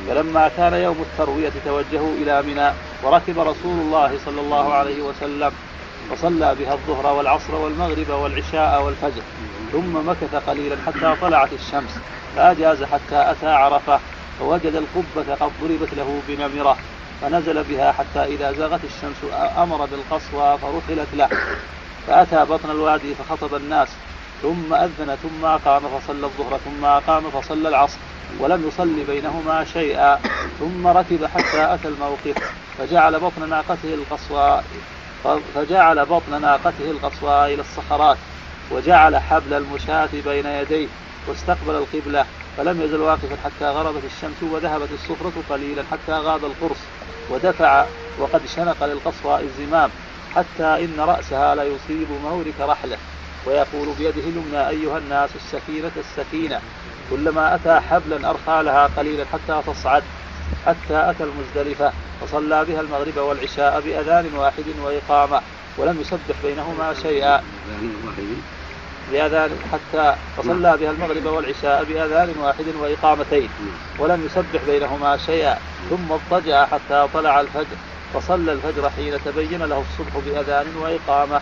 فلما 0.07 0.51
كان 0.57 0.73
يوم 0.73 1.01
التروية 1.01 1.51
توجهوا 1.65 2.13
إلى 2.15 2.41
منى 2.41 2.71
وركب 3.03 3.39
رسول 3.39 3.79
الله 3.79 4.19
صلى 4.25 4.41
الله 4.41 4.73
عليه 4.73 5.01
وسلم 5.01 5.51
فصلى 6.11 6.55
بها 6.59 6.73
الظهر 6.73 7.13
والعصر 7.13 7.55
والمغرب 7.55 8.09
والعشاء 8.09 8.83
والفجر 8.83 9.21
ثم 9.71 10.09
مكث 10.09 10.35
قليلا 10.47 10.75
حتى 10.87 11.15
طلعت 11.21 11.53
الشمس. 11.53 11.99
فأجاز 12.35 12.83
حتى 12.83 13.31
أتى 13.31 13.47
عرفة 13.47 13.99
فوجد 14.39 14.75
القبة 14.75 15.35
قد 15.35 15.51
ضربت 15.61 15.93
له 15.93 16.21
بنمرة 16.27 16.77
فنزل 17.21 17.63
بها 17.63 17.91
حتى 17.91 18.23
إذا 18.23 18.51
زاغت 18.51 18.81
الشمس 18.83 19.33
أمر 19.57 19.85
بالقصوى 19.85 20.57
فرحلت 20.57 21.07
له. 21.13 21.29
فأتى 22.07 22.45
بطن 22.45 22.71
الوادي 22.71 23.15
فخطب 23.15 23.55
الناس 23.55 23.87
ثم 24.43 24.73
أذن 24.73 25.15
ثم 25.23 25.45
أقام 25.45 25.81
فصلى 25.99 26.25
الظهر 26.25 26.59
ثم 26.65 26.85
أقام 26.85 27.23
فصلى 27.29 27.69
العصر 27.69 27.97
ولم 28.39 28.67
يصلي 28.67 29.03
بينهما 29.03 29.65
شيئا. 29.73 30.19
ثم 30.59 30.87
ركب 30.87 31.25
حتى 31.25 31.73
أتى 31.73 31.87
الموقف 31.87 32.53
فجعل 32.77 33.19
بطن 33.19 33.49
ناقته 33.49 33.93
القصوى 33.93 34.61
فجعل 35.55 36.05
بطن 36.05 36.41
ناقته 36.41 36.91
القصوى 36.91 37.53
إلى 37.53 37.61
الصخرات 37.61 38.17
وجعل 38.71 39.17
حبل 39.17 39.53
المشاة 39.53 40.09
بين 40.25 40.45
يديه 40.45 40.87
واستقبل 41.27 41.75
القبلة 41.75 42.25
فلم 42.57 42.81
يزل 42.81 43.01
واقفا 43.01 43.37
حتى 43.43 43.65
غربت 43.65 44.03
الشمس 44.05 44.43
وذهبت 44.53 44.89
الصفرة 44.93 45.33
قليلا 45.49 45.83
حتى 45.91 46.11
غاب 46.11 46.45
القرص 46.45 46.79
ودفع 47.29 47.85
وقد 48.19 48.41
شنق 48.55 48.85
للقصوى 48.85 49.41
الزمام 49.41 49.89
حتى 50.35 50.63
إن 50.85 50.95
رأسها 50.99 51.55
لا 51.55 51.63
يصيب 51.63 52.07
مورك 52.23 52.59
رحله. 52.59 52.97
ويقول 53.45 53.87
بيده 53.99 54.21
اليمنى 54.21 54.69
أيها 54.69 54.97
الناس 54.97 55.29
السكينة 55.35 55.91
السكينة 55.97 56.61
كلما 57.09 57.55
أتى 57.55 57.79
حبلا 57.79 58.29
أرخى 58.29 58.63
لها 58.63 58.89
قليلا 58.97 59.25
حتى 59.33 59.61
تصعد 59.67 60.03
حتى 60.65 61.09
أتى 61.09 61.23
المزدلفة 61.23 61.91
فصلى 62.21 62.65
بها 62.65 62.81
المغرب 62.81 63.17
والعشاء 63.17 63.81
بأذان 63.81 64.29
واحد 64.35 64.65
وإقامة 64.83 65.41
ولم 65.77 66.01
يسبح 66.01 66.35
بينهما 66.43 66.93
شيئا. 67.01 67.43
بأذان 69.11 69.49
حتى 69.71 70.15
فصلى 70.37 70.77
بها 70.77 70.91
المغرب 70.91 71.25
والعشاء 71.25 71.83
بأذان 71.83 72.33
واحد 72.41 72.65
وإقامتين 72.81 73.49
ولم 73.99 74.25
يسبح 74.25 74.61
بينهما 74.67 75.17
شيئا. 75.17 75.57
ثم 75.89 76.11
اضطجع 76.11 76.65
حتى 76.65 77.07
طلع 77.13 77.41
الفجر 77.41 77.77
فصلى 78.13 78.51
الفجر 78.51 78.89
حين 78.89 79.23
تبين 79.25 79.63
له 79.63 79.83
الصبح 79.91 80.17
بأذان 80.25 80.65
وإقامة. 80.81 81.41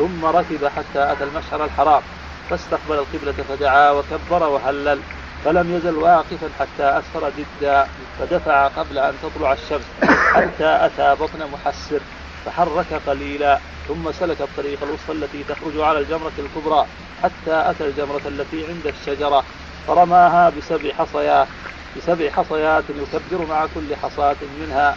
ثم 0.00 0.24
ركب 0.24 0.64
حتى 0.66 1.12
أتى 1.12 1.24
المشعر 1.24 1.64
الحرام. 1.64 2.02
فاستقبل 2.50 2.94
القبلة 2.94 3.44
فدعا 3.48 3.90
وكبر 3.90 4.48
وهلل 4.48 4.98
فلم 5.44 5.76
يزل 5.76 5.94
واقفا 5.94 6.48
حتى 6.60 6.82
أسفر 6.82 7.32
جدا 7.38 7.86
فدفع 8.18 8.66
قبل 8.66 8.98
أن 8.98 9.12
تطلع 9.22 9.52
الشمس 9.52 9.86
حتى 10.34 10.86
أتى 10.86 11.22
بطن 11.22 11.50
محسر 11.52 12.00
فحرك 12.46 13.00
قليلا 13.06 13.58
ثم 13.88 14.12
سلك 14.12 14.40
الطريق 14.40 14.78
الوسطى 14.82 15.12
التي 15.12 15.44
تخرج 15.44 15.80
على 15.80 15.98
الجمرة 15.98 16.32
الكبرى 16.38 16.86
حتى 17.22 17.70
أتى 17.70 17.84
الجمرة 17.84 18.20
التي 18.26 18.66
عند 18.66 18.86
الشجرة 18.86 19.44
فرماها 19.86 20.50
بسبع 20.50 20.92
حصيات 20.98 21.48
بسبع 21.96 22.30
حصيات 22.30 22.84
يكبر 22.90 23.46
مع 23.46 23.66
كل 23.74 23.96
حصاة 24.02 24.36
منها 24.60 24.96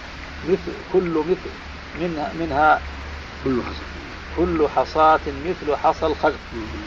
مثل 0.50 0.74
كل 0.94 1.24
مثل 1.30 1.52
منها 2.02 2.32
منها 2.40 2.80
كل 3.46 3.62
حصى 3.62 4.03
كل 4.38 4.68
حصاة 4.76 5.20
مثل 5.46 5.76
حصى 5.76 6.06
الخز 6.06 6.34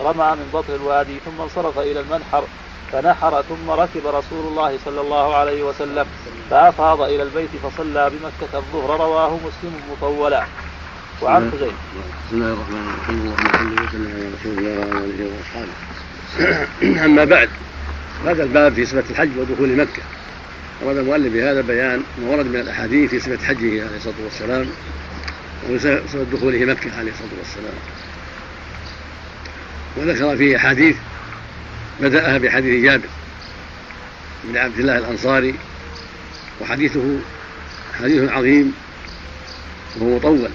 رمى 0.00 0.36
من 0.36 0.50
بطن 0.52 0.74
الوادي 0.74 1.18
ثم 1.24 1.40
انصرف 1.42 1.78
إلى 1.78 2.00
المنحر 2.00 2.44
فنحر 2.92 3.42
ثم 3.42 3.70
ركب 3.70 4.06
رسول 4.06 4.46
الله 4.46 4.78
صلى 4.84 5.00
الله 5.00 5.34
عليه 5.34 5.62
وسلم 5.62 6.06
فأفاض 6.50 7.00
إلى 7.00 7.22
البيت 7.22 7.50
فصلى 7.62 8.10
بمكة 8.10 8.58
الظهر. 8.58 9.00
رواه 9.00 9.30
مسلم 9.30 9.72
مطولا. 9.90 10.44
وعن 11.22 11.50
خزيمة. 11.52 11.72
بسم 12.26 12.36
الله 12.36 12.52
الرحمن 12.52 12.88
الرحيم. 12.88 13.20
اللهم 13.20 13.48
صل 13.58 13.82
وسلم 13.82 14.12
على 14.16 14.30
رسول 14.40 14.58
الله 14.58 14.78
وعلى 14.78 15.04
آله 15.04 15.30
وأصحابه. 15.36 17.04
أما 17.06 17.24
بعد 17.24 17.48
هذا 18.26 18.42
الباب 18.42 18.74
في 18.74 18.86
صفة 18.86 19.04
الحج 19.10 19.28
ودخول 19.38 19.76
مكة. 19.76 20.02
أراد 20.84 20.96
المؤلف 20.96 21.32
بهذا 21.32 21.60
بيان 21.60 22.02
ما 22.18 22.30
ورد 22.30 22.46
من 22.46 22.60
الأحاديث 22.60 23.10
في 23.10 23.20
صفة 23.20 23.46
حجه 23.46 23.86
عليه 23.86 23.96
الصلاة 23.96 24.14
والسلام. 24.24 24.66
وصفة 25.70 26.26
دخوله 26.32 26.64
مكة 26.64 26.98
عليه 26.98 27.12
الصلاة 27.12 27.38
والسلام. 27.38 27.74
وذكر 29.96 30.36
فيه 30.36 30.56
أحاديث 30.56 30.96
بدأها 32.00 32.38
بحديث 32.38 32.84
جابر 32.84 33.08
بن 34.44 34.56
عبد 34.56 34.78
الله 34.78 34.98
الأنصاري 34.98 35.54
وحديثه 36.60 37.18
حديث 38.00 38.30
عظيم 38.30 38.72
وهو 39.96 40.16
مطول. 40.16 40.50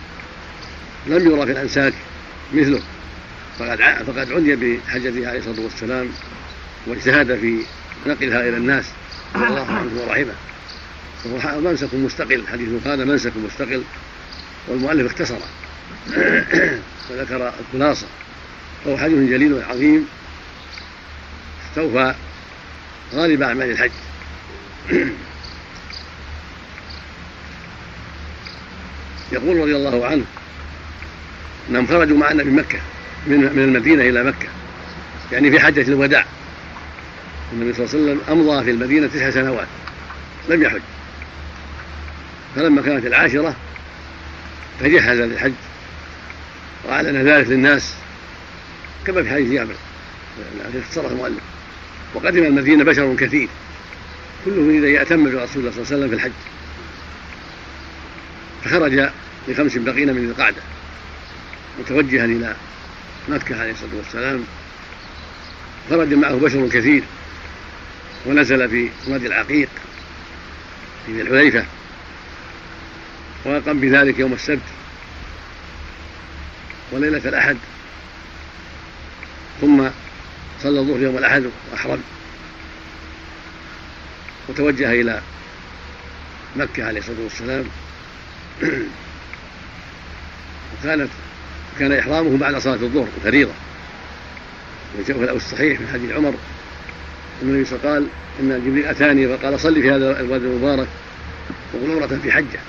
لم 1.08 1.32
يرى 1.32 1.46
في 1.46 1.52
الأنساك 1.52 1.94
مثله 2.54 2.82
فقد 3.60 3.80
فقد 4.08 4.32
عني 4.32 4.56
بحجته 4.56 5.30
عليه 5.30 5.40
الصلاة 5.40 5.62
والسلام 5.62 6.10
واجتهد 6.88 7.40
في 7.40 7.64
نقلها 8.08 8.50
إلى 8.50 8.58
الناس 8.58 8.86
رضي 9.36 9.46
الله 9.46 9.66
عنه 9.72 9.92
ورحمه. 10.08 10.34
وهو 11.26 11.60
منسك 11.60 11.94
مستقل 11.94 12.44
حديث 12.52 12.88
هذا 12.88 13.06
منسك 13.06 13.32
مستقل. 13.46 13.84
والمؤلف 14.68 15.12
اختصره 15.12 15.48
وذكر 17.10 17.54
الخلاصة. 17.74 18.08
فهو 18.86 18.98
حديث 18.98 19.30
جليل 19.30 19.64
عظيم 19.64 20.08
استوفى 21.70 22.16
غالب 23.14 23.42
أعمال 23.42 23.72
الحج. 23.72 23.92
يقول 29.32 29.58
رضي 29.58 29.76
الله 29.76 30.06
عنه 30.08 30.24
انهم 31.70 31.88
خرجوا 31.88 32.18
معنا 32.18 32.44
من 32.44 32.56
مكة 32.56 32.80
من 33.28 33.60
المدينة 33.64 34.04
إلى 34.04 34.24
مكة 34.24 34.48
يعني 35.32 35.52
في 35.52 35.60
حجة 35.60 35.82
الوداع. 35.82 36.26
النبي 37.54 37.74
صلى 37.74 37.86
الله 37.86 37.96
عليه 37.96 38.04
وسلم 38.04 38.22
أمضى 38.40 38.64
في 38.64 38.72
المدينة 38.72 39.08
تسع 39.08 39.30
سنوات 39.32 39.68
لم 40.50 40.64
يحج. 40.64 40.82
فلما 42.56 42.82
كانت 42.82 43.06
العاشرة 43.06 43.56
تجهز 44.84 45.20
للحج 45.20 45.54
واعلن 46.86 47.28
ذلك 47.28 47.48
للناس 47.48 47.94
كما 49.08 49.24
في 49.24 49.30
حديث 49.30 49.52
جابر 49.52 49.76
الذي 50.66 50.80
اختصره 50.80 51.08
المؤلف. 51.08 51.44
وقدم 52.16 52.44
المدينة 52.44 52.84
بشر 52.84 53.16
كثير. 53.16 53.48
كلهم 54.46 54.70
أن 54.70 54.84
يأتم 54.84 55.24
برسول 55.24 55.38
الله 55.38 55.50
صلى 55.52 55.62
الله 55.62 55.72
عليه 55.72 55.82
وسلم 55.82 56.08
في 56.10 56.16
الحج. 56.16 56.32
فخرج 58.64 59.10
لخمس 59.48 59.78
بقين 59.78 60.14
من 60.14 60.30
القعدة. 60.30 60.62
متوجها 61.80 62.26
إلى 62.26 62.56
مكة 63.30 63.62
عليه 63.62 63.72
الصلاة 63.72 63.96
والسلام. 63.98 64.44
خرج 65.90 66.14
معه 66.14 66.36
بشر 66.36 66.68
كثير. 66.68 67.04
ونزل 68.26 68.70
في 68.70 68.90
وادي 69.08 69.28
العقيق 69.28 69.70
في 71.06 71.14
ذي 71.14 71.22
الحليفة 71.22 71.66
وقام 73.46 73.80
بذلك 73.80 74.20
يوم 74.20 74.34
السبت 74.34 74.62
وليلة 76.92 77.30
الأحد. 77.30 77.58
ثم 79.62 79.88
صلى 80.64 80.80
الظهر 80.80 81.02
يوم 81.02 81.18
الأحد 81.18 81.44
وأحرم. 81.72 82.02
وتوجه 84.50 84.92
إلى 84.92 85.22
مكة 86.56 86.86
عليه 86.86 87.00
الصلاة 87.00 87.22
والسلام. 87.24 87.66
وكانت 90.74 91.10
كان 91.80 91.92
إحرامه 91.92 92.38
بعد 92.38 92.58
صلاة 92.58 92.74
الظهر 92.74 93.08
فريضة. 93.24 93.54
وجاء 95.00 95.18
في 95.18 95.32
الصحيح 95.32 95.80
من 95.80 95.88
حديث 95.94 96.12
عمر. 96.12 96.34
أن 97.44 97.50
النبي 97.50 97.88
قال 97.88 98.08
إن 98.40 98.64
جبريل 98.66 98.86
أتاني 98.86 99.38
فقال 99.38 99.60
صلي 99.60 99.82
في 99.82 99.92
هذا 99.92 100.20
الوادي 100.20 100.46
المبارك 100.46 100.88
وغلورة 101.74 102.20
في 102.24 102.32
حجة. 102.32 102.60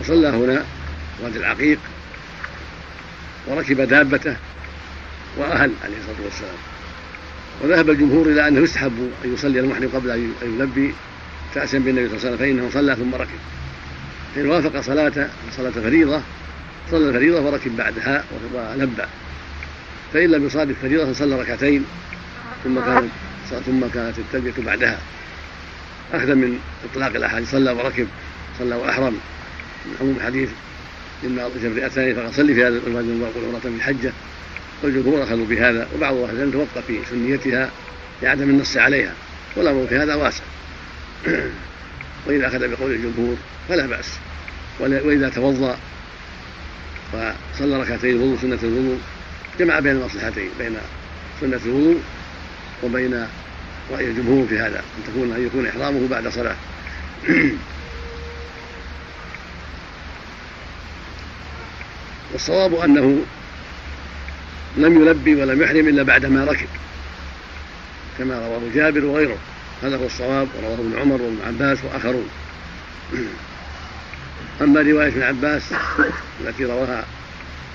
وصلى 0.00 0.28
هنا 0.28 0.64
وادي 1.22 1.38
العقيق 1.38 1.78
وركب 3.46 3.80
دابته 3.80 4.36
وأهل 5.36 5.72
عليه 5.84 5.96
الصلاة 5.96 6.24
والسلام. 6.24 6.56
وذهب 7.62 7.90
الجمهور 7.90 8.26
إلى 8.26 8.48
أنه 8.48 8.60
يستحب 8.60 9.10
أن 9.24 9.34
يصلي 9.34 9.60
المحرم 9.60 9.90
قبل 9.94 10.10
أن 10.10 10.32
يلبي 10.42 10.94
تأسا 11.54 11.78
بالنبي 11.78 12.08
صلى 12.08 12.16
الله 12.16 12.26
عليه 12.26 12.36
وسلم 12.36 12.36
فإنه 12.36 12.70
صلى 12.72 12.96
ثم 12.96 13.14
ركب. 13.14 13.38
فإن 14.34 14.46
وافق 14.46 14.80
صلاة 14.80 15.28
صلاة 15.56 15.70
فريضة 15.70 16.22
صلى 16.90 17.08
الفريضة 17.08 17.40
وركب 17.40 17.76
بعدها 17.76 18.24
ولبى 18.32 19.02
فإن 20.12 20.30
لم 20.30 20.46
يصادف 20.46 20.76
فريضة 20.82 21.12
صلى 21.12 21.40
ركعتين 21.40 21.84
ثم 22.64 22.80
كانت 22.80 23.10
ثم 23.66 23.86
كانت 23.94 24.18
التلبية 24.18 24.64
بعدها. 24.66 24.98
أخذا 26.12 26.34
من 26.34 26.58
إطلاق 26.92 27.14
الأحاديث 27.14 27.50
صلى 27.50 27.70
وركب 27.70 28.08
صلى 28.58 28.74
وأحرم. 28.74 29.18
عموم 30.00 30.16
الحديث 30.16 30.50
إما 31.24 31.50
جبر 31.62 31.86
أتاني 31.86 32.14
فقد 32.14 32.32
صلي 32.32 32.54
في 32.54 32.62
هذا 32.62 32.80
الواد 32.86 33.04
والعمرة 33.36 33.60
في 33.60 33.68
الحجة 33.68 34.12
والجمهور 34.82 35.22
أخذوا 35.22 35.46
بهذا 35.46 35.88
وبعض 35.94 36.14
أهل 36.14 36.36
العلم 36.36 36.50
توقف 36.50 36.86
في 36.86 36.98
سنيتها 37.10 37.70
لعدم 38.22 38.50
النص 38.50 38.76
عليها 38.76 39.12
والأمر 39.56 39.86
في 39.86 39.96
هذا 39.96 40.14
واسع. 40.14 40.44
وإذا 42.26 42.46
أخذ 42.46 42.68
بقول 42.68 42.92
الجمهور 42.92 43.36
فلا 43.68 43.86
بأس. 43.86 44.18
وإذا 44.80 45.28
توضأ 45.28 45.78
وصلى 47.12 47.80
ركعتين 47.80 48.16
الوضوء 48.16 48.38
سنة 48.42 48.58
الوضوء. 48.62 48.98
جمع 49.58 49.80
بين 49.80 49.92
المصلحتين 49.92 50.48
بين 50.58 50.76
سنة 51.40 51.60
الوضوء 51.66 52.00
وبين 52.82 53.26
رأي 53.92 54.04
الجمهور 54.04 54.46
في 54.46 54.58
هذا 54.58 54.78
أن 54.78 55.12
تكون 55.12 55.32
أن 55.32 55.46
يكون 55.46 55.66
إحرامه 55.66 56.08
بعد 56.08 56.28
صلاة. 56.28 56.56
والصواب 62.32 62.74
أنه 62.74 63.18
لم 64.76 65.02
يلبي 65.02 65.34
ولم 65.34 65.62
يحرم 65.62 65.88
إلا 65.88 66.02
بعدما 66.02 66.44
ركب 66.44 66.68
كما 68.18 68.34
رواه 68.38 68.60
جابر 68.74 69.04
وغيره. 69.04 69.36
هذا 69.82 69.96
هو 69.96 70.06
الصواب 70.06 70.48
ورواه 70.58 70.74
ابن 70.74 70.98
عمر 71.00 71.22
وابن 71.22 71.38
عباس 71.46 71.78
وآخرون. 71.84 72.28
أما 74.60 74.80
رواية 74.80 75.08
ابن 75.08 75.22
عباس 75.22 75.62
التي 76.40 76.64
رواها 76.64 77.04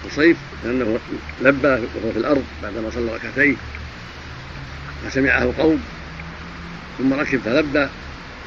قصيف 0.06 0.38
فإنه 0.64 1.00
لبى 1.42 1.68
وهو 1.68 2.12
في 2.14 2.20
الأرض 2.20 2.44
بعدما 2.64 2.90
صلى 2.90 3.16
ركعتين 3.16 3.58
فسمعه 5.06 5.54
قوم 5.58 5.84
ثم 6.98 7.14
ركب 7.14 7.40
فلبى 7.46 7.88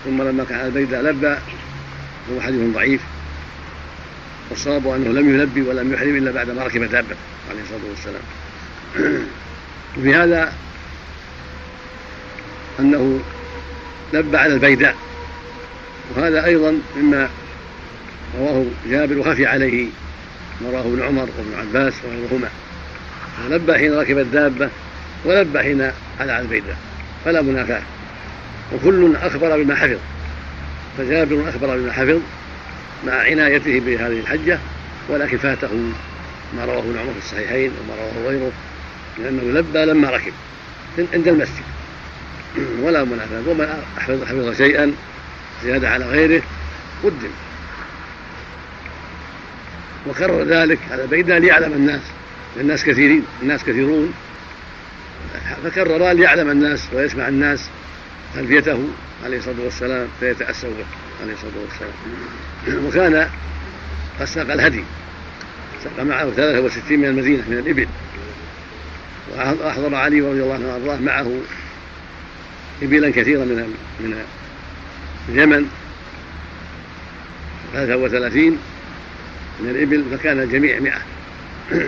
ثم 0.05 0.23
لما 0.23 0.45
كان 0.45 0.67
البيداء 0.67 1.03
لبى 1.03 1.37
هو 2.33 2.41
حديث 2.41 2.75
ضعيف. 2.75 3.01
والصواب 4.51 4.89
انه 4.89 5.21
لم 5.21 5.35
يلبي 5.35 5.63
ولم 5.63 5.93
يحرم 5.93 6.17
إلا 6.17 6.31
بعدما 6.31 6.65
ركب 6.65 6.81
دابته 6.81 7.17
عليه 7.51 7.61
الصلاة 7.63 7.91
والسلام. 7.91 8.23
وفي 9.99 10.15
هذا 10.15 10.53
أنه 12.81 13.21
لبى 14.13 14.37
على 14.37 14.55
البيداء. 14.55 14.97
وهذا 16.17 16.45
أيضا 16.45 16.79
مما 16.97 17.29
رواه 18.39 18.65
جابر 18.91 19.19
وخفي 19.19 19.47
عليه 19.47 19.87
ما 20.61 20.71
رواه 20.71 20.81
ابن 20.81 21.03
عمر 21.03 21.29
وابن 21.39 21.59
عباس 21.59 21.95
وغيرهما. 22.05 22.49
فلبى 23.37 23.75
حين 23.75 23.95
ركب 23.95 24.19
الدابة 24.19 24.69
ولبى 25.25 25.59
حين 25.59 25.93
على 26.21 26.41
البيداء 26.41 26.77
فلا 27.25 27.43
منافاة. 27.43 27.83
وكل 28.75 29.17
أخبر 29.17 29.63
بما 29.63 29.75
حفظ. 29.75 29.99
فجابر 30.99 31.49
أخبر 31.49 31.77
بما 31.77 31.93
حفظ 31.93 32.21
مع 33.07 33.13
عنايته 33.13 33.81
بهذه 33.81 34.21
الحجة 34.21 34.59
ولكن 35.09 35.39
فاته 35.39 35.69
ما 36.57 36.65
رواه 36.65 36.79
ابن 36.79 36.99
عمر 36.99 37.13
في 37.13 37.19
الصحيحين 37.19 37.71
وما 37.71 37.95
رواه 37.95 38.29
غيره 38.29 38.53
لأنه 39.19 39.43
لبى 39.43 39.85
لما 39.85 40.11
ركب 40.11 40.33
عند 41.15 41.29
المسجد. 41.29 41.65
ولا 42.83 43.05
منافاة 43.05 43.43
ومن 43.47 43.83
حفظ, 43.99 44.25
حفظ 44.25 44.57
شيئا 44.57 44.93
زيادة 45.65 45.91
على 45.91 46.05
غيره 46.05 46.43
قدم. 47.05 47.31
وكرر 50.09 50.43
ذلك 50.43 50.79
على 50.91 51.07
بيدا 51.07 51.39
ليعلم 51.39 51.73
الناس 51.73 52.01
الناس 52.61 52.85
كثيرين 52.85 53.25
الناس 53.43 53.65
كثيرون. 53.65 54.13
فكرر 55.65 56.13
ليعلم 56.13 56.51
الناس 56.51 56.89
ويسمع 56.93 57.29
الناس 57.29 57.69
خلفيته 58.35 58.89
عليه 59.25 59.39
الصلاة 59.39 59.65
والسلام 59.65 60.09
فيتأسوا 60.21 60.71
به 60.71 61.10
عليه 61.23 61.33
الصلاة 61.33 61.53
والسلام. 61.63 62.87
وكان 62.87 63.31
قد 64.21 64.27
ساق 64.27 64.53
الهدي. 64.53 64.85
ساق 65.85 66.01
معه 66.01 66.31
63 66.31 66.99
من 66.99 67.05
المدينة 67.05 67.43
من 67.49 67.59
الإبل. 67.59 67.87
وأحضر 69.31 69.95
علي 69.95 70.21
رضي 70.21 70.43
الله 70.43 70.55
عنه 70.55 70.69
وأرضاه 70.69 70.97
معه 70.97 71.41
إبلا 72.83 73.11
كثيرة 73.11 73.45
من 73.45 73.75
من 74.01 74.25
اليمن. 75.29 75.71
33 77.73 78.59
من 79.61 79.71
الإبل 79.71 80.05
فكان 80.11 80.41
الجميع 80.41 80.81
مئة. 80.81 81.01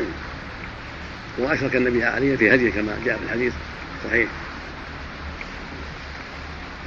وأشرك 1.38 1.76
النبي 1.76 2.04
عليه 2.04 2.36
في 2.36 2.54
هديه 2.54 2.70
كما 2.70 2.96
جاء 3.04 3.16
في 3.16 3.24
الحديث 3.24 3.52
الصحيح. 4.04 4.28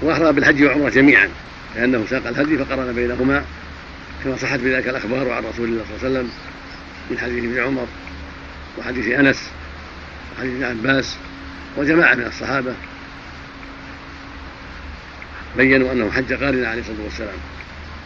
وأحرم 0.02 0.32
بالحج 0.32 0.64
والعمرة 0.64 0.90
جميعا. 0.90 1.30
لأنه 1.76 2.06
ساق 2.10 2.28
الهدي 2.28 2.58
فقرن 2.58 2.94
بينهما 2.94 3.46
كما 4.24 4.38
صحت 4.38 4.60
بذلك 4.60 4.88
الأخبار 4.88 5.30
عن 5.30 5.44
رسول 5.44 5.70
الله 5.70 5.84
صلى 5.84 5.96
الله 5.98 6.20
عليه 6.20 6.20
وسلم 6.20 6.32
من 7.10 7.18
حديث 7.18 7.44
ابن 7.44 7.60
عمر 7.60 7.88
وحديث 8.78 9.08
أنس 9.08 9.50
وحديث 10.36 10.54
ابن 10.54 10.64
عباس 10.64 11.18
وجماعة 11.78 12.16
من 12.16 12.26
الصحابة 12.26 12.74
بينوا 15.58 15.92
أنه 15.92 16.12
حج 16.12 16.34
قارنا 16.34 16.68
عليه 16.68 16.82
الصلاة 16.82 17.04
والسلام. 17.04 17.38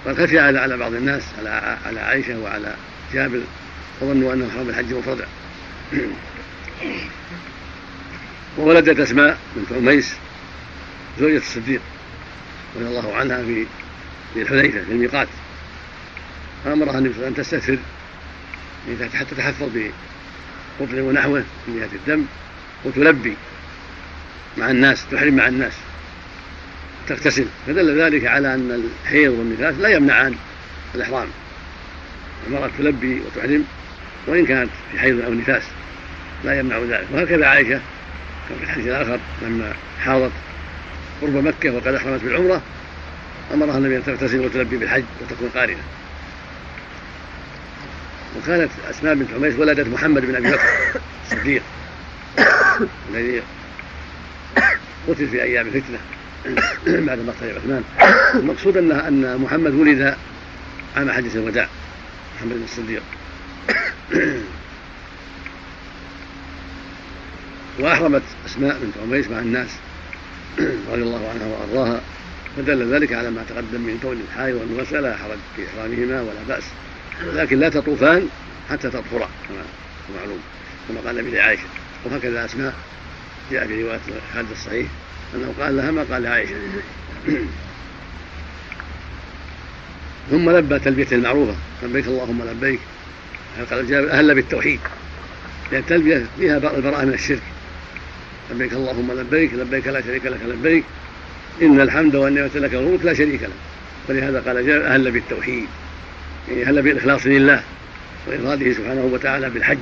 قد 0.06 0.22
خفي 0.22 0.40
هذا 0.40 0.60
على 0.60 0.78
بعض 0.78 0.94
الناس 0.94 1.24
على 1.40 1.78
على 1.86 2.00
عائشة 2.00 2.40
وعلى 2.40 2.76
جابر 3.14 3.42
وظنوا 4.02 4.34
أنه 4.34 4.50
حرم 4.56 4.70
الحج 4.70 4.94
مفردا. 4.94 5.26
وولدت 8.58 9.00
أسماء 9.00 9.38
بنت 9.56 9.78
عميس 9.78 10.14
زوجة 11.20 11.38
الصديق. 11.38 11.82
رضي 12.76 12.88
الله 12.88 13.16
عنها 13.16 13.44
في 13.44 13.66
في 14.34 14.42
الحليفة 14.42 14.84
في 14.84 14.92
الميقات. 14.92 15.28
فأمرها 16.66 16.98
النبي 16.98 17.14
صلى 17.14 17.28
الله 17.28 17.34
عليه 17.38 17.40
وسلم 17.40 17.80
أن 18.88 18.98
يعني 19.00 19.18
حتى 19.18 19.36
تحفظ 19.36 19.70
بقطر 20.80 21.02
ونحوه 21.02 21.44
من 21.68 21.80
جهة 21.80 21.90
الدم 21.96 22.26
وتلبي 22.86 23.34
مع 24.58 24.72
الناس 24.72 25.06
تحرم 25.12 25.36
مع 25.36 25.48
الناس 25.48 25.74
تغتسل. 27.08 27.46
فدل 27.68 28.02
ذلك 28.02 28.26
على 28.26 28.54
أن 28.54 28.92
الحيض 29.06 29.32
والنفاس 29.32 29.76
لا 29.76 29.90
يمنعان 29.90 30.36
الإحرام. 30.96 31.28
المرأة 32.48 32.70
تلبي 32.78 33.22
وتحرم 33.22 33.64
وإن 34.28 34.46
كانت 34.46 34.70
في 34.92 35.00
حيض 35.00 35.22
أو 35.22 35.34
نفاس 35.34 35.64
لا 36.44 36.60
يمنع 36.60 36.78
ذلك. 36.78 37.08
وهكذا 37.12 37.46
عائشة 37.46 37.82
في 38.48 38.64
الحديث 38.64 38.88
الآخر 38.88 39.20
لما 39.42 39.74
حاضت 40.00 40.32
قرب 41.22 41.36
مكة 41.36 41.72
وقد 41.72 41.88
أحرمت 41.88 42.24
بالعمرة 42.24 42.62
أمرها 43.54 43.78
النبي 43.78 43.98
أن 43.98 44.04
تغتسل 44.06 44.40
وتلبي 44.40 44.78
بالحج 44.78 45.04
وتكون 45.22 45.50
قارنة. 45.50 45.84
وكانت 48.38 48.72
أسماء 48.90 49.16
بنت 49.16 49.34
عميس 49.36 49.56
ولدت 49.56 49.88
محمد 49.88 50.22
بن 50.26 50.36
أبي 50.36 50.52
بكر 50.52 50.62
الصديق 51.32 51.64
الذي 53.10 53.42
قتل 55.08 55.28
في 55.28 55.44
أيام 55.44 55.68
الفتنة 55.68 55.98
بعد 57.08 57.20
مقتل 57.20 57.56
عثمان. 57.56 57.84
المقصود 58.36 58.78
أن 58.78 58.92
أن 58.92 59.38
محمد 59.38 59.74
ولد 59.74 60.16
عام 60.98 61.12
حجة 61.12 61.34
الوداع 61.36 61.68
محمد 62.38 62.54
بن 62.54 62.64
الصديق. 62.64 63.04
وأحرمت 67.80 68.24
أسماء 68.46 68.78
بنت 68.82 68.94
عميس 69.04 69.28
مع 69.28 69.40
الناس 69.40 69.70
رضي 70.92 71.02
الله 71.02 71.30
عنها 71.30 71.48
وأرضاها. 71.48 72.02
فدل 72.58 72.94
ذلك 72.94 73.14
على 73.14 73.32
ما 73.32 73.44
تقدم 73.50 73.82
من 73.82 74.00
كون 74.02 74.22
الحائض 74.32 74.56
والنفس 74.56 74.94
لا 74.94 75.18
حرج 75.18 75.38
في 75.56 75.62
إحرامهما 75.68 76.22
ولا 76.22 76.44
بأس. 76.48 76.64
لكن 77.34 77.60
لا 77.60 77.70
تطوفان 77.70 78.28
حتى 78.70 78.90
تطهرا 78.90 79.30
كما 79.50 79.64
معلوم. 80.20 80.40
كما 80.90 81.00
قال 81.06 81.20
النبي 81.20 81.38
لعائشة. 81.38 81.64
وهكذا 82.06 82.46
أسماء 82.46 82.74
جاء 83.52 83.68
في 83.68 83.84
روايه 83.84 84.00
خالد 84.34 84.52
الصحيح 84.52 84.88
أنه 85.36 85.54
قال 85.60 85.78
لها 85.78 85.92
ما 85.92 86.06
قال 86.12 86.24
لعائشة. 86.24 86.56
ثم 90.32 90.50
لبى 90.50 90.80
تلبيته 90.80 91.16
المعروفة. 91.16 91.56
لبيك 91.84 92.08
اللهم 92.08 92.44
لبيك. 92.44 92.80
قال 93.72 94.10
أهل 94.10 94.36
بالتوحيد 94.36 94.80
لأن 95.72 95.82
التلبية 95.82 96.26
فيها 96.40 96.58
البراءة 96.58 97.06
من 97.06 97.14
الشرك. 97.14 97.42
لبيك 98.52 98.74
اللهم 98.74 99.12
لبيك 99.12 99.54
لبيك 99.54 99.88
لا 99.88 100.02
شريك 100.02 100.26
لك 100.26 100.40
لبيك. 100.48 100.84
إن 101.62 101.82
الحمد 101.82 102.16
والنعمة 102.16 102.50
لك 102.56 102.74
والملك 102.74 103.06
لا 103.06 103.14
شريك 103.14 103.44
لك. 103.44 103.50
ولهذا 104.10 104.40
قال 104.40 104.72
أهل 104.84 105.12
بالتوحيد. 105.12 105.68
يعني 106.50 106.64
أهل 106.64 106.82
بالإخلاص 106.82 107.26
لله 107.26 107.64
وإراده 108.28 108.74
سبحانه 108.74 109.10
وتعالى 109.14 109.50
بالحج 109.50 109.78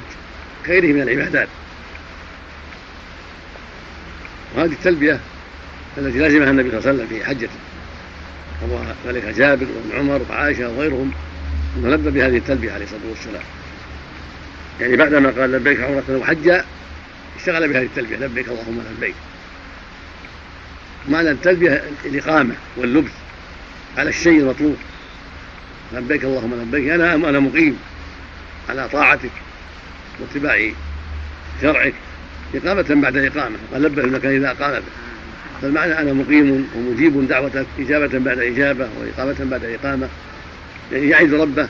غيره 0.67 0.93
من 0.93 1.01
العبادات. 1.01 1.47
وهذه 4.55 4.71
التلبية 4.71 5.19
التي 5.97 6.19
لازمها 6.19 6.49
النبي 6.49 6.69
صلى 6.69 6.79
الله 6.79 6.89
عليه 6.89 7.03
وسلم 7.03 7.07
في 7.07 7.25
حجته 7.25 7.49
روى 8.69 8.81
ذلك 9.07 9.25
جابر 9.25 9.65
وابن 9.65 9.99
عمر 9.99 10.21
وعائشة 10.29 10.69
وغيرهم 10.69 11.11
أنه 11.77 11.89
لبى 11.89 12.09
بهذه 12.09 12.37
التلبية 12.37 12.71
عليه 12.71 12.85
الصلاة 12.85 13.09
والسلام. 13.09 13.43
يعني 14.81 14.95
بعدما 14.95 15.29
قال 15.29 15.51
لبيك 15.51 15.79
عمرة 15.79 16.03
وحجا 16.09 16.65
اشتغل 17.37 17.67
بهذه 17.67 17.85
التلبية 17.85 18.17
لبيك 18.17 18.47
اللهم 18.47 18.83
لبيك. 18.97 19.15
معنى 21.09 21.31
التلبية 21.31 21.83
الإقامة 22.05 22.55
واللبس 22.77 23.11
على 23.97 24.09
الشيء 24.09 24.39
المطلوب. 24.39 24.77
لبيك 25.93 26.23
اللهم 26.23 26.53
لبيك 26.61 26.89
أنا 26.89 27.13
أنا 27.13 27.39
مقيم 27.39 27.79
على 28.69 28.89
طاعتك 28.89 29.31
واتباع 30.19 30.71
شرعك. 31.61 31.93
إقامة 32.55 33.01
بعد 33.01 33.17
إقامة 33.17 33.55
قال 33.73 33.81
لبه 33.81 34.03
المكان 34.03 34.35
إذا 34.35 34.51
أقام 34.51 34.71
به. 34.71 34.81
فالمعنى 35.61 35.99
أنا 35.99 36.13
مقيم 36.13 36.69
ومجيب 36.75 37.27
دعوة 37.27 37.65
إجابة 37.79 38.19
بعد 38.19 38.39
إجابة 38.39 38.89
وإقامة 38.99 39.35
بعد 39.39 39.63
إقامة. 39.63 40.09
يعني 40.91 41.09
يعد 41.09 41.33
ربه 41.33 41.69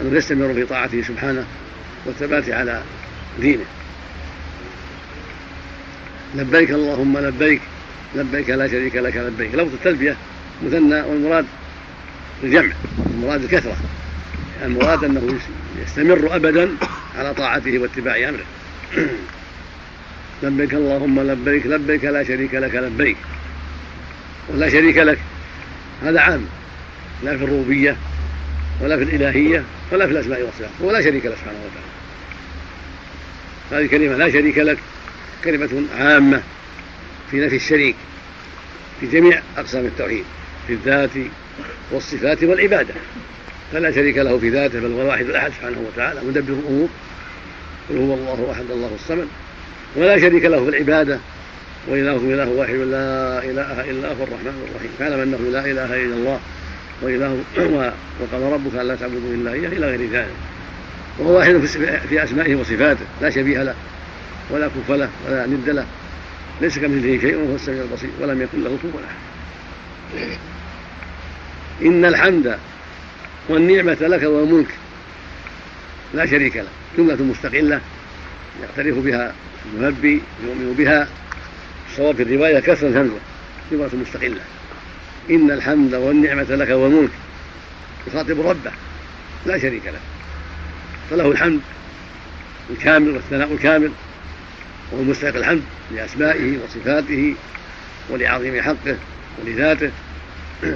أنه 0.00 0.16
يستمر 0.16 0.54
في 0.54 0.64
طاعته 0.64 1.02
سبحانه 1.02 1.46
والثبات 2.06 2.50
على 2.50 2.82
دينه. 3.40 3.64
لبيك 6.34 6.70
اللهم 6.70 7.18
لبيك. 7.18 7.60
لبيك 8.14 8.50
لا 8.50 8.68
شريك 8.68 8.96
لك 8.96 9.16
لبيك. 9.16 9.54
لفظ 9.54 9.74
التلبية 9.74 10.16
مثنى 10.62 11.00
والمراد 11.00 11.46
الجمع 12.44 12.72
المراد 13.14 13.42
الكثرة. 13.42 13.76
المراد 14.62 15.04
أنه 15.04 15.38
يستمر 15.82 16.36
أبدا 16.36 16.68
على 17.18 17.34
طاعته 17.34 17.78
واتباع 17.78 18.28
أمره. 18.28 18.44
لبيك 20.42 20.74
اللهم 20.74 21.20
لبيك. 21.20 21.66
لبيك 21.66 22.04
لا 22.04 22.24
شريك 22.24 22.54
لك 22.54 22.74
لبيك. 22.74 23.16
ولا 24.48 24.68
شريك 24.68 24.96
لك. 24.96 25.18
هذا 26.02 26.20
عام. 26.20 26.44
لا 27.24 27.36
في 27.36 27.44
الربوبية 27.44 27.96
ولا 28.80 28.96
في 28.96 29.02
الإلهية 29.02 29.64
ولا 29.92 30.06
في 30.06 30.12
الأسماء 30.12 30.42
والصفات. 30.42 30.70
ولا 30.80 31.02
شريك 31.02 31.26
له 31.26 31.34
سبحانه 31.34 31.58
وتعالى. 31.58 31.90
هذه 33.72 33.90
كلمة 33.90 34.16
لا 34.16 34.30
شريك 34.30 34.58
لك. 34.58 34.78
كلمة 35.44 35.82
عامة 35.98 36.42
في 37.30 37.46
نفي 37.46 37.56
الشريك 37.56 37.96
في 39.00 39.06
جميع 39.06 39.42
أقسام 39.58 39.84
التوحيد 39.86 40.24
في 40.66 40.72
الذات 40.72 41.10
والصفات 41.92 42.44
والعبادة. 42.44 42.94
فلا 43.72 43.92
شريك 43.92 44.16
له 44.16 44.38
في 44.38 44.48
ذاته 44.48 44.80
بل 44.80 44.92
هو 44.92 45.02
الواحد 45.02 45.26
الأحد 45.26 45.52
سبحانه 45.52 45.84
وتعالى 45.92 46.20
مدبر 46.20 46.52
الأمور. 46.52 46.88
قل 47.90 47.96
هو 47.96 48.14
الله 48.14 48.52
أحد 48.52 48.64
الله 48.70 48.90
الصمد. 48.94 49.28
ولا 49.96 50.18
شريك 50.18 50.44
له 50.44 50.64
في 50.64 50.70
العبادة 50.70 51.18
وإلهكم 51.88 52.30
إله 52.30 52.48
واحد 52.48 52.74
لا 52.74 53.38
إله 53.44 53.90
إلا 53.90 54.08
هو 54.08 54.24
الرحمن 54.24 54.68
الرحيم. 54.70 54.90
فاعلم 54.98 55.20
أنه 55.20 55.50
لا 55.50 55.64
إله 55.64 56.04
إلا 56.04 56.14
الله 56.14 56.40
وإله 57.02 57.42
وقال 58.20 58.52
ربك 58.52 58.74
ألا 58.74 58.94
تعبدوا 58.94 59.34
إلا 59.34 59.52
إياه 59.52 59.68
إلى 59.68 59.86
غير 59.86 60.10
ذلك. 60.10 60.34
وهو 61.18 61.36
واحد 61.36 61.56
في 62.08 62.24
أسمائه 62.24 62.54
وصفاته 62.54 63.04
لا 63.22 63.30
شبيه 63.30 63.62
له. 63.62 63.74
ولا 64.50 64.68
كف 64.68 64.90
له 64.90 65.08
ولا 65.26 65.46
ند 65.46 65.68
له. 65.68 65.86
ليس 66.60 66.78
كمثله 66.78 67.20
شيء 67.20 67.36
وهو 67.36 67.54
السميع 67.54 67.82
البصير 67.82 68.10
ولم 68.20 68.42
يكن 68.42 68.64
له 68.64 68.78
كفوا 68.82 69.00
أحد. 69.00 69.16
إن 71.82 72.04
الحمد 72.04 72.58
والنعمة 73.48 73.96
لك 74.00 74.22
والملك 74.22 74.74
لا 76.14 76.26
شريك 76.26 76.56
له 76.56 76.68
جملة 76.98 77.22
مستقلة 77.22 77.80
يعترف 78.62 78.98
بها 78.98 79.34
المنبي 79.74 80.20
يؤمن 80.44 80.74
بها. 80.78 81.08
الصواب 81.90 82.16
في 82.16 82.22
الرواية 82.22 82.60
كسر 82.60 82.86
الهمزة 82.86 83.18
جملة 83.72 83.90
مستقلة. 84.02 84.40
إن 85.30 85.50
الحمد 85.50 85.94
والنعمة 85.94 86.42
لك 86.42 86.68
والملك 86.70 87.10
يخاطب 88.06 88.40
ربه 88.40 88.72
لا 89.46 89.58
شريك 89.58 89.86
له. 89.86 90.00
فله 91.10 91.30
الحمد 91.30 91.60
الكامل 92.70 93.10
والثناء 93.10 93.52
الكامل. 93.52 93.90
وهو 94.92 95.02
مستحق 95.02 95.36
الحمد 95.36 95.62
لأسمائه 95.94 96.58
وصفاته 96.64 97.34
ولعظيم 98.10 98.62
حقه 98.62 98.96
ولذاته 99.38 99.90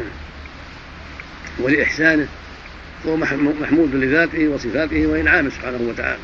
ولإحسانه 1.62 2.28
فهو 3.04 3.16
محمود 3.60 3.94
لذاته 3.94 4.48
وصفاته 4.48 5.06
وإنعامه 5.06 5.50
سبحانه 5.50 5.78
وتعالى. 5.80 6.18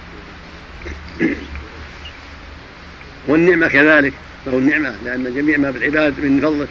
والنعمة 3.28 3.68
كذلك 3.68 4.12
له 4.46 4.58
النعمة 4.58 4.94
لأن 5.04 5.34
جميع 5.34 5.58
ما 5.58 5.70
بالعباد 5.70 6.20
من 6.20 6.40
فضله 6.40 6.68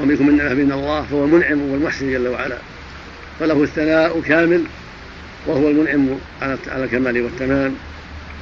ومنكم 0.00 0.26
من 0.26 0.36
نعمة 0.36 0.54
من 0.54 0.72
الله 0.72 1.02
فهو 1.02 1.24
المنعم 1.24 1.60
والمحسن 1.60 2.12
جل 2.12 2.28
وعلا. 2.28 2.58
فله 3.40 3.62
الثناء 3.62 4.20
كامل 4.20 4.64
وهو 5.46 5.68
المنعم 5.68 6.08
على 6.42 6.84
الكمال 6.84 7.22
والتمام. 7.22 7.74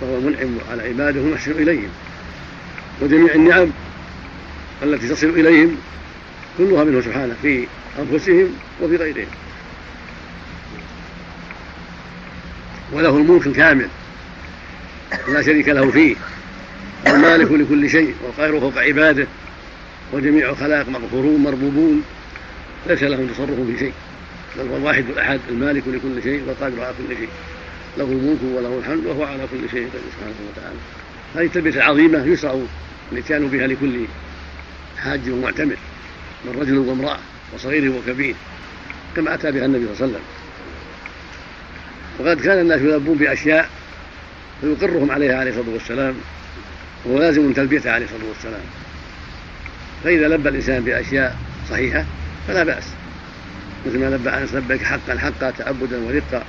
وهو 0.00 0.18
المنعم 0.18 0.58
على 0.70 0.82
عباده 0.82 1.20
المحسن 1.20 1.50
إليهم. 1.52 1.88
وجميع 3.02 3.34
النعم 3.34 3.68
التي 4.82 5.08
تصل 5.08 5.26
إليهم 5.26 5.76
كلها 6.58 6.84
منه 6.84 7.00
سبحانه 7.00 7.34
في 7.42 7.66
أنفسهم 7.98 8.48
وفي 8.82 8.96
غيرهم. 8.96 9.26
وله 12.92 13.16
الملك 13.16 13.46
الكامل 13.46 13.88
لا 15.28 15.42
شريك 15.42 15.68
له 15.68 15.90
فيه 15.90 16.16
المالك 17.06 17.52
لكل 17.52 17.90
شيء 17.90 18.14
والقاهر 18.22 18.60
فوق 18.60 18.78
عباده 18.78 19.26
وجميع 20.12 20.50
الخلائق 20.50 20.88
مغفورون 20.88 21.42
مربوبون. 21.42 22.02
ليس 22.86 23.02
لهم 23.02 23.26
تصرف 23.26 23.60
في 23.60 23.78
شيء 23.78 23.92
بل 24.56 24.68
هو 24.68 24.76
الواحد 24.76 25.04
الأحد 25.08 25.40
المالك 25.48 25.82
لكل 25.88 26.22
شيء 26.22 26.42
والقادر 26.46 26.84
على 26.84 26.94
كل 27.08 27.16
شيء. 27.16 27.28
له 27.98 28.04
الملك 28.04 28.38
وله 28.56 28.78
الحمد 28.78 29.06
وهو 29.06 29.24
على 29.24 29.46
كل 29.50 29.70
شيء 29.70 29.88
قدير 29.88 30.02
سبحانه 30.16 30.34
وتعالى. 30.52 30.78
هذه 31.34 31.44
التلبيه 31.44 31.70
العظيمة 31.70 32.24
يشرع 32.24 32.60
الاتيان 33.12 33.48
بها 33.48 33.66
لكل 33.66 34.04
حاج 34.98 35.30
ومعتمر 35.30 35.76
من 36.44 36.60
رجل 36.60 36.78
وامرأة 36.78 37.18
وصغير 37.54 37.92
وكبير 37.92 38.34
كما 39.16 39.34
أتى 39.34 39.52
بها 39.52 39.64
النبي 39.64 39.84
صلى 39.84 39.92
الله 39.92 40.02
عليه 40.02 40.14
وسلم. 40.14 40.24
وقد 42.18 42.40
كان 42.40 42.60
الناس 42.60 42.80
يلبون 42.80 43.18
بأشياء 43.18 43.68
فيقرهم 44.60 45.10
عليها 45.10 45.38
عليه 45.38 45.50
الصلاة 45.50 45.74
والسلام 45.74 46.14
وهو 47.04 47.18
لازم 47.18 47.52
تلبيته 47.52 47.90
عليه 47.90 48.04
الصلاة 48.04 48.28
والسلام. 48.28 48.64
فإذا 50.04 50.28
لبى 50.28 50.48
الإنسان 50.48 50.84
بأشياء 50.84 51.36
صحيحة 51.70 52.04
فلا 52.48 52.64
بأس. 52.64 52.84
مثل 53.86 53.98
ما 53.98 54.16
لبى 54.16 54.30
انس 54.30 54.54
لبيك 54.54 54.82
حقا 54.82 55.18
حقا 55.18 55.50
تعبدا 55.50 55.98
ورقا. 55.98 56.44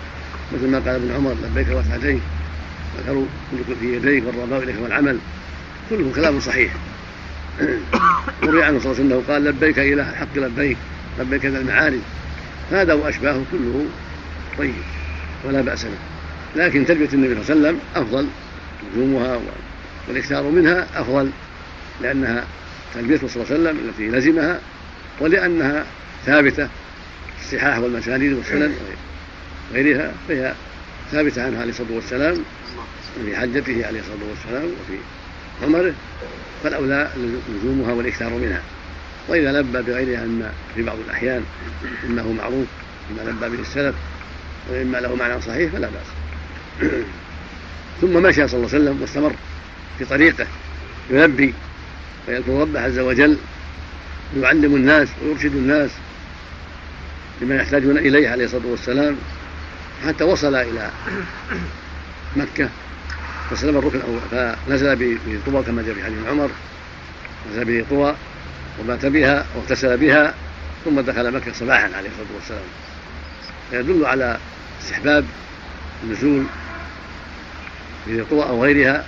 مثل 0.54 0.68
ما 0.68 0.80
قال 0.80 0.96
ابن 0.96 1.12
عمر 1.12 1.36
لبيك 1.43 1.68
وسعتين 1.68 2.22
والخير 2.98 3.26
في 3.80 3.96
يديك 3.96 4.24
والرضا 4.28 4.58
إليك 4.58 4.76
والعمل. 4.82 5.18
كله 5.89 6.12
كلام 6.16 6.39
صحيح. 6.39 6.72
وروي 8.43 8.64
عنه 8.64 8.80
صلى 8.80 8.91
الله 8.91 9.04
عليه 9.04 9.16
وسلم 9.16 9.24
قال 9.28 9.43
لبيك 9.43 9.80
إله 9.80 10.10
الحق 10.10 10.38
لبيك 10.38 10.78
لبيك 11.20 11.46
ذا 11.46 11.60
المعارج. 11.60 12.00
هذا 12.72 12.93
وأشباهه 12.93 13.43
كله 13.52 13.86
طيب 14.58 14.74
ولا 15.46 15.62
بأس 15.62 15.84
به. 15.86 15.98
لكن 16.56 16.86
تربية 16.86 17.10
النبي 17.14 17.43
صلى 17.43 17.56
الله 17.56 17.68
عليه 17.68 17.78
وسلم 17.78 17.80
أفضل. 17.96 18.28
لزومها 18.96 19.39
والإكثار 20.08 20.43
منها 20.43 20.88
أفضل. 20.96 21.30
لأنها 22.02 22.43
تربيته 22.96 23.28
صلى 23.28 23.43
الله 23.43 23.54
عليه 23.54 23.62
وسلم 23.62 23.89
التي 23.89 24.18
لزمها 24.18 24.60
ولأنها 25.20 25.86
ثابتة 26.26 26.68
الصحاح 27.41 27.78
والمسانيد 27.78 28.34
والسنن. 28.34 28.74
وغيرها 29.72 30.11
فهي 30.28 30.53
ثابتة 31.11 31.45
عنه 31.45 31.59
عليه 31.59 31.70
الصلاة 31.70 31.91
والسلام 31.91 32.38
في 33.26 33.38
حجته 33.38 33.88
عليه 33.88 33.99
الصلاة 33.99 34.30
والسلام 34.30 34.66
وفي 34.66 34.97
عمره 35.63 35.93
فالأولى 36.63 37.09
لزومها 37.49 37.93
والإكثار 37.93 38.30
منها. 38.30 38.61
وإذا 39.28 39.51
لبى 39.51 39.82
بغيرها 39.82 40.24
إما 40.24 40.51
في 40.76 40.84
بعض 40.84 40.97
الأحيان 41.05 41.43
إما 42.07 42.22
هو 42.22 42.32
معروف 42.32 42.68
إما 43.11 43.30
لبى 43.30 43.57
به 43.57 43.61
السلف 43.61 43.95
وإما 44.70 44.97
له 44.97 45.16
معنى 45.16 45.41
صحيح 45.41 45.72
فلا 45.72 45.88
بأس. 45.88 46.07
ثم 48.01 48.13
مشى 48.24 48.47
صلى 48.47 48.57
الله 48.57 48.70
عليه 48.74 48.84
وسلم 48.84 49.01
واستمر 49.01 49.36
في 49.99 50.05
طريقه 50.05 50.47
يلبي 51.09 51.53
ويذكر 52.28 52.51
ربه 52.61 52.82
عز 52.82 52.99
وجل 52.99 53.38
ويعلم 54.36 54.76
الناس 54.76 55.07
ويرشد 55.24 55.55
الناس 55.55 55.89
لما 57.41 57.55
يحتاجون 57.55 57.97
إليه 57.97 58.30
عليه 58.30 58.45
الصلاة 58.45 58.68
والسلام. 58.68 59.16
حتى 60.04 60.24
وصل 60.24 60.56
إلى 60.56 60.91
مكة 62.36 62.70
فسلم 63.52 63.78
الركن 63.78 64.02
فنزل 64.32 65.20
بطوى 65.26 65.64
كما 65.64 65.82
جاء 65.82 65.96
في 65.96 66.04
حديث 66.04 66.18
عمر. 66.28 66.50
نزل 67.52 67.66
به 67.66 67.86
طوى 67.89 68.16
ومات 68.80 69.06
بها 69.06 69.46
واغتسل 69.56 69.98
بها 69.98 70.34
ثم 70.86 71.02
دخل 71.02 71.32
مكة 71.32 71.54
صباحا 71.54 71.84
عليه 71.84 72.10
الصلاة 72.10 72.36
والسلام. 72.36 72.62
فيدل 73.72 74.06
على 74.06 74.38
استحباب 74.82 75.26
النزول 76.04 76.43
في 78.06 78.24
طوى 78.24 78.43
أو 78.43 78.64
غيرها 78.64 79.06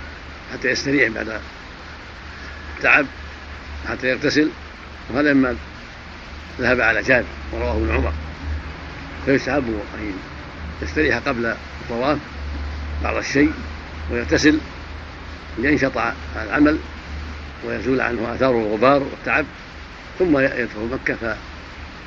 حتى 0.52 0.68
يستريح 0.68 1.08
بعد 1.08 1.40
تعب 2.82 3.06
حتى 3.88 4.08
يغتسل. 4.08 4.50
وهذا 5.10 5.32
مما 5.32 5.56
ذهب 6.60 6.80
على 6.80 7.02
جاد 7.02 7.24
ورواه 7.52 7.76
ابن 7.76 7.90
عمر. 7.90 8.12
فيستحب 9.26 9.80
ان 9.94 10.12
يستريح 10.82 11.16
قبل 11.16 11.54
الطواف 11.82 12.18
بعض 13.04 13.16
الشيء 13.16 13.52
ويغتسل 14.10 14.58
لينشط 15.58 15.92
العمل 16.36 16.78
ويزول 17.66 18.00
عنه 18.00 18.34
آثار 18.34 18.50
الغبار 18.50 19.02
والتعب 19.02 19.44
ثم 20.18 20.38
يدخل 20.38 20.88
مكة 20.92 21.36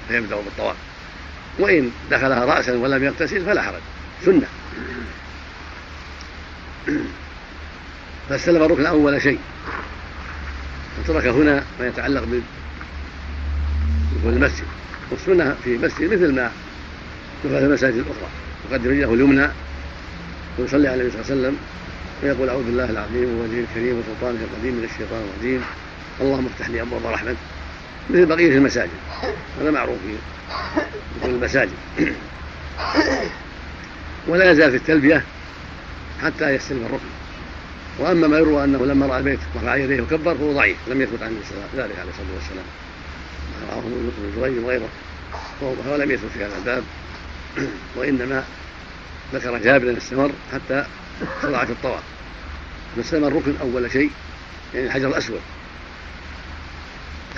فيبدأ 0.07 0.35
بالطواف. 0.35 0.75
وإن 1.59 1.91
دخلها 2.11 2.45
رأسا 2.45 2.77
ولم 2.77 3.03
يغتسل 3.03 3.45
فلا 3.45 3.61
حرج. 3.61 3.81
سنة. 4.25 4.47
فاستلم 8.29 8.63
الركن 8.63 8.85
أول 8.85 9.21
شيء. 9.21 9.39
وترك 10.99 11.25
هنا 11.25 11.63
ما 11.79 11.87
يتعلق 11.87 12.23
بالمسجد. 14.23 14.65
والسنة 15.11 15.55
في 15.63 15.75
المسجد 15.75 16.13
مثل 16.13 16.35
ما 16.35 16.51
في 17.41 17.47
المساجد 17.47 17.95
الأخرى. 17.95 18.29
يقدم 18.71 18.89
رجله 18.89 19.13
اليمنى 19.13 19.47
ويصلي 20.59 20.87
على 20.87 21.01
النبي 21.01 21.11
صلى 21.11 21.21
الله 21.21 21.31
عليه 21.31 21.41
وسلم 21.41 21.57
ويقول 22.23 22.49
أعوذ 22.49 22.63
بالله 22.63 22.89
العظيم 22.89 23.39
ووجهه 23.39 23.65
الكريم 23.69 23.99
وسلطانه 23.99 24.39
القديم 24.51 24.73
من 24.73 24.83
الشيطان 24.83 25.21
الرجيم. 25.33 25.63
اللهم 26.21 26.45
افتح 26.45 26.69
لي 26.69 26.81
أبواب 26.81 27.05
رحمتك. 27.05 27.37
مثل 28.09 28.25
بقية 28.25 28.57
المساجد. 28.57 28.89
هذا 29.61 29.71
معروف 29.71 29.97
في 31.21 31.27
المساجد. 31.27 31.71
ولا 34.27 34.51
يزال 34.51 34.71
في 34.71 34.77
التلبية 34.77 35.23
حتى 36.23 36.49
يستلم 36.49 36.85
الركن. 36.85 37.11
وأما 37.99 38.27
ما 38.27 38.37
يروى 38.37 38.63
أنه 38.63 38.85
لما 38.85 39.05
رأى 39.05 39.17
البيت 39.17 39.39
رفع 39.55 39.75
يديه 39.75 40.01
وكبر 40.01 40.35
فهو 40.35 40.53
ضعيف. 40.53 40.77
لم 40.87 41.01
يثبت 41.01 41.23
عنه 41.23 41.35
ذلك 41.75 41.99
عليه 41.99 42.09
الصلاة 42.09 42.35
والسلام. 42.35 42.65
رواه 43.71 43.79
ابن 43.79 44.41
جريج 44.41 44.63
وغيره. 44.63 44.89
فهو 45.61 45.95
لم 45.95 46.11
يثبت 46.11 46.31
في 46.33 46.43
هذا 46.45 46.57
الباب. 46.57 46.83
وانما 47.95 48.43
ذكر 49.33 49.57
جابر 49.57 49.97
استمر 49.97 50.31
حتى 50.53 50.85
شرع 51.41 51.65
في 51.65 51.71
الطواف 51.71 52.03
فاستلم 52.95 53.25
الركن 53.25 53.53
أول 53.61 53.91
شيء 53.91 54.11
يعني 54.73 54.87
الحجر 54.87 55.07
الأسود. 55.07 55.39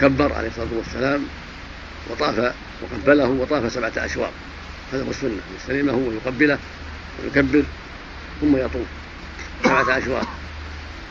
كبر 0.01 0.33
عليه 0.33 0.47
الصلاة 0.47 0.67
والسلام 0.77 1.25
وطاف 2.09 2.53
وقبله 2.81 3.27
وطاف 3.27 3.71
سبعة 3.71 3.91
أشواط. 3.97 4.31
هذا 4.93 5.03
هو 5.03 5.09
السنة. 5.09 5.31
يستلمه 5.59 5.93
ويقبله 5.93 6.57
ويكبر 7.23 7.63
ثم 8.41 8.57
يطوف 8.57 8.87
سبعة 9.63 9.97
أشواط. 9.97 10.27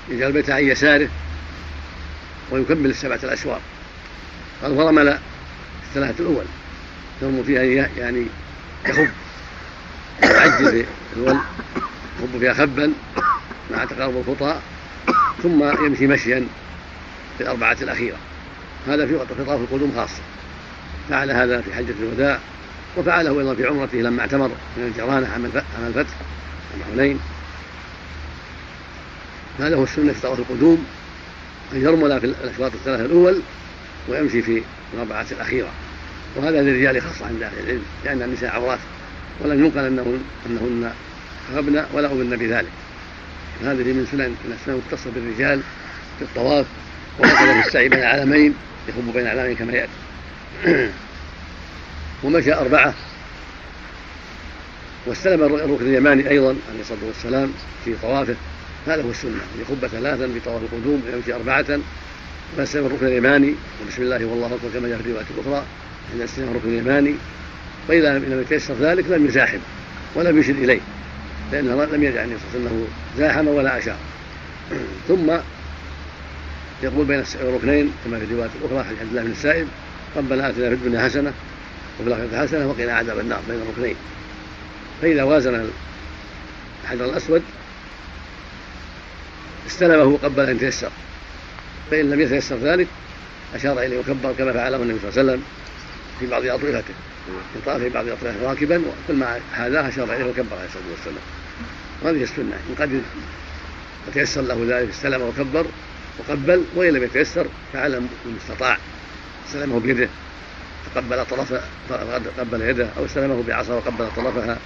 يجعل 0.09 0.29
البيت 0.29 0.51
عن 0.51 0.65
يساره 0.65 1.09
ويكمل 2.51 2.91
السبعة 2.91 3.21
الأشواط. 3.25 3.61
قال 4.63 4.73
ورمل 4.73 5.19
الثلاثة 5.89 6.21
الأول. 6.21 6.45
ثم 7.21 7.43
فيها 7.43 7.63
يعني 7.99 8.27
يخب. 8.89 9.09
يعجل 10.23 10.71
في 10.71 10.87
الأول 11.17 11.39
يخب 12.19 12.39
فيها 12.39 12.55
خبا 12.55 12.93
مع 13.71 13.85
تقارب 13.85 14.17
الخطى 14.17 14.61
ثم 15.43 15.85
يمشي 15.87 16.07
مشيا 16.07 16.47
في 17.39 17.43
الأربعة 17.45 17.77
الأخيرة. 17.83 18.17
هذا 18.87 19.07
في 19.07 19.19
خطاف 19.19 19.61
القدوم 19.61 19.93
خاصة. 19.97 20.23
فعل 21.09 21.31
هذا 21.31 21.61
في 21.61 21.75
حجة 21.75 21.95
الوداع 22.01 22.39
وفعله 22.97 23.41
أيضا 23.41 23.55
في 23.55 23.67
عمرته 23.67 23.99
لما 23.99 24.21
اعتمر 24.21 24.51
من 24.77 24.85
الجرانة 24.85 25.29
عام 25.33 25.45
الفتح 25.87 26.15
عام 26.75 26.93
حنين 26.93 27.21
هذا 29.59 29.77
هو 29.77 29.83
السنة 29.83 30.13
في 30.13 30.21
طواف 30.21 30.39
القدوم 30.39 30.87
أن 31.73 31.83
يرمل 31.83 32.21
في 32.21 32.27
الأشواط 32.27 32.73
الثلاثة 32.75 33.05
الأول 33.05 33.41
ويمشي 34.09 34.43
في 34.43 34.63
الأربعة 34.95 35.27
الأخيرة. 35.33 35.69
وهذا 36.37 36.63
للرجال 36.63 37.03
خاصة 37.03 37.27
عند 37.27 37.43
أهل 37.43 37.59
العلم 37.65 37.83
لأن 38.05 38.23
النساء 38.23 38.51
عورات 38.51 38.79
ولم 39.41 39.65
ينقل 39.65 39.79
أنهن 39.79 40.23
أنهن 40.47 40.93
خربن 41.49 41.85
ولا 41.93 42.13
أمرن 42.13 42.37
بذلك. 42.37 42.69
هذه 43.63 43.93
من 43.93 44.07
سنن 44.13 44.29
من 44.45 44.57
السنن 44.61 44.75
المختصة 44.75 45.11
بالرجال 45.11 45.61
في 46.19 46.25
الطواف 46.25 46.67
وهكذا 47.19 47.61
في 47.61 47.69
السعي 47.69 47.89
بين 47.89 47.99
العالمين 47.99 48.55
يخب 48.89 49.13
بين 49.15 49.23
العالمين 49.23 49.57
كما 49.57 49.73
يأتي. 49.73 49.93
ومشى 52.25 52.55
أربعة. 52.55 52.95
واستلم 55.07 55.43
الركن 55.43 55.87
اليماني 55.87 56.31
أيضا 56.31 56.57
عليه 56.71 56.81
الصلاة 56.81 56.99
والسلام 57.07 57.53
في 57.85 57.95
طوافه. 58.03 58.35
هذا 58.87 59.03
هو 59.03 59.11
السنة. 59.11 59.41
يخب 59.61 59.87
ثلاثا 59.87 60.27
بطواف 60.27 60.63
القدوم 60.63 61.03
ويمشي 61.07 61.35
أربعة. 61.35 61.81
ويستلم 62.59 62.87
الركن 62.87 63.07
اليماني 63.07 63.55
وبسم 63.83 64.03
الله 64.03 64.25
والله 64.25 64.47
أكبر 64.47 64.69
كما 64.75 64.89
جاء 64.89 64.99
في 64.99 65.05
الرواية 65.05 65.27
الأخرى 65.39 65.65
عند 66.13 66.21
استلم 66.21 66.49
الركن 66.49 66.69
اليماني 66.69 67.15
فإذا 67.89 68.19
لم 68.19 68.41
يتيسر 68.41 68.75
ذلك 68.75 69.05
لم 69.09 69.27
يزاحم 69.27 69.59
ولم 70.15 70.39
يشد 70.39 70.57
إليه 70.57 70.81
لأنه 71.53 71.85
لم 71.85 72.03
يجعل 72.03 72.25
النبي 72.25 72.41
صلى 72.53 72.61
الله 72.61 72.71
عليه 72.71 72.81
وسلم 72.81 72.87
زاحم 73.19 73.49
ولا 73.49 73.79
أشار. 73.79 73.97
ثم 75.09 75.31
يقول 76.83 77.07
بين 77.07 77.25
الركنين 77.41 77.93
كما 78.05 78.19
في 78.19 78.25
الرواية 78.25 78.51
الأخرى 78.61 78.85
حديث 78.85 79.01
عبد 79.01 79.11
الله 79.11 79.23
بن 79.23 79.31
السائب 79.31 79.69
ربنا 80.17 80.49
آتنا 80.49 80.69
في 80.69 80.75
الدنيا 80.75 81.05
حسنة 81.05 81.33
وفي 82.01 82.09
الآخرة 82.09 82.43
حسنة 82.43 82.69
وقنا 82.69 82.93
عذاب 82.93 83.19
النار 83.19 83.41
بين 83.49 83.61
الركنين. 83.63 83.97
فإذا 85.03 85.23
وازن 85.23 85.71
الحجر 86.85 87.05
الأسود 87.05 87.43
استلمه 89.67 90.19
قبل 90.23 90.41
أن 90.49 90.59
تيسر 90.59 90.91
فإن 91.91 92.11
لم 92.11 92.21
يتيسر 92.21 92.57
ذلك 92.57 92.87
أشار 93.55 93.81
إليه 93.81 93.99
وكبر 93.99 94.33
كما 94.39 94.53
فعله 94.53 94.77
النبي 94.77 94.99
صلى 94.99 95.11
الله 95.11 95.21
عليه 95.21 95.33
وسلم. 95.33 95.43
في 96.23 96.31
بعض 96.31 96.47
اطرفته 96.47 96.95
يطاف 97.57 97.83
في 97.83 97.89
بعض 97.89 98.09
اطرفته 98.09 98.49
راكبا 98.49 98.79
وكل 98.79 99.19
ما 99.19 99.41
حاذاه 99.55 99.89
اشار 99.89 100.05
إليه 100.05 100.25
وكبر 100.25 100.57
عليه 100.57 100.67
الصلاة 100.67 100.85
والسلام. 100.91 101.25
وهذه 102.03 102.23
السنة. 102.23 102.57
إن 102.71 102.75
قدر 102.81 103.01
وتيسر 104.09 104.41
له 104.41 104.67
ذلك 104.69 104.89
استلم 104.91 105.23
وكبر 105.23 105.67
وقبل 106.19 106.65
وإن 106.75 106.93
لم 106.93 107.03
يتيسر 107.03 107.47
فعل 107.73 108.03
المستطاع. 108.27 108.79
استلمه 109.49 109.81
بيده 109.81 110.09
فقبل 110.85 111.25
طرف 111.27 111.55
قبل 112.39 112.63
يده 112.63 112.89
أو 112.99 113.05
استلمه 113.05 113.43
بعصا 113.49 113.75
وقبل 113.75 114.09
طرفها. 114.17 114.59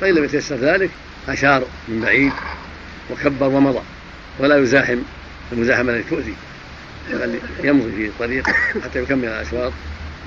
فان 0.00 0.14
لم 0.14 0.24
يتيسر 0.24 0.56
ذلك 0.56 0.90
أشار 1.28 1.64
من 1.88 2.00
بعيد 2.00 2.32
وكبر 3.10 3.46
ومضى. 3.46 3.82
ولا 4.38 4.58
يزاحم 4.58 4.98
المزاحمة 5.52 5.92
التي 5.92 6.10
تؤذي. 6.10 6.34
بل 7.10 7.38
يمضي 7.64 7.90
في 7.90 8.06
الطريق 8.06 8.50
حتى 8.84 9.02
يكمل 9.02 9.24
الأشواط. 9.24 9.72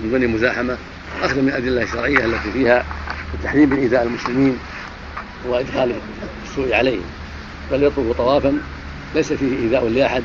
من 0.03 0.11
دون 0.11 0.27
مزاحمة 0.27 0.77
أخذ 1.23 1.41
من 1.41 1.49
الأدلة 1.49 1.83
الشرعية 1.83 2.25
التي 2.25 2.51
فيها 2.53 2.85
التحريم 3.33 3.69
من 3.69 3.77
إيذاء 3.77 4.03
المسلمين 4.03 4.57
وإدخال 5.47 5.91
السوء 6.49 6.73
عليهم 6.73 7.03
بل 7.71 7.83
يطلب 7.83 8.15
طوافا 8.17 8.57
ليس 9.15 9.33
فيه 9.33 9.57
إيذاء 9.63 9.87
لأحد 9.87 10.23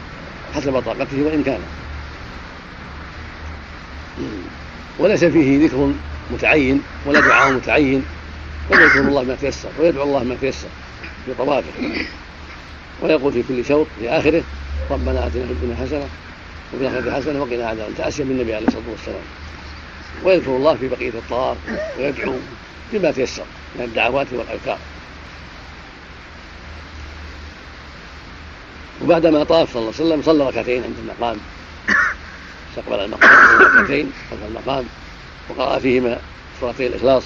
حسب 0.55 0.81
طاقته 0.81 1.23
وإن 1.23 1.43
كان. 1.43 1.61
وليس 4.99 5.25
فيه 5.25 5.67
ذكر 5.67 5.93
متعين 6.33 6.83
ولا 7.07 7.21
دعاء 7.21 7.53
متعين 7.53 8.05
بل 8.71 8.81
يذكر 8.83 9.01
الله 9.01 9.23
ما 9.23 9.37
تيسر 9.41 9.69
ويدعو 9.81 10.03
الله 10.03 10.25
ما 10.25 10.37
تيسر 10.41 10.69
في 11.27 11.35
طوافه. 11.35 11.71
ويقول 13.03 13.33
في 13.33 13.43
كل 13.49 13.65
شوط 13.65 13.87
في 14.01 14.09
آخره 14.09 14.43
ربنا 14.91 15.27
آتنا 15.27 15.47
في 15.47 15.53
الدنيا 15.53 15.77
حسنة 15.77 16.09
وفي 16.75 16.87
الآخرة 16.89 17.21
حسنة 17.21 17.43
وقنا 17.43 17.69
عذاب 17.69 17.89
تأسيا 17.99 18.25
بالنبي 18.25 18.55
عليه 18.55 18.67
الصلاة 18.67 18.83
والسلام. 18.91 19.23
ويذكر 20.23 20.57
الله 20.57 20.75
في 20.75 20.89
بقية 20.89 21.09
الطواف 21.09 21.57
ويدعو 21.99 22.35
بما 22.93 23.11
تيسر 23.11 23.45
من 23.77 23.85
الدعوات 23.85 24.27
والأذكار. 24.33 24.79
وبعدما 29.03 29.45
طاف 29.45 29.73
صلى 29.73 29.83
الله 29.83 29.95
عليه 29.95 30.05
وسلم 30.05 30.23
صلى 30.23 30.49
ركعتين 30.49 30.83
عند 30.83 30.95
المقام. 30.99 31.37
استقبل 32.71 33.05
المقام 33.05 33.61
ركعتين 33.61 34.13
خلف 34.31 34.41
المقام 34.49 34.85
وقرأ 35.49 35.79
فيهما 35.79 36.19
سورتي 36.61 36.87
الإخلاص. 36.87 37.23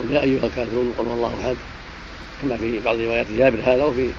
قل 0.00 0.12
يا 0.12 0.22
أيها 0.22 0.46
الكافرون 0.46 0.94
قل 0.98 1.04
الله 1.04 1.34
أحد. 1.44 1.56
كما 2.42 2.56
في 2.56 2.80
بعض 2.80 2.96
روايات 2.96 3.26
جابر 3.30 3.58
هذا 3.64 3.84
وفي 3.84 4.10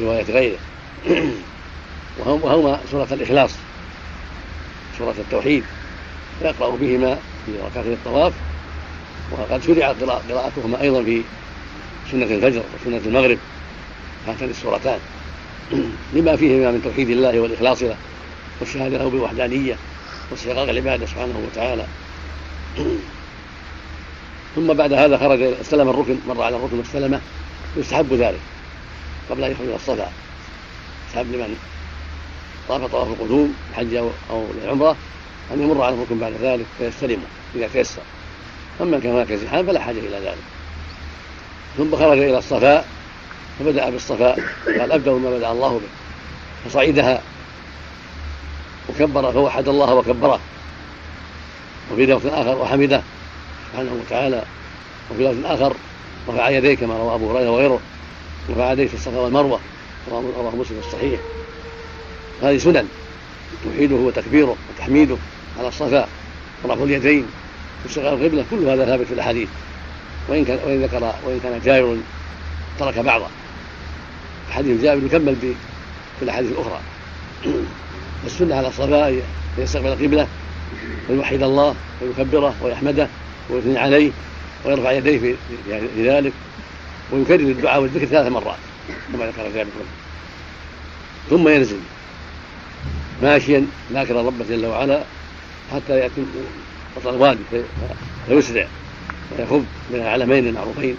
رواية 0.00 0.24
غيره. 0.24 0.58
وهما 2.18 2.80
سورة 2.90 3.08
الإخلاص 3.12 3.50
سورة 4.98 5.14
التوحيد. 5.18 5.64
يقرأ 6.42 6.76
بهما 6.76 7.18
في 7.46 7.52
ركعتي 7.66 7.92
الطواف 7.92 8.32
وقد 9.32 9.62
شرعت 9.62 10.02
قراءتهما 10.02 10.80
أيضا 10.80 11.02
في 11.02 11.22
سنة 12.12 12.24
الفجر 12.24 12.62
وسنة 12.80 13.00
المغرب 13.06 13.38
هاتان 14.26 14.50
السورتان 14.50 14.98
لما 16.12 16.36
فيهما 16.36 16.70
من 16.70 16.82
توحيد 16.84 17.10
الله 17.10 17.40
والإخلاص 17.40 17.82
له 17.82 17.96
والشهادة 18.60 18.98
له 18.98 19.10
بالوحدانية 19.10 19.76
واستحقاق 20.30 20.68
العبادة 20.68 21.06
سبحانه 21.06 21.42
وتعالى. 21.46 21.86
ثم 24.56 24.72
بعد 24.72 24.92
هذا 24.92 25.18
خرج 25.18 25.42
استلم 25.42 25.88
الركن 25.88 26.16
مر 26.28 26.42
على 26.42 26.56
الركن 26.56 26.78
واستلمه 26.78 27.20
يستحب 27.76 28.12
ذلك 28.12 28.40
قبل 29.30 29.44
أن 29.44 29.50
يخرج 29.50 29.66
إلى 29.66 29.76
الصفا. 29.76 30.12
يستحب 31.08 31.32
لمن 31.32 31.56
طاف 32.68 32.92
طواف 32.92 33.08
القدوم 33.08 33.54
الحج 33.70 33.94
أو 34.30 34.44
العمرة 34.64 34.96
أن 35.52 35.62
يمر 35.62 35.82
على 35.82 35.94
الركن 35.94 36.18
بعد 36.18 36.32
ذلك 36.42 36.66
فيستلمه 36.78 37.22
إذا 37.54 37.68
تيسر. 37.68 38.02
أما 38.80 38.98
كان 38.98 39.12
هناك 39.12 39.32
زحام 39.32 39.66
فلا 39.66 39.80
حاجة 39.80 39.98
إلى 39.98 40.16
ذلك. 40.16 40.44
ثم 41.76 41.96
خرج 41.96 42.18
إلى 42.18 42.38
الصفاء 42.38 42.88
فبدأ 43.58 43.90
بالصفاء 43.90 44.40
قال 44.66 44.92
أبدأ 44.92 45.12
ما 45.12 45.30
بدأ 45.30 45.52
الله 45.52 45.68
به. 45.68 45.88
فصعدها 46.70 47.22
وكبر 48.88 49.32
فوحد 49.32 49.68
الله 49.68 49.94
وكبره. 49.94 50.40
وفي 51.92 52.06
لفظ 52.06 52.26
آخر 52.26 52.58
وحمده 52.58 53.02
سبحانه 53.72 53.92
وتعالى. 54.06 54.42
وفي 55.10 55.24
لفظ 55.24 55.46
آخر 55.46 55.76
رفع 56.28 56.48
يديه 56.48 56.74
كما 56.74 56.98
روى 56.98 57.14
أبو 57.14 57.30
هريرة 57.30 57.50
وغيره. 57.50 57.80
رفع 58.50 58.72
يديه 58.72 58.86
في 58.86 58.94
الصفا 58.94 59.20
والمروة 59.20 59.60
رواه 60.10 60.56
مسلم 60.56 60.78
الصحيح. 60.78 61.20
هذه 62.42 62.58
سنن. 62.58 62.88
توحيده 63.64 63.94
وتكبيره 63.94 64.56
وتحميده 64.70 65.16
على 65.58 65.68
الصفا 65.68 66.08
ورفع 66.64 66.82
اليدين 66.82 67.26
واستقبال 67.84 68.12
القبلة 68.12 68.44
كل 68.50 68.68
هذا 68.68 68.84
ثابت 68.84 69.06
في 69.06 69.14
الأحاديث. 69.14 69.48
وإن 70.28 70.44
كان 70.44 70.58
وإن 70.66 70.82
ذكر 70.82 71.14
وإن 71.24 71.40
كان 71.42 71.60
جابر 71.64 71.96
ترك 72.78 72.98
بعضه. 72.98 73.26
حديث 74.50 74.82
جابر 74.82 75.06
يكمل 75.06 75.36
في 76.18 76.22
الأحاديث 76.22 76.52
الأخرى. 76.52 76.80
السنة 78.26 78.56
على 78.56 78.68
الصفا 78.68 79.08
أن 79.08 79.20
يستقبل 79.58 79.88
القبلة 79.88 80.26
ويوحد 81.08 81.42
الله 81.42 81.74
ويكبره 82.02 82.54
ويحمده 82.62 83.08
ويثني 83.50 83.78
عليه 83.78 84.10
ويرفع 84.64 84.92
يديه 84.92 85.18
في, 85.18 85.34
في 85.96 86.10
ذلك 86.10 86.32
ويكرر 87.12 87.40
الدعاء 87.40 87.82
والذكر 87.82 88.06
ثلاث 88.06 88.32
مرات 88.32 88.56
كما 89.12 89.26
ذكر 89.26 89.50
جابر. 89.54 89.70
ثم 91.30 91.48
ينزل. 91.48 91.78
ماشيا 93.22 93.66
ذاكر 93.92 94.14
ربه 94.14 94.44
جل 94.48 94.66
وعلا 94.66 95.02
حتى 95.72 95.98
يأتي 95.98 96.24
وسط 96.96 97.06
الوادي 97.06 97.40
فيسرع 98.28 98.66
ويخب 99.38 99.64
من 99.90 100.00
العلمين 100.00 100.48
المعروفين. 100.48 100.96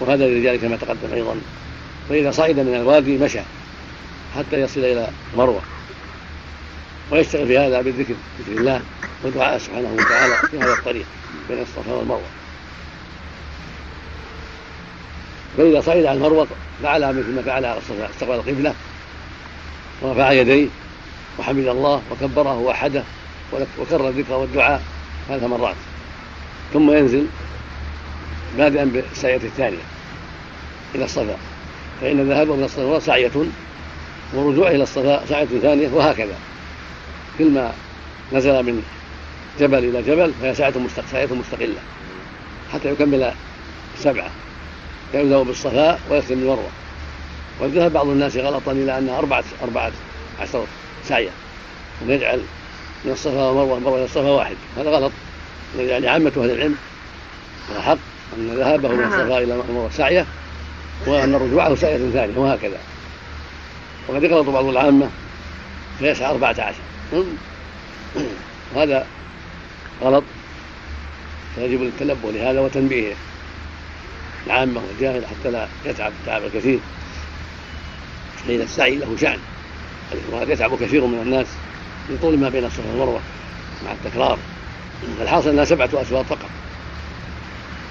وهذا 0.00 0.26
للرجال 0.26 0.60
كما 0.60 0.76
تقدم 0.76 1.14
أيضا. 1.14 1.36
فإذا 2.08 2.30
صعد 2.30 2.60
من 2.60 2.74
الوادي 2.74 3.18
مشى 3.18 3.40
حتى 4.36 4.60
يصل 4.60 4.80
إلى 4.80 5.08
مروه 5.36 5.60
ويشتغل 7.10 7.46
في 7.46 7.58
هذا 7.58 7.80
بالذكر 7.80 8.14
ذكر 8.40 8.60
الله 8.60 8.82
والدعاء 9.24 9.58
سبحانه 9.58 9.96
وتعالى 9.98 10.34
في 10.50 10.58
هذا 10.58 10.72
الطريق 10.72 11.06
بين 11.48 11.62
الصفا 11.62 11.92
والمروة. 11.92 12.28
فإذا 15.58 15.80
صعد 15.80 16.04
على 16.04 16.12
المروة 16.12 16.46
فعل 16.82 17.18
مثل 17.18 17.34
ما 17.34 17.42
فعل 17.42 17.64
على 17.64 17.78
الصفا 17.78 18.10
استقبل 18.10 18.34
القبلة 18.34 18.74
ورفع 20.02 20.32
يديه 20.32 20.68
وحمد 21.38 21.66
الله 21.66 22.02
وكبره 22.10 22.54
ووحده 22.54 23.02
وكرر 23.78 24.08
الذكر 24.08 24.32
والدعاء 24.32 24.82
ثلاث 25.28 25.42
مرات. 25.42 25.76
ثم 26.72 26.92
ينزل 26.92 27.26
بادئا 28.58 28.84
بالسعية 28.84 29.36
الثانية 29.36 29.84
إلى 30.94 31.04
الصفا. 31.04 31.36
فإن 32.00 32.28
ذهابه 32.28 32.56
من 32.56 32.64
الصفا 32.64 32.98
سعية 32.98 33.30
ورجوعه 34.34 34.70
إلى 34.70 34.82
الصفا 34.82 35.26
سعية 35.26 35.46
ثانية 35.62 35.88
وهكذا. 35.88 36.34
كل 37.38 37.50
ما 37.50 37.72
نزل 38.32 38.62
من 38.62 38.82
جبل 39.60 39.78
إلى 39.78 40.02
جبل 40.02 40.32
فهي 40.42 40.54
ساعة 40.54 40.74
مستقلة. 41.30 41.80
حتى 42.72 42.92
يكمل 42.92 43.32
سبعة. 43.98 44.30
يبدأ 45.14 45.42
بالصفاء 45.42 46.00
ويختم 46.10 46.34
بالمروة. 46.34 46.70
وذهب 47.60 47.92
بعض 47.92 48.08
الناس 48.08 48.36
غلطا 48.36 48.72
إلى 48.72 48.98
أنها 48.98 49.18
أربعة 49.18 49.44
أربعة 49.62 49.92
عشر 51.08 51.14
سعية 51.14 51.30
ونجعل 52.02 52.40
من 53.04 53.12
الصفا 53.12 53.42
والمروة 53.42 53.78
المروة 53.78 53.96
إلى 53.96 54.04
الصفا 54.04 54.30
واحد. 54.30 54.56
هذا 54.76 54.90
غلط. 54.90 55.12
يعني 55.78 56.08
عامة 56.08 56.32
أهل 56.36 56.50
العلم 56.50 56.76
الحق 57.76 57.98
أن 58.36 58.54
ذهابه 58.56 58.88
من 58.88 59.04
الصفا 59.04 59.38
إلى 59.38 59.54
المروة 59.54 59.90
سعية 59.90 60.26
وأن 61.06 61.34
رجوعه 61.34 61.74
سعية 61.74 62.10
ثانية 62.10 62.38
وهكذا. 62.38 62.78
وقد 64.08 64.22
يغلط 64.22 64.48
بعض 64.48 64.64
العامة 64.64 65.10
فيسعى 65.98 66.30
أربعة 66.30 66.56
عشر. 66.58 67.24
وهذا 68.74 69.06
غلط. 70.02 70.24
فيجب 71.54 71.82
التنبه 71.82 72.32
لهذا 72.32 72.60
وتنبيهه. 72.60 73.16
العامة 74.46 74.80
والجاهل 74.88 75.26
حتى 75.26 75.50
لا 75.50 75.68
يتعب 75.84 76.12
التعب 76.20 76.42
الكثير. 76.44 76.78
فإن 78.46 78.60
السعي 78.60 78.96
له 78.96 79.16
شأن. 79.20 79.38
وقد 80.32 80.48
يتعب 80.48 80.74
كثير 80.80 81.06
من 81.06 81.18
الناس 81.22 81.46
لطول 82.10 82.38
ما 82.38 82.48
بين 82.48 82.64
الصفا 82.64 82.88
والمروة 82.90 83.20
مع 83.84 83.92
التكرار. 83.92 84.38
الحاصل 85.22 85.50
أنها 85.50 85.64
سبعة 85.64 85.90
أشواط 85.94 86.24
فقط. 86.24 86.50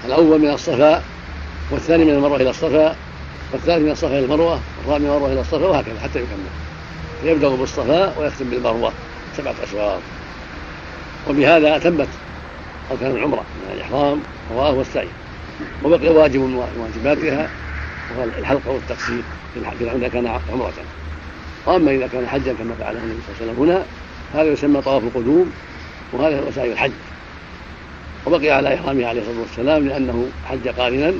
الأول 0.04 0.38
من 0.38 0.50
الصفا 0.50 1.02
والثاني 1.70 2.04
من 2.04 2.10
المروة 2.10 2.36
إلى 2.36 2.50
الصفا 2.50 2.96
والثالث 3.52 3.82
من 3.82 3.90
الصفا 3.90 4.18
إلى 4.18 4.24
المروة 4.24 4.60
والرابع 4.78 4.98
من 4.98 5.06
المروة 5.06 5.32
إلى 5.32 5.40
الصفا 5.40 5.66
وهكذا 5.66 6.00
حتى 6.00 6.18
يكمل. 6.18 6.50
يبدأ 7.24 7.48
بالصفا 7.48 8.18
ويختم 8.18 8.50
بالمروة. 8.50 8.92
سبعة 9.36 9.54
أشواط 9.62 10.00
وبهذا 11.28 11.78
تمت 11.78 12.08
أركان 12.90 13.10
العمرة 13.10 13.40
من 13.40 13.72
الإحرام 13.74 14.20
رواه 14.52 14.72
والسعي. 14.72 15.08
وبقي 15.84 16.08
واجب 16.08 16.40
من 16.40 16.64
واجباتها 16.78 17.48
وهو 18.10 18.24
الحلق 18.38 18.60
والتقصير 18.66 19.22
في 19.54 19.60
إذا 19.96 20.08
كان 20.08 20.26
عمرة. 20.26 20.72
وأما 21.66 21.90
إذا 21.90 22.06
كان 22.06 22.26
حجا 22.26 22.52
كما 22.52 22.74
فعله 22.80 22.98
النبي 22.98 23.18
صلى 23.26 23.34
الله 23.40 23.40
عليه 23.40 23.52
وسلم 23.52 23.70
هنا 23.70 23.84
هذا 24.34 24.52
يسمى 24.52 24.82
طواف 24.82 25.02
القدوم 25.02 25.52
وهذا 26.12 26.50
سعي 26.54 26.72
الحج. 26.72 26.90
وبقي 28.26 28.50
على 28.50 28.74
إحرامه 28.74 29.06
عليه 29.06 29.20
الصلاة 29.20 29.40
والسلام 29.40 29.88
لأنه 29.88 30.28
حج 30.50 30.68
قارنا 30.68 31.12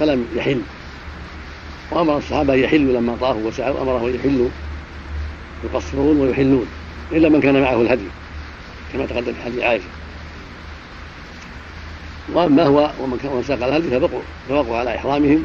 فلم 0.00 0.26
يحل. 0.36 0.60
وأمر 1.90 2.18
الصحابة 2.18 2.54
يحلوا 2.54 3.00
لما 3.00 3.16
طافوا 3.20 3.48
وسعوا 3.48 3.82
أمره 3.82 4.10
يحلوا 4.10 4.48
يقصرون 5.64 6.20
ويحلون 6.20 6.66
إلا 7.12 7.28
من 7.28 7.40
كان 7.40 7.60
معه 7.60 7.80
الهدي 7.80 8.08
كما 8.92 9.06
تقدم 9.06 9.32
في 9.32 9.42
حديث 9.44 9.62
عائشة. 9.62 9.84
وأما 12.32 12.62
هو 12.62 12.90
ومن 13.00 13.44
ساق 13.48 13.64
الهدي 13.64 13.90
فبقوا 13.90 14.20
فبقوا 14.48 14.76
على 14.76 14.96
إحرامهم 14.96 15.44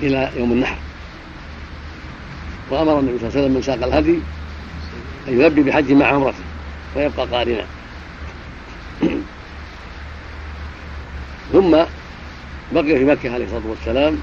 إلى 0.00 0.30
يوم 0.36 0.52
النحر. 0.52 0.76
وأمر 2.70 2.98
النبي 2.98 3.18
صلى 3.18 3.28
الله 3.28 3.38
عليه 3.38 3.46
وسلم 3.46 3.54
من 3.54 3.62
ساق 3.62 3.84
الهدي 3.84 4.18
أن 5.28 5.40
يلبي 5.40 5.62
بحج 5.62 5.92
مع 5.92 6.06
عمرته 6.06 6.44
ويبقى 6.96 7.26
قارنا. 7.26 7.64
ثم 11.52 11.70
بقي 12.72 12.98
في 12.98 13.04
مكة 13.04 13.34
عليه 13.34 13.44
الصلاة 13.44 13.62
والسلام 13.66 14.18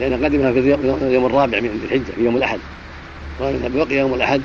لأن 0.00 0.24
قدمها 0.24 0.52
في 0.52 0.58
اليوم 0.58 1.26
الرابع 1.26 1.60
من 1.60 1.80
الحجة 1.84 2.12
في 2.16 2.24
يوم 2.24 2.36
الأحد. 2.36 2.58
بقي 3.40 3.94
يوم 3.94 4.14
الأحد 4.14 4.42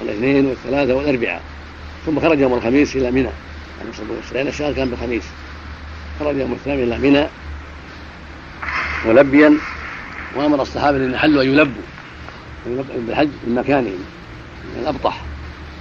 والاثنين 0.00 0.46
والثلاثة 0.46 0.94
والأربعاء. 0.94 1.42
ثم 2.06 2.20
خرج 2.20 2.40
يوم 2.40 2.54
الخميس 2.54 2.96
إلى 2.96 3.10
منى 3.10 3.28
عليه 3.80 3.90
الصلاة 3.90 4.10
والسلام 4.16 4.34
لأن 4.34 4.48
الشهر 4.48 4.72
كان 4.72 4.90
بالخميس. 4.90 5.24
خرج 6.20 6.36
يوم 6.36 6.52
الثامن 6.52 6.82
إلى 6.82 6.98
منى 6.98 7.26
ملبيا 9.06 9.58
وأمر 10.36 10.62
الصحابة 10.62 10.96
الذين 10.96 11.16
حلوا 11.16 11.42
أن 11.42 11.48
يلبوا. 11.48 11.82
بالحج 13.06 13.28
من 13.46 13.54
مكانهم 13.54 13.98
من 14.74 14.82
الأبطح. 14.82 15.22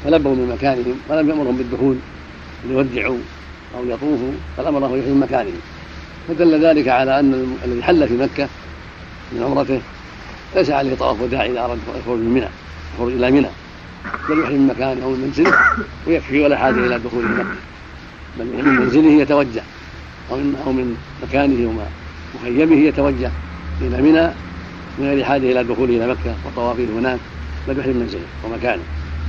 فلبوا 0.03 0.35
من 0.35 0.49
مكانهم 0.55 0.95
ولم 1.09 1.29
يأمرهم 1.29 1.57
بالدخول 1.57 1.95
ليودعوا 2.67 3.17
أو 3.77 3.85
يطوفوا 3.85 4.31
بل 4.57 4.65
أمرهم 4.65 4.99
يحيوا 4.99 5.15
من 5.15 5.19
مكانهم. 5.19 5.59
فدل 6.27 6.65
ذلك 6.65 6.87
على 6.87 7.19
أن 7.19 7.57
الذي 7.65 7.83
حل 7.83 8.07
في 8.07 8.13
مكة 8.13 8.47
من 9.31 9.43
عمرته 9.43 9.81
ليس 10.55 10.69
عليه 10.69 10.95
طواف 10.95 11.21
وداع 11.21 11.45
اذا 11.45 11.59
اراد 11.59 11.79
الخروج 11.95 12.19
من 12.19 12.33
منى 12.33 12.47
الخروج 12.93 13.13
إلى 13.13 13.31
منى. 13.31 13.47
بل 14.29 14.39
يحيي 14.39 14.57
من 14.57 14.67
مكانه 14.67 15.03
أو 15.03 15.09
من 15.09 15.19
منزله 15.19 15.53
ويكفي 16.07 16.41
ولا 16.41 16.57
حاجة 16.57 16.75
إلى 16.75 16.99
دخول 16.99 17.25
مكة. 17.25 17.45
بل 18.39 18.45
من 18.45 18.65
منزله 18.65 19.21
يتوجه 19.21 19.63
أو 20.31 20.37
من 20.37 20.61
أو 20.65 20.71
من 20.71 20.97
مكانه 21.23 21.85
ومخيمه 22.35 22.75
يتوجه. 22.75 23.31
إلى 23.87 24.01
منى 24.01 24.27
من 24.97 25.07
غير 25.07 25.23
حاجة 25.23 25.51
إلى 25.51 25.63
دخوله 25.63 25.97
إلى 25.97 26.07
مكة 26.07 26.35
وطوافه 26.45 26.83
هناك 26.83 27.19
بل 27.67 27.79
يحرم 27.79 27.97
منزله 27.97 28.25
ومكانه 28.43 28.83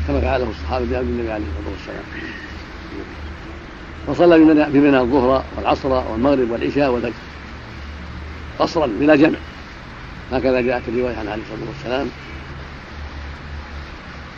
كما 0.09 0.21
فعله 0.21 0.51
الصحابة 0.51 0.85
بأمر 0.85 1.03
النبي 1.03 1.33
عليه 1.33 1.45
الصلاة 1.45 1.75
والسلام. 1.77 2.05
وصلى 4.07 4.39
بمنى 4.71 5.01
الظهر 5.01 5.45
والعصر 5.57 5.89
والمغرب 5.89 6.51
والعشاء 6.51 6.91
والفجر. 6.91 7.13
قصرا 8.59 8.87
بلا 9.01 9.17
جمع. 9.17 9.39
هكذا 10.33 10.61
جاءت 10.61 10.83
الرواية 10.89 11.17
عن 11.17 11.29
عليه 11.29 11.43
الصلاة 11.43 11.69
والسلام 11.69 12.07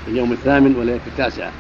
في 0.04 0.10
اليوم 0.10 0.32
الثامن 0.32 0.76
وليلة 0.76 1.00
التاسعة. 1.06 1.50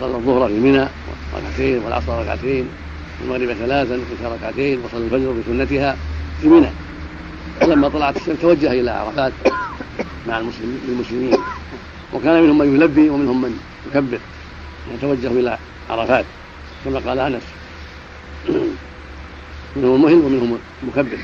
صلى 0.00 0.16
الظهر 0.16 0.48
في 0.48 0.54
منى 0.54 0.86
ركعتين 1.34 1.78
والعصر 1.84 2.20
ركعتين 2.20 2.68
والمغرب 3.20 3.52
ثلاثا 3.52 3.96
في 3.96 4.26
ركعتين 4.26 4.78
وصلى 4.84 5.04
الفجر 5.04 5.32
بسنتها 5.32 5.96
في 6.42 6.48
منى. 6.48 6.68
ولما 7.62 7.88
طلعت 7.88 8.16
الشمس 8.16 8.40
توجه 8.40 8.72
إلى 8.72 8.90
عرفات 8.90 9.32
مع 10.26 10.38
المسلمين 10.88 11.36
وكان 12.12 12.42
منهم 12.42 12.58
من 12.58 12.74
يلبي 12.74 13.10
ومنهم 13.10 13.42
من 13.42 13.60
يكبر. 13.86 14.18
يتوجه 14.94 15.26
إلى 15.40 15.58
عرفات 15.90 16.24
كما 16.84 16.98
قال 17.06 17.18
أنس. 17.18 17.42
منهم 19.76 19.94
المهل 19.94 20.14
ومنهم 20.14 20.58
المكبر. 20.82 21.18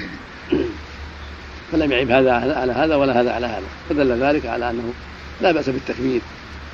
فلم 1.73 1.93
يعب 1.93 2.11
هذا 2.11 2.33
على 2.33 2.73
هذا 2.73 2.97
ولا 2.97 3.21
هذا 3.21 3.33
على 3.33 3.47
هذا. 3.47 3.67
فدل 3.89 4.23
ذلك 4.23 4.47
على 4.47 4.71
أنه 4.71 4.93
لا 5.41 5.53
بأس 5.53 5.69
بالتكبير 5.69 6.21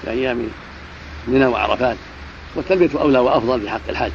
في 0.02 0.10
أيام 0.10 0.48
منى 1.28 1.46
وعرفات. 1.46 1.96
والتلبيه 2.54 3.00
أولى 3.00 3.18
وأفضل 3.18 3.60
في 3.60 3.70
حق 3.70 3.88
الحاج. 3.88 4.12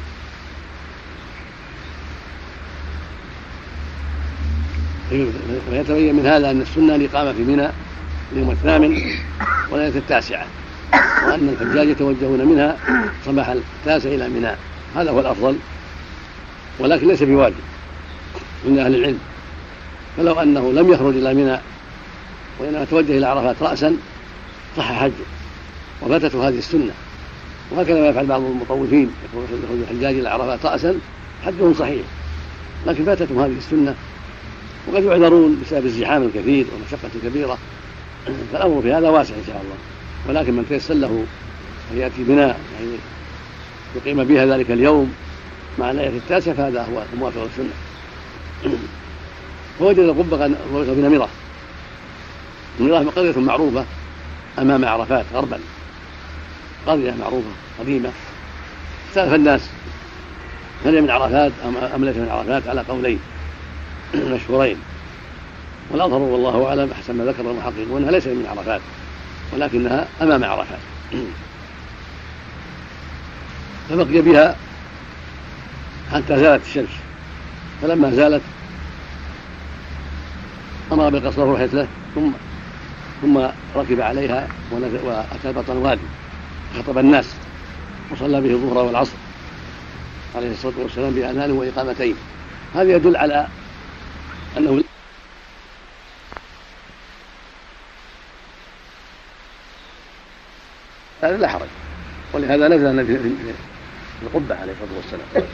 ويتبين 5.12 6.14
من 6.14 6.26
هذا 6.26 6.50
أن 6.50 6.60
السنة 6.60 6.94
الإقامة 6.94 7.32
في 7.32 7.42
منى 7.42 7.68
اليوم 8.32 8.50
الثامن 8.50 9.14
وليله 9.70 9.98
التاسعة 9.98 10.46
وأن 11.26 11.56
الحجاج 11.60 11.88
يتوجهون 11.88 12.44
منها 12.44 12.76
صباح 13.26 13.48
التاسع 13.48 14.08
إلى 14.08 14.28
منى. 14.28 14.50
هذا 14.96 15.10
هو 15.10 15.20
الأفضل 15.20 15.56
ولكن 16.78 17.08
ليس 17.08 17.22
بواجب 17.22 17.54
عند 18.66 18.78
أهل 18.78 18.94
العلم. 18.94 19.18
فلو 20.16 20.40
أنه 20.40 20.72
لم 20.72 20.92
يخرج 20.92 21.16
إلى 21.16 21.34
منى 21.34 21.58
وإنما 22.58 22.84
توجه 22.84 23.18
إلى 23.18 23.26
عرفات 23.26 23.62
راسا 23.62 23.96
صح 24.76 24.92
حجه 24.92 25.12
وفاتته 26.02 26.48
هذه 26.48 26.58
السنة. 26.58 26.92
وهكذا 27.70 28.00
ما 28.00 28.06
يفعل 28.06 28.26
بعض 28.26 28.40
المطوفين 28.40 29.10
يخرج 29.34 29.80
الحجاج 29.82 30.14
إلى 30.14 30.28
عرفات 30.28 30.66
راسا 30.66 30.94
حجهم 31.46 31.74
صحيح. 31.74 32.02
لكن 32.86 33.04
فاتتهم 33.04 33.40
هذه 33.40 33.56
السنة 33.58 33.94
وقد 34.86 35.04
يعذرون 35.04 35.62
بسبب 35.62 35.86
الزحام 35.86 36.22
الكثير 36.22 36.66
والمشقة 36.72 37.10
الكبيرة. 37.14 37.58
فالأمر 38.52 38.82
في 38.82 38.92
هذا 38.92 39.08
واسع 39.08 39.34
إن 39.34 39.44
شاء 39.46 39.62
الله. 39.64 39.76
ولكن 40.28 40.56
من 40.56 40.66
تيسر 40.68 40.94
له 40.94 41.24
أن 41.92 41.98
يأتي 41.98 42.24
بناء 42.24 42.60
يعني 42.74 42.92
يقيم 43.96 44.24
بها 44.24 44.46
ذلك 44.46 44.70
اليوم 44.70 45.14
مع 45.78 45.90
الليلة 45.90 46.16
التاسع 46.16 46.52
فهذا 46.52 46.82
هو 46.82 47.02
الموافق 47.12 47.42
للسنة. 47.42 47.72
فوجد 49.78 49.98
القبه 49.98 50.48
في 50.94 51.00
نمره 51.00 51.28
نمره 52.80 53.10
قريه 53.16 53.38
معروفة 53.38 53.84
أمام 54.58 54.84
عرفات 54.84 55.24
غربا. 55.34 55.58
قرية 56.86 57.14
معروفة 57.20 57.50
قديمة. 57.80 58.10
اختلف 59.08 59.34
الناس 59.34 59.60
هل 60.84 61.02
من 61.02 61.10
عرفات 61.10 61.52
أم 61.94 62.04
ليس 62.04 62.16
من 62.16 62.28
عرفات؟ 62.28 62.68
على 62.68 62.80
قولين. 62.80 63.18
مشهورين 64.24 64.76
والأظهر 65.90 66.18
والله 66.20 66.66
أعلم 66.68 66.90
أحسن 66.92 67.14
ما 67.16 67.24
ذكر 67.24 67.50
المحققون 67.50 68.02
أنها 68.02 68.10
ليست 68.10 68.28
من 68.28 68.46
عرفات 68.46 68.80
ولكنها 69.52 70.06
أمام 70.22 70.44
عرفات. 70.44 70.78
فبقي 73.88 74.20
بها 74.20 74.56
حتى 76.12 76.36
زالت 76.36 76.66
الشمس. 76.66 76.88
فلما 77.82 78.10
زالت 78.10 78.42
أمر 80.92 81.10
بالقصر 81.10 81.56
له 81.56 81.86
ثم 82.14 82.30
ثم 83.22 83.38
ركب 83.76 84.00
عليها 84.00 84.48
وأتى 85.04 85.52
بطن 85.52 85.72
الوادي 85.72 86.00
خطب 86.78 86.98
الناس 86.98 87.26
وصلى 88.12 88.40
به 88.40 88.50
الظهر 88.50 88.84
والعصر 88.84 89.16
عليه 90.36 90.50
الصلاة 90.50 90.74
والسلام 90.82 91.10
باذان 91.10 91.50
وإقامتين. 91.50 92.14
هذا 92.74 92.96
يدل 92.96 93.16
على 93.16 93.46
انه 94.56 94.82
هذا 101.22 101.36
لا 101.36 101.48
حرج. 101.48 101.68
ولهذا 102.32 102.68
نزل 102.68 102.86
النبي 102.86 103.18
في 103.18 103.30
القبة 104.22 104.54
عليه 104.54 104.72
الصلاة 104.72 104.96
والسلام. 104.96 105.48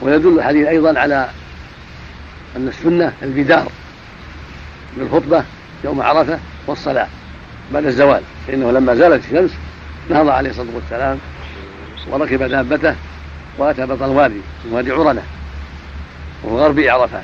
ويدل 0.00 0.38
الحديث 0.38 0.66
أيضا 0.68 0.98
على 1.00 1.28
أن 2.56 2.68
السنة 2.68 3.12
البدار 3.22 3.68
بالخطبة 4.96 5.44
يوم 5.84 6.02
عرفة 6.02 6.38
والصلاة 6.66 7.08
بعد 7.72 7.86
الزوال 7.86 8.22
فإنه 8.46 8.70
لما 8.70 8.94
زالت 8.94 9.24
الشمس 9.24 9.50
نهض 10.10 10.28
عليه 10.28 10.50
الصلاة 10.50 10.74
والسلام 10.74 11.18
وركب 12.08 12.42
دابته 12.42 12.94
وأتى 13.58 13.86
بطن 13.86 14.04
الوادي 14.04 14.40
وادي 14.70 14.92
عرنة 14.92 15.22
وهو 16.42 16.58
غرب 16.58 16.80
عرفات 16.80 17.22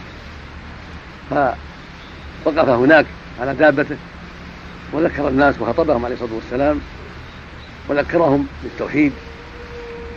فوقف 1.30 2.68
هناك 2.68 3.06
على 3.40 3.54
دابته 3.54 3.96
وذكر 4.92 5.28
الناس 5.28 5.60
وخطبهم 5.60 6.04
عليه 6.04 6.14
الصلاة 6.14 6.34
والسلام 6.34 6.80
وذكرهم 7.88 8.46
بالتوحيد 8.62 9.12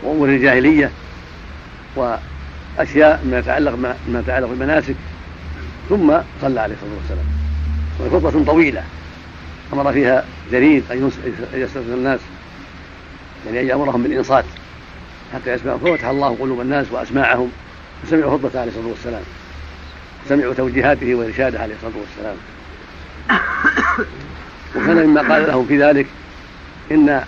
وأمور 0.02 0.28
الجاهلية 0.28 0.90
وأشياء 1.96 3.24
ما 3.30 3.38
يتعلق 3.38 3.74
ما 4.08 4.20
يتعلق 4.20 4.48
بالمناسك 4.48 4.94
ثم 5.88 6.12
صلى 6.42 6.60
عليه 6.60 6.74
الصلاة 6.74 6.96
والسلام. 7.00 7.26
وخطبة 8.00 8.44
طويلة. 8.44 8.84
أمر 9.72 9.92
فيها 9.92 10.24
جرير 10.52 10.82
أن 10.90 11.10
يستغفر 11.54 11.94
الناس 11.94 12.20
يعني 13.46 13.60
أن 13.60 13.66
يأمرهم 13.66 14.02
بالإنصات 14.02 14.44
حتى 15.34 15.52
يسمعوا. 15.52 15.78
ففتح 15.78 16.08
الله 16.08 16.36
قلوب 16.40 16.60
الناس 16.60 16.86
وأسماعهم 16.92 17.52
وسمعوا 18.04 18.38
خطبة 18.38 18.60
عليه 18.60 18.70
الصلاة 18.70 18.88
والسلام. 18.88 19.22
سمعوا 20.28 20.54
توجيهاته 20.54 21.14
وإرشاده 21.14 21.60
عليه 21.60 21.74
الصلاة 21.74 21.92
والسلام. 22.00 22.36
وكان 24.76 25.06
مما 25.06 25.34
قال 25.34 25.46
لهم 25.46 25.66
في 25.66 25.82
ذلك 25.82 26.06
إن 26.90 27.24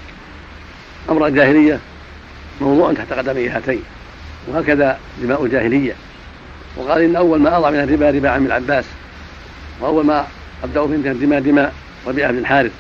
أمر 1.11 1.27
الجاهلية 1.27 1.79
موضوع 2.61 2.93
تحت 2.93 3.13
قدمي 3.13 3.49
هاتين 3.49 3.83
وهكذا 4.49 4.99
دماء 5.23 5.45
الجاهلية. 5.45 5.95
وقال 6.77 7.03
إن 7.03 7.17
أول 7.17 7.41
ما 7.41 7.59
أضع 7.59 7.71
من 7.71 7.81
الربا 7.81 8.11
ربا 8.11 8.31
عم 8.31 8.47
العباس 8.47 8.85
وأول 9.81 10.07
ما 10.07 10.27
أبدأ 10.65 10.87
في 10.87 10.95
الدماء 10.95 11.41
دماء 11.41 11.73
ربيعة 12.07 12.33
بن 12.33 12.39
الحارث. 12.39 12.73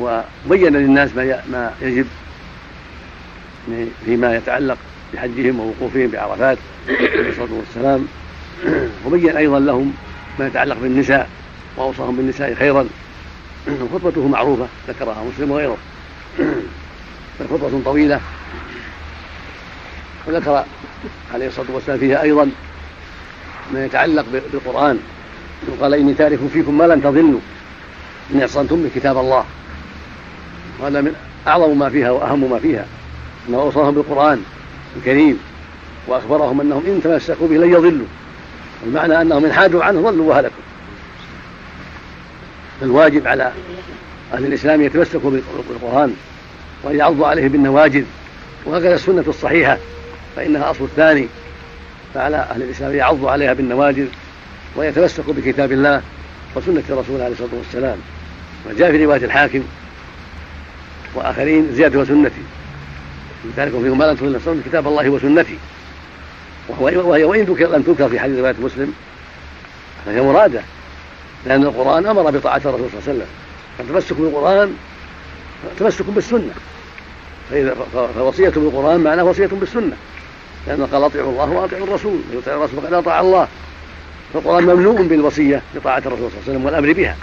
وبين 0.00 0.76
للناس 0.76 1.10
ما 1.50 1.72
يجب 1.82 2.06
فيما 4.04 4.36
يتعلق 4.36 4.78
بحجهم 5.14 5.60
ووقوفهم 5.60 6.06
بعرفات 6.06 6.58
عليه 6.88 7.28
الصلاة 7.28 7.48
والسلام. 7.52 8.06
وبين 9.06 9.36
أيضا 9.36 9.60
لهم 9.60 9.92
ما 10.38 10.46
يتعلق 10.46 10.76
بالنساء 10.82 11.28
وأوصاهم 11.76 12.16
بالنساء 12.16 12.54
خيرا. 12.54 12.86
خطبته 13.92 14.28
معروفة 14.28 14.66
ذكرها 14.88 15.24
مسلم 15.34 15.50
وغيره. 15.50 15.76
خطبة 17.50 17.80
طويلة. 17.84 18.20
وذكر 20.26 20.64
عليه 21.34 21.46
الصلاة 21.46 21.66
والسلام 21.74 21.98
فيها 21.98 22.22
أيضا 22.22 22.50
ما 23.72 23.84
يتعلق 23.84 24.24
بالقرآن. 24.52 24.98
وقال 25.68 25.94
إني 25.94 26.14
تارك 26.14 26.38
فيكم 26.52 26.78
ما 26.78 26.84
لن 26.84 27.02
تضلوا 27.02 27.40
ان 28.34 28.40
اعصمتم 28.40 28.82
بكتاب 28.82 29.18
الله. 29.18 29.44
وهذا 30.80 31.00
من 31.00 31.14
أعظم 31.46 31.78
ما 31.78 31.90
فيها 31.90 32.10
وأهم 32.10 32.50
ما 32.50 32.58
فيها. 32.58 32.86
انه 33.48 33.58
أوصاهم 33.58 33.94
بالقرآن. 33.94 34.44
الكريم 34.96 35.38
وأخبرهم 36.06 36.60
أنهم 36.60 36.82
إن 36.86 37.00
تمسكوا 37.04 37.48
به 37.48 37.56
لن 37.56 37.72
يضلوا. 37.72 38.06
المعنى 38.86 39.20
أنهم 39.20 39.44
إن 39.44 39.52
حاجوا 39.52 39.84
عنه 39.84 40.00
ضلوا 40.00 40.28
وهلكوا. 40.30 40.62
فالواجب 42.80 43.26
على 43.26 43.52
أهل 44.32 44.44
الإسلام 44.44 44.82
يتمسكوا 44.82 45.30
بالقرآن 45.68 46.14
وأن 46.82 46.96
يعضوا 46.96 47.26
عليه 47.26 47.48
بالنواجذ. 47.48 48.04
وهكذا 48.64 48.94
السنة 48.94 49.24
الصحيحة 49.28 49.78
فإنها 50.36 50.70
اصل 50.70 50.84
الثاني. 50.84 51.26
فعلى 52.14 52.36
أهل 52.36 52.62
الإسلام 52.62 52.94
يعضوا 52.94 53.30
عليها 53.30 53.52
بالنواجذ 53.52 54.06
ويتمسكوا 54.76 55.34
بكتاب 55.34 55.72
الله 55.72 56.02
وسنة 56.56 56.82
الرسول 56.90 57.20
عليه 57.20 57.32
الصلاة 57.32 57.54
والسلام. 57.58 57.96
وجاء 58.70 58.90
في 58.90 59.04
رواية 59.04 59.24
الحاكم 59.24 59.62
وآخرين 61.14 61.68
زيادة 61.72 61.98
وسنتي 61.98 62.42
ذلك 63.56 63.70
فيكم 63.70 63.98
ما 63.98 64.04
لم 64.04 64.16
تكن 64.16 64.32
نفسهم 64.32 64.62
كتاب 64.66 64.86
الله 64.86 65.08
وسنتي. 65.08 65.58
وهو 66.68 66.84
وهي 67.08 67.24
وإن 67.24 67.40
لم 67.60 67.82
تذكر 67.82 68.08
في 68.08 68.20
حديث 68.20 68.38
رواية 68.38 68.54
مسلم 68.62 68.92
فهي 70.06 70.20
مرادة. 70.20 70.62
لأن 71.46 71.62
القرآن 71.62 72.06
أمر 72.06 72.30
بطاعة 72.30 72.56
الرسول 72.56 72.88
صلى 72.90 72.98
الله 72.98 73.02
عليه 73.08 73.12
وسلم. 73.12 73.26
فالتمسك 73.78 74.16
بالقرآن 74.16 74.76
تمسك 75.78 76.04
بالسنة. 76.04 76.52
فإذا 77.50 77.76
فوصية 78.14 78.48
بالقرآن 78.48 79.00
معناه 79.00 79.24
وصية 79.24 79.46
بالسنة. 79.46 79.96
لأن 80.66 80.86
قال 80.86 81.04
أطيعوا 81.04 81.32
الله 81.32 81.50
وأطيعوا 81.50 81.86
الرسول. 81.86 82.20
يطيع 82.32 82.54
الرسول 82.54 82.80
فقد 82.80 82.92
أطاع 82.92 83.20
الله. 83.20 83.48
فالقرآن 84.34 84.64
ممنوع 84.64 85.00
بالوصية 85.00 85.62
بطاعة 85.74 85.98
الرسول 85.98 86.18
صلى 86.18 86.26
الله 86.28 86.42
عليه 86.42 86.52
وسلم 86.52 86.64
والأمر 86.64 86.92
بها. 86.92 87.16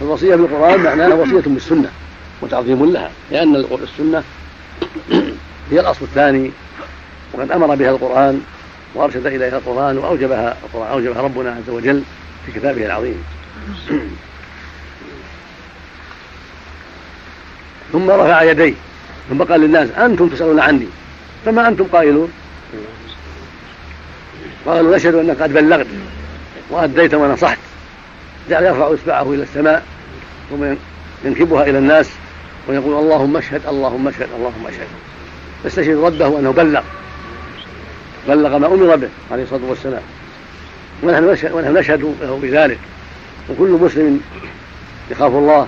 فالوصية 0.00 0.34
بالقرآن 0.34 0.82
معناها 0.82 1.14
وصية 1.14 1.42
بالسنة. 1.46 1.90
وتعظيم 2.42 2.92
لها. 2.92 3.10
لأن 3.30 3.56
السنة 3.56 4.22
هي 5.70 5.80
الأصل 5.80 6.04
الثاني 6.04 6.50
وقد 7.32 7.52
أمر 7.52 7.74
بها 7.74 7.90
القرآن 7.90 8.42
وأرشد 8.94 9.26
إليها 9.26 9.58
القرآن 9.58 9.98
وأوجبها 9.98 10.56
القرآن 10.64 10.92
أوجبها 10.92 11.22
ربنا 11.22 11.50
عز 11.50 11.70
وجل 11.70 12.02
في 12.46 12.52
كتابه 12.52 12.86
العظيم. 12.86 13.24
ثم 17.92 18.10
رفع 18.10 18.42
يديه 18.42 18.74
ثم 19.30 19.42
قال 19.42 19.60
للناس 19.60 19.90
أنتم 19.90 20.28
تسألون 20.28 20.60
عني 20.60 20.86
فما 21.44 21.68
أنتم 21.68 21.84
قائلون؟ 21.84 22.32
قالوا 24.66 24.96
نشهد 24.96 25.14
أنك 25.14 25.42
قد 25.42 25.52
بلغت 25.52 25.86
وأديت 26.70 27.14
ونصحت. 27.14 27.58
جعل 28.50 28.64
يرفع 28.64 28.94
إصبعه 28.94 29.32
إلى 29.32 29.42
السماء 29.42 29.84
ثم 30.50 30.74
ينكبها 31.24 31.62
إلى 31.62 31.78
الناس 31.78 32.08
ويقول 32.68 33.04
اللهم 33.04 33.36
اشهد 33.36 33.66
اللهم 33.66 34.08
اشهد 34.08 34.28
اللهم 34.36 34.66
اشهد. 34.66 34.86
يستشهد 35.64 35.96
ربه 35.96 36.38
أنه 36.38 36.50
بلغ. 36.50 36.82
بلغ 38.28 38.58
ما 38.58 38.66
أمر 38.66 38.96
به 38.96 39.08
عليه 39.30 39.42
الصلاة 39.42 39.60
والسلام. 39.68 40.02
ونحن 41.02 41.24
نشهد, 41.24 41.52
ونحن 41.52 41.78
نشهد 41.78 42.14
له 42.22 42.38
بذلك. 42.42 42.78
وكل 43.50 43.68
مسلم 43.68 44.20
يخاف 45.10 45.32
الله 45.32 45.66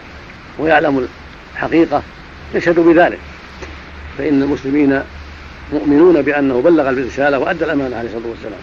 ويعلم 0.59 1.09
الحقيقة 1.55 2.03
يشهد 2.55 2.81
بذلك. 2.81 3.19
فإن 4.19 4.43
المسلمين 4.43 5.03
مؤمنون 5.73 6.23
بأنه 6.23 6.61
بلغ 6.61 6.89
الرسالة 6.91 7.39
وأدى 7.39 7.65
الأمانة 7.65 7.97
عليه 7.97 8.09
الصلاة 8.09 8.31
والسلام. 8.31 8.61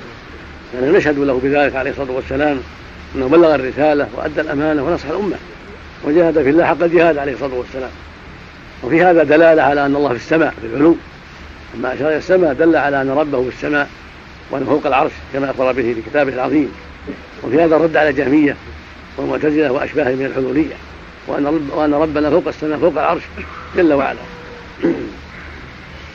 يعني 0.73 0.97
نشهد 0.97 1.19
له 1.19 1.39
بذلك 1.43 1.75
عليه 1.75 1.91
الصلاة 1.91 2.11
والسلام. 2.11 2.59
أنه 3.15 3.27
بلغ 3.27 3.55
الرسالة 3.55 4.07
وأدى 4.15 4.41
الأمانة 4.41 4.83
ونصح 4.83 5.09
الأمة. 5.09 5.35
وجاهد 6.03 6.43
في 6.43 6.49
الله 6.49 6.65
حق 6.65 6.83
الجهاد 6.83 7.17
عليه 7.17 7.33
الصلاة 7.33 7.53
والسلام. 7.53 7.89
وفي 8.83 9.03
هذا 9.03 9.23
دلالة 9.23 9.61
على 9.61 9.85
أن 9.85 9.95
الله 9.95 10.09
في 10.09 10.15
السماء 10.15 10.53
في 10.61 10.67
العلو. 10.67 10.95
أما 11.75 11.93
أشار 11.93 12.07
إلى 12.07 12.17
السماء 12.17 12.53
دل 12.53 12.75
على 12.75 13.01
أن 13.01 13.09
ربه 13.09 13.43
في 13.43 13.49
السماء 13.49 13.89
وأنه 14.51 14.65
فوق 14.65 14.87
العرش 14.87 15.11
كما 15.33 15.51
أخبر 15.51 15.71
به 15.71 15.93
في 15.93 16.01
كتابه 16.09 16.33
العظيم. 16.33 16.71
وفي 17.43 17.63
هذا 17.63 17.75
الرد 17.75 17.97
على 17.97 18.09
الجهمية 18.09 18.55
والمعتزلة 19.17 19.71
وأشباههم 19.71 20.17
من 20.17 20.25
الحلولية 20.25 20.75
وأن, 21.27 21.45
رب 21.45 21.69
وأن 21.73 21.93
ربنا 21.93 22.29
فوق 22.29 22.47
السماء 22.47 22.79
فوق 22.79 22.91
العرش 22.91 23.21
جل 23.75 23.93
وعلا. 23.93 24.19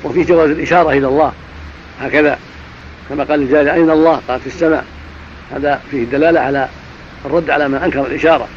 وفي 0.04 0.22
جواز 0.22 0.50
الإشارة 0.50 0.90
إلى 0.90 1.06
الله 1.06 1.32
هكذا 2.00 2.38
كما 3.08 3.24
قال 3.24 3.42
الجاري 3.42 3.72
أين 3.72 3.90
الله؟ 3.90 4.20
قال 4.28 4.40
في 4.40 4.46
السماء. 4.46 4.84
هذا 5.52 5.80
فيه 5.90 6.04
دلالة 6.04 6.40
على 6.40 6.68
الرد 7.24 7.50
على 7.50 7.68
من 7.68 7.74
أنكر 7.74 8.06
الإشارة. 8.06 8.48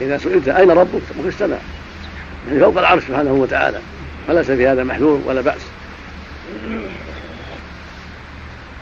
إذا 0.00 0.18
سئلت 0.18 0.48
أين 0.48 0.70
ربك؟ 0.70 1.02
في 1.22 1.28
السماء. 1.28 1.60
يعني 2.48 2.60
فوق 2.60 2.78
العرش 2.78 3.02
سبحانه 3.02 3.32
وتعالى. 3.32 3.78
فليس 4.28 4.50
في 4.50 4.66
هذا 4.66 4.84
محذور 4.84 5.20
ولا 5.26 5.40
بأس. 5.40 5.60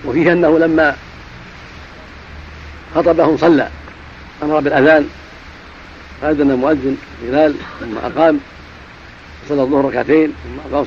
وفيه 0.04 0.32
أنه 0.32 0.58
لما 0.58 0.96
خطبهم 2.94 3.36
صلى 3.36 3.68
أمر 4.42 4.60
بالأذان 4.60 5.08
فأذن 6.22 6.50
المؤذن 6.50 6.96
بلال 7.22 7.54
ثم 7.80 7.98
أقام 7.98 8.40
صلى 9.48 9.62
الظهر 9.62 9.84
ركعتين 9.84 10.32
ثم 10.44 10.74
أقام 10.74 10.84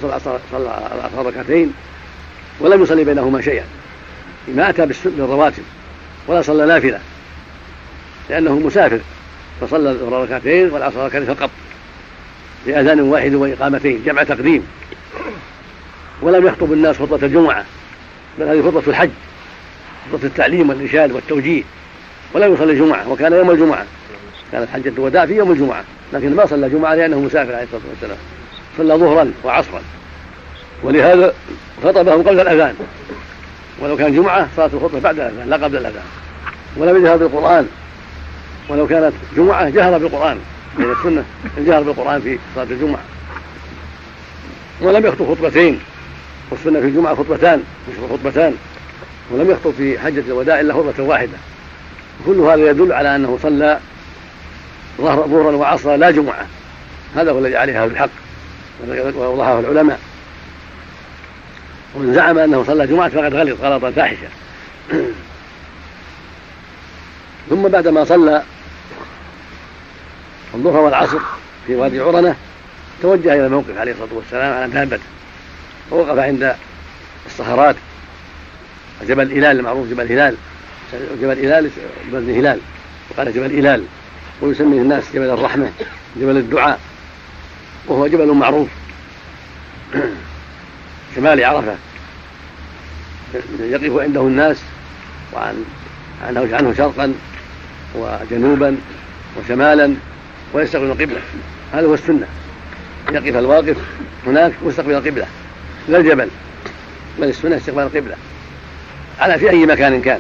صلى 0.52 0.80
العصر 0.96 1.26
ركعتين 1.26 1.74
ولم 2.60 2.84
يصلي 2.84 3.04
بينهما 3.04 3.42
شيئا. 3.42 3.64
ما 4.48 4.70
أتى 4.70 4.86
بالرواتب 5.06 5.64
ولا 6.28 6.42
صلى 6.42 6.66
نافلة 6.66 7.00
لأنه 8.30 8.60
مسافر 8.60 9.00
فصلى 9.62 9.90
الظهر 9.90 10.24
ركعتين 10.24 10.70
والعصر 10.70 11.06
ركعتين 11.06 11.36
فقط 11.36 11.50
بأذان 12.66 13.00
واحد 13.00 13.34
وإقامتين 13.34 14.04
جمع 14.06 14.24
تقديم. 14.24 14.68
ولم 16.22 16.48
يخطب 16.48 16.74
الناس 16.74 16.98
خطبة 16.98 17.26
الجمعة 17.26 17.66
بل 18.40 18.48
هذه 18.48 18.62
خطبة 18.62 18.84
الحج 18.88 19.10
خطبة 20.12 20.28
التعليم 20.28 20.70
والإرشاد 20.70 21.12
والتوجيه 21.12 21.64
ولم 22.34 22.54
يصلي 22.54 22.72
الجمعة 22.72 23.10
وكان 23.10 23.34
يوم 23.34 23.52
الجمعة. 23.52 23.86
كانت 24.52 24.70
حجة 24.70 24.90
الوداع 24.90 25.26
في 25.26 25.34
يوم 25.34 25.52
الجمعة 25.52 25.84
لكن 26.14 26.36
ما 26.36 26.46
صلى 26.46 26.70
جمعة 26.70 26.96
لأنه 26.96 27.20
مسافر 27.20 27.54
عليه 27.54 27.64
الصلاة 27.64 27.82
والسلام. 27.90 28.18
صلى 28.78 28.96
ظهرا 28.96 29.32
وعصرا. 29.44 29.82
ولهذا 30.84 31.34
خطبهم 31.84 32.22
قبل 32.22 32.40
الأذان. 32.40 32.76
ولو 33.80 33.98
كان 33.98 34.16
جمعة 34.16 34.48
صلاة 34.56 34.70
الخطبة 34.74 35.00
بعد 35.00 35.20
الأذان 35.20 35.50
لا 35.50 35.56
قبل 35.56 35.78
الأذان. 35.78 36.06
ولم 36.78 36.98
يجهر 36.98 37.18
بالقرآن. 37.18 37.68
ولو 38.70 38.88
كانت 38.88 39.14
جمعة 39.38 39.70
جهر 39.70 39.98
بالقرآن. 39.98 40.38
من 40.78 40.92
السنة 40.92 41.24
الجهر 41.58 41.84
بالقرآن 41.84 42.22
في 42.22 42.40
صلاة 42.56 42.68
الجمعة. 42.72 43.02
ولم 44.82 45.06
يخطب 45.06 45.36
خطبتين. 45.36 45.80
والسنة 46.52 46.80
في 46.80 46.86
الجمعة 46.86 47.16
خطبتان 47.16 47.64
مش 47.90 48.10
خطبتان. 48.12 48.56
ولم 49.32 49.52
يخطب 49.52 49.72
في 49.78 50.00
حجة 50.00 50.20
الوداع 50.20 50.60
إلا 50.60 50.74
خطبة 50.74 51.04
واحدة. 51.04 51.38
كل 52.26 52.40
هذا 52.40 52.70
يدل 52.70 52.94
على 52.94 53.16
أنه 53.16 53.40
صلى 53.44 53.80
ظهرا 55.02 55.56
وعصرا 55.56 55.98
لا 55.98 56.12
جمعة. 56.12 56.46
هذا 57.16 57.32
هو 57.32 57.40
الذي 57.40 57.56
عليه 57.56 57.84
أهل 57.84 57.92
الحق 57.92 58.10
ووضحه 59.18 59.60
العلماء. 59.60 60.00
ومن 61.96 62.14
زعم 62.14 62.38
أنه 62.38 62.64
صلى 62.64 62.88
جمعة 62.88 63.10
فقد 63.10 63.34
غلط 63.34 63.62
غلطا 63.62 63.92
فاحشا 63.92 64.28
ثم 67.50 67.68
بعدما 67.68 68.04
صلى 68.04 68.44
الظهر 70.54 70.80
والعصر 70.80 71.20
في 71.68 71.76
وادي 71.76 72.00
عرنة 72.00 72.36
توجه 73.02 73.34
إلى 73.34 73.46
الموقف 73.46 73.78
عليه 73.78 73.92
الصلاة 73.92 74.10
والسلام 74.14 74.54
على 74.54 74.72
دابته 74.72 75.04
ووقف 75.92 76.20
عند 76.20 76.56
الصخرات 77.26 77.76
جبل 79.04 79.32
هلال 79.32 79.60
المعروف 79.60 79.88
جبل 79.88 80.12
هلال 80.12 80.36
جبل 81.22 81.46
هلال 81.46 81.70
بن 82.12 82.30
هلال 82.30 82.60
وقال 83.10 83.34
جبل 83.34 83.58
هلال 83.58 83.84
ويسميه 84.42 84.82
الناس 84.82 85.04
جبل 85.14 85.30
الرحمة 85.30 85.72
جبل 86.22 86.38
الدعاء. 86.38 86.80
وهو 87.88 88.08
جبل 88.08 88.34
معروف. 88.34 88.68
شمال 91.16 91.44
عرفة. 91.44 91.76
يقف 93.60 94.00
عنده 94.00 94.22
الناس 94.22 94.58
وعن 95.34 95.66
عنه 96.28 96.56
عنه 96.56 96.74
شرقا 96.74 97.14
وجنوبا 97.96 98.78
وشمالا 99.38 99.96
ويستقبل 100.54 100.86
القبلة. 100.86 101.22
هذا 101.74 101.88
هو 101.88 101.94
السنة. 101.94 102.28
يقف 103.12 103.36
الواقف 103.36 103.78
هناك 104.28 104.54
ويستقبل 104.64 104.92
القبلة. 104.92 105.28
لا 105.88 105.98
الجبل. 105.98 106.30
بل 107.20 107.30
السنة 107.30 107.58
استقبال 107.58 107.84
القبلة. 107.84 108.16
على 109.20 109.40
في 109.40 109.50
أي 109.50 109.66
مكان 109.66 110.02
كان. 110.02 110.20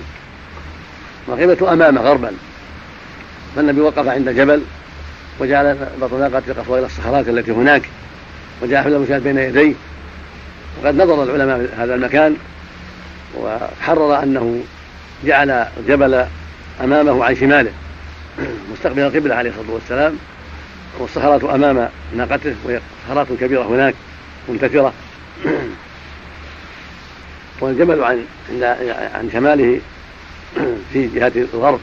والقبلة 1.27 1.73
أمامه 1.73 2.02
غربا. 2.02 2.31
فالنبي 3.56 3.81
وقف 3.81 4.07
عند 4.07 4.30
جبل 4.30 4.61
وجعل 5.39 5.77
بطناقة 6.02 6.44
القصوى 6.48 6.80
إلى 6.80 6.85
الصخرات 6.85 7.30
التي 7.30 7.52
هناك 7.52 7.81
وجعل 8.61 8.84
حل 8.84 8.94
المشاهد 8.94 9.23
بين 9.23 9.38
يديه. 9.38 9.73
وقد 10.84 10.95
نظر 10.95 11.23
العلماء 11.23 11.69
هذا 11.77 11.95
المكان 11.95 12.35
وحرر 13.38 14.23
أنه 14.23 14.61
جعل 15.26 15.49
الجبل 15.49 16.26
أمامه 16.84 17.26
عن 17.26 17.35
شماله. 17.35 17.72
مستقبل 18.73 19.02
القبلة 19.02 19.35
عليه 19.35 19.49
الصلاة 19.49 19.73
والسلام 19.73 20.18
والصخرات 20.99 21.44
أمام 21.44 21.89
ناقته 22.15 22.56
وهي 22.65 22.80
صخرات 23.07 23.27
كبيرة 23.39 23.64
هناك 23.64 23.94
منتثرة 24.49 24.94
والجبل 27.61 28.03
عن 28.03 28.26
عن 29.14 29.30
شماله 29.34 29.80
في 30.93 31.07
جهة 31.07 31.31
الغرب. 31.53 31.80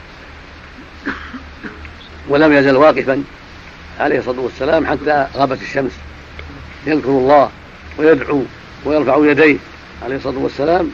ولم 2.29 2.53
يزل 2.53 2.75
واقفا 2.75 3.23
عليه 3.99 4.19
الصلاة 4.19 4.39
والسلام 4.39 4.85
حتى 4.85 5.27
غابت 5.35 5.61
الشمس. 5.61 5.91
يذكر 6.87 7.09
الله 7.09 7.49
ويدعو 7.97 8.43
ويرفع 8.85 9.17
يديه 9.17 9.57
عليه 10.03 10.15
الصلاة 10.15 10.39
والسلام 10.39 10.91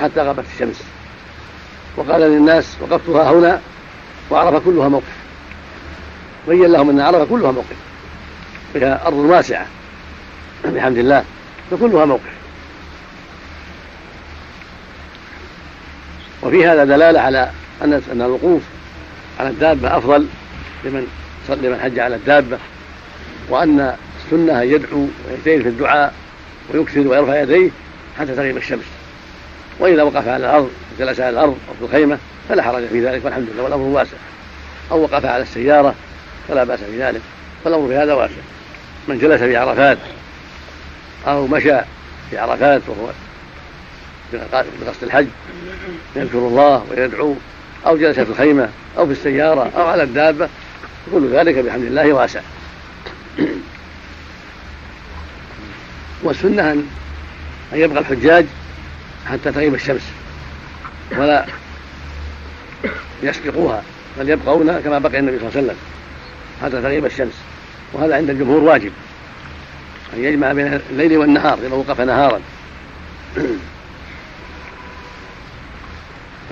حتى 0.00 0.20
غابت 0.20 0.44
الشمس. 0.54 0.82
وقال 1.96 2.20
للناس 2.20 2.76
وقفتها 2.80 3.32
هنا 3.32 3.60
وعرف 4.30 4.64
كلها 4.64 4.88
موقف. 4.88 5.16
بين 6.48 6.72
لهم 6.72 6.90
أن 6.90 7.00
عرف 7.00 7.30
كلها 7.30 7.52
موقف. 7.52 7.76
فيها 8.72 9.06
أرض 9.06 9.16
واسعة. 9.16 9.66
بحمد 10.74 10.98
الله. 10.98 11.24
فكلها 11.70 12.04
موقف. 12.04 12.36
وفي 16.42 16.66
هذا 16.66 16.84
دلالة 16.84 17.20
على 17.20 17.50
أن 17.82 18.02
أن 18.12 18.22
الوقوف 18.22 18.62
على 19.40 19.48
الدابة 19.48 19.98
أفضل 19.98 20.26
لمن 20.84 21.06
لمن 21.48 21.80
حج 21.80 21.98
على 21.98 22.16
الدابة 22.16 22.58
وأن 23.48 23.94
السنة 24.24 24.62
أن 24.62 24.68
يدعو 24.68 25.06
ويجتهد 25.28 25.62
في 25.62 25.68
الدعاء 25.68 26.14
ويكثر 26.74 27.00
ويرفع 27.00 27.40
يديه 27.40 27.70
حتى 28.18 28.34
تغيب 28.34 28.56
الشمس. 28.56 28.84
وإذا 29.78 30.02
وقف 30.02 30.28
على 30.28 30.36
الأرض 30.36 30.70
جلس 30.98 31.20
على 31.20 31.30
الأرض 31.30 31.58
أو 31.68 31.74
في 31.74 31.84
الخيمة 31.84 32.18
فلا 32.48 32.62
حرج 32.62 32.86
في 32.86 33.06
ذلك 33.06 33.24
والحمد 33.24 33.48
لله 33.54 33.62
والأمر 33.62 33.82
واسع. 33.82 34.16
أو 34.90 35.02
وقف 35.02 35.24
على 35.24 35.42
السيارة 35.42 35.94
فلا 36.48 36.64
بأس 36.64 36.80
في 36.80 37.02
ذلك 37.02 37.20
فالأمر 37.64 37.88
في 37.88 37.94
هذا 37.94 38.14
واسع. 38.14 38.34
من 39.08 39.18
جلس 39.18 39.42
في 39.42 39.56
عرفات 39.56 39.98
أو 41.26 41.46
مشى 41.46 41.78
في 42.30 42.38
عرفات 42.38 42.82
وهو 42.88 43.10
بقصد 44.82 45.02
الحج 45.02 45.26
يذكر 46.16 46.38
الله 46.38 46.84
ويدعو 46.90 47.34
أو 47.86 47.96
جلس 47.96 48.20
في 48.20 48.30
الخيمة 48.30 48.68
أو 48.98 49.06
في 49.06 49.12
السيارة 49.12 49.70
أو 49.76 49.86
على 49.86 50.02
الدابة 50.02 50.48
كل 51.12 51.30
ذلك 51.30 51.54
بحمد 51.54 51.84
الله 51.84 52.12
واسع. 52.12 52.40
والسنة 56.22 56.70
أن 56.72 56.86
يبقى 57.72 57.98
الحجاج 57.98 58.46
حتى 59.26 59.52
تغيب 59.52 59.74
الشمس 59.74 60.02
ولا 61.18 61.46
يسبقوها 63.22 63.82
بل 64.18 64.30
يبقون 64.30 64.80
كما 64.80 64.98
بقي 64.98 65.18
النبي 65.18 65.38
صلى 65.38 65.48
الله 65.48 65.58
عليه 65.58 65.66
وسلم 65.66 65.76
حتى 66.62 66.82
تغيب 66.82 67.06
الشمس 67.06 67.34
وهذا 67.92 68.16
عند 68.16 68.30
الجمهور 68.30 68.62
واجب. 68.62 68.92
أن 70.16 70.24
يجمع 70.24 70.52
بين 70.52 70.80
الليل 70.90 71.16
والنهار 71.16 71.58
إذا 71.58 71.74
وقف 71.74 72.00
نهارا. 72.00 72.40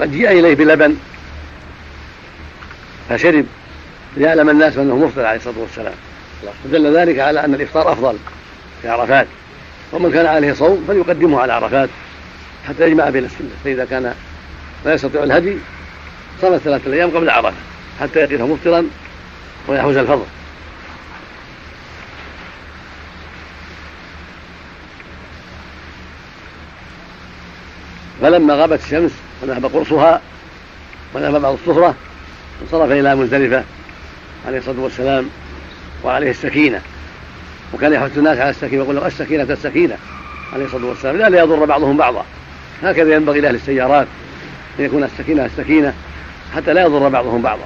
قد 0.00 0.12
جيء 0.12 0.30
إليه 0.30 0.54
بلبن 0.54 0.96
فشرب 3.08 3.46
ليعلم 4.16 4.50
الناس 4.50 4.76
أنه 4.76 4.96
مفطر 4.96 5.24
عليه 5.24 5.38
الصلاة 5.38 5.58
والسلام. 5.58 5.94
فدل 6.64 6.96
ذلك 6.96 7.18
على 7.18 7.44
أن 7.44 7.54
الإفطار 7.54 7.92
أفضل 7.92 8.16
في 8.82 8.88
عرفات. 8.88 9.26
ومن 9.92 10.12
كان 10.12 10.26
عليه 10.26 10.52
صوم 10.52 10.84
فليقدمه 10.88 11.40
على 11.40 11.52
عرفات 11.52 11.88
حتى 12.68 12.86
يجمع 12.86 13.10
بين 13.10 13.24
السنة. 13.24 13.50
فإذا 13.64 13.84
كان 13.84 14.14
لا 14.84 14.94
يستطيع 14.94 15.22
الهدي 15.22 15.56
صام 16.40 16.58
ثلاثة 16.58 16.92
أيام 16.92 17.10
قبل 17.10 17.30
عرفة 17.30 17.56
حتى 18.00 18.18
يقف 18.18 18.40
مفطرا 18.40 18.86
ويحوز 19.68 19.96
الفضل. 19.96 20.26
فلما 28.24 28.54
غابت 28.54 28.80
الشمس 28.84 29.10
وذهب 29.42 29.66
قرصها 29.66 30.20
وذهب 31.14 31.42
بعض 31.42 31.52
الصفرة 31.52 31.94
انصرف 32.62 32.90
إلى 32.90 33.16
مزدلفة 33.16 33.64
عليه 34.46 34.58
الصلاة 34.58 34.80
والسلام 34.80 35.28
وعليه 36.04 36.30
السكينة. 36.30 36.80
وكان 37.74 37.92
يحث 37.92 38.18
الناس 38.18 38.38
على 38.38 38.50
السكينة 38.50 38.80
ويقول 38.80 38.96
لهم 38.96 39.06
السكينة 39.06 39.42
السكينة 39.42 39.96
عليه 40.52 40.64
الصلاة 40.64 40.86
والسلام. 40.86 41.16
لا 41.16 41.28
ليضر 41.28 41.64
بعضهم 41.64 41.96
بعضا. 41.96 42.24
هكذا 42.82 43.14
ينبغي 43.14 43.40
لأهل 43.40 43.54
السيارات 43.54 44.06
أن 44.78 44.84
يكون 44.84 45.04
السكينة 45.04 45.44
السكينة 45.44 45.94
حتى 46.54 46.72
لا 46.72 46.82
يضر 46.82 47.08
بعضهم 47.08 47.42
بعضا. 47.42 47.64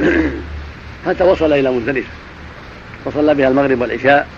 حتى 1.06 1.24
وصل 1.24 1.52
إلى 1.52 1.70
مزدلفة. 1.70 2.10
وصلى 3.04 3.34
بها 3.34 3.48
المغرب 3.48 3.80
والعشاء 3.80 4.28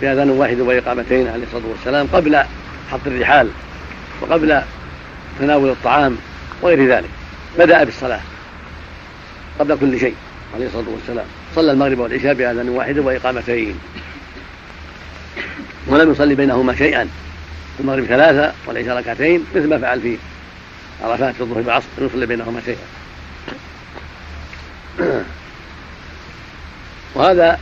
بأذان 0.00 0.30
واحد 0.30 0.60
وإقامتين 0.60 1.28
عليه 1.28 1.44
الصلاة 1.44 1.70
والسلام 1.70 2.06
قبل 2.12 2.36
حط 2.90 3.06
الرحال. 3.06 3.48
وقبل 4.20 4.62
تناول 5.38 5.70
الطعام 5.70 6.16
وغير 6.62 6.88
ذلك 6.88 7.10
بدأ 7.58 7.84
بالصلاة 7.84 8.20
قبل 9.58 9.78
كل 9.78 10.00
شيء 10.00 10.14
عليه 10.54 10.66
الصلاة 10.66 10.84
والسلام. 10.88 11.26
صلى 11.56 11.72
المغرب 11.72 11.98
والعشاء 11.98 12.34
بأذان 12.34 12.68
واحد 12.68 12.98
وإقامتين. 12.98 13.78
ولم 15.86 16.12
يصلي 16.12 16.34
بينهما 16.34 16.76
شيئا. 16.76 17.08
المغرب 17.80 18.04
ثلاثة 18.04 18.52
والعشاء 18.66 18.96
ركعتين 18.96 19.44
مثل 19.54 19.68
ما 19.68 19.78
فعل 19.78 20.00
في 20.00 20.18
عرفات 21.02 21.34
في 21.34 21.40
الظهر 21.40 21.58
والعصر 21.58 21.86
لم 21.98 22.06
يصلي 22.06 22.26
بينهما 22.26 22.60
شيئا. 22.64 22.86
وهذا 27.14 27.58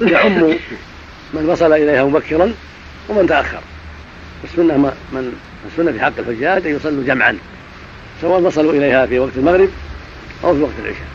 يعم 0.00 0.54
من 1.34 1.46
وصل 1.48 1.72
إليها 1.72 2.04
مبكرا 2.04 2.54
ومن 3.08 3.26
تأخر. 3.26 3.60
السنة 4.44 4.76
من 5.12 5.32
السنة 5.72 5.92
في 5.92 6.00
حق 6.00 6.12
الحجاج 6.18 6.66
أن 6.66 6.76
يصلوا 6.76 7.04
جمعا 7.04 7.38
سواء 8.20 8.40
وصلوا 8.40 8.72
إليها 8.72 9.06
في 9.06 9.18
وقت 9.18 9.32
المغرب 9.36 9.68
أو 10.44 10.54
في 10.54 10.60
وقت 10.60 10.72
العشاء. 10.84 11.06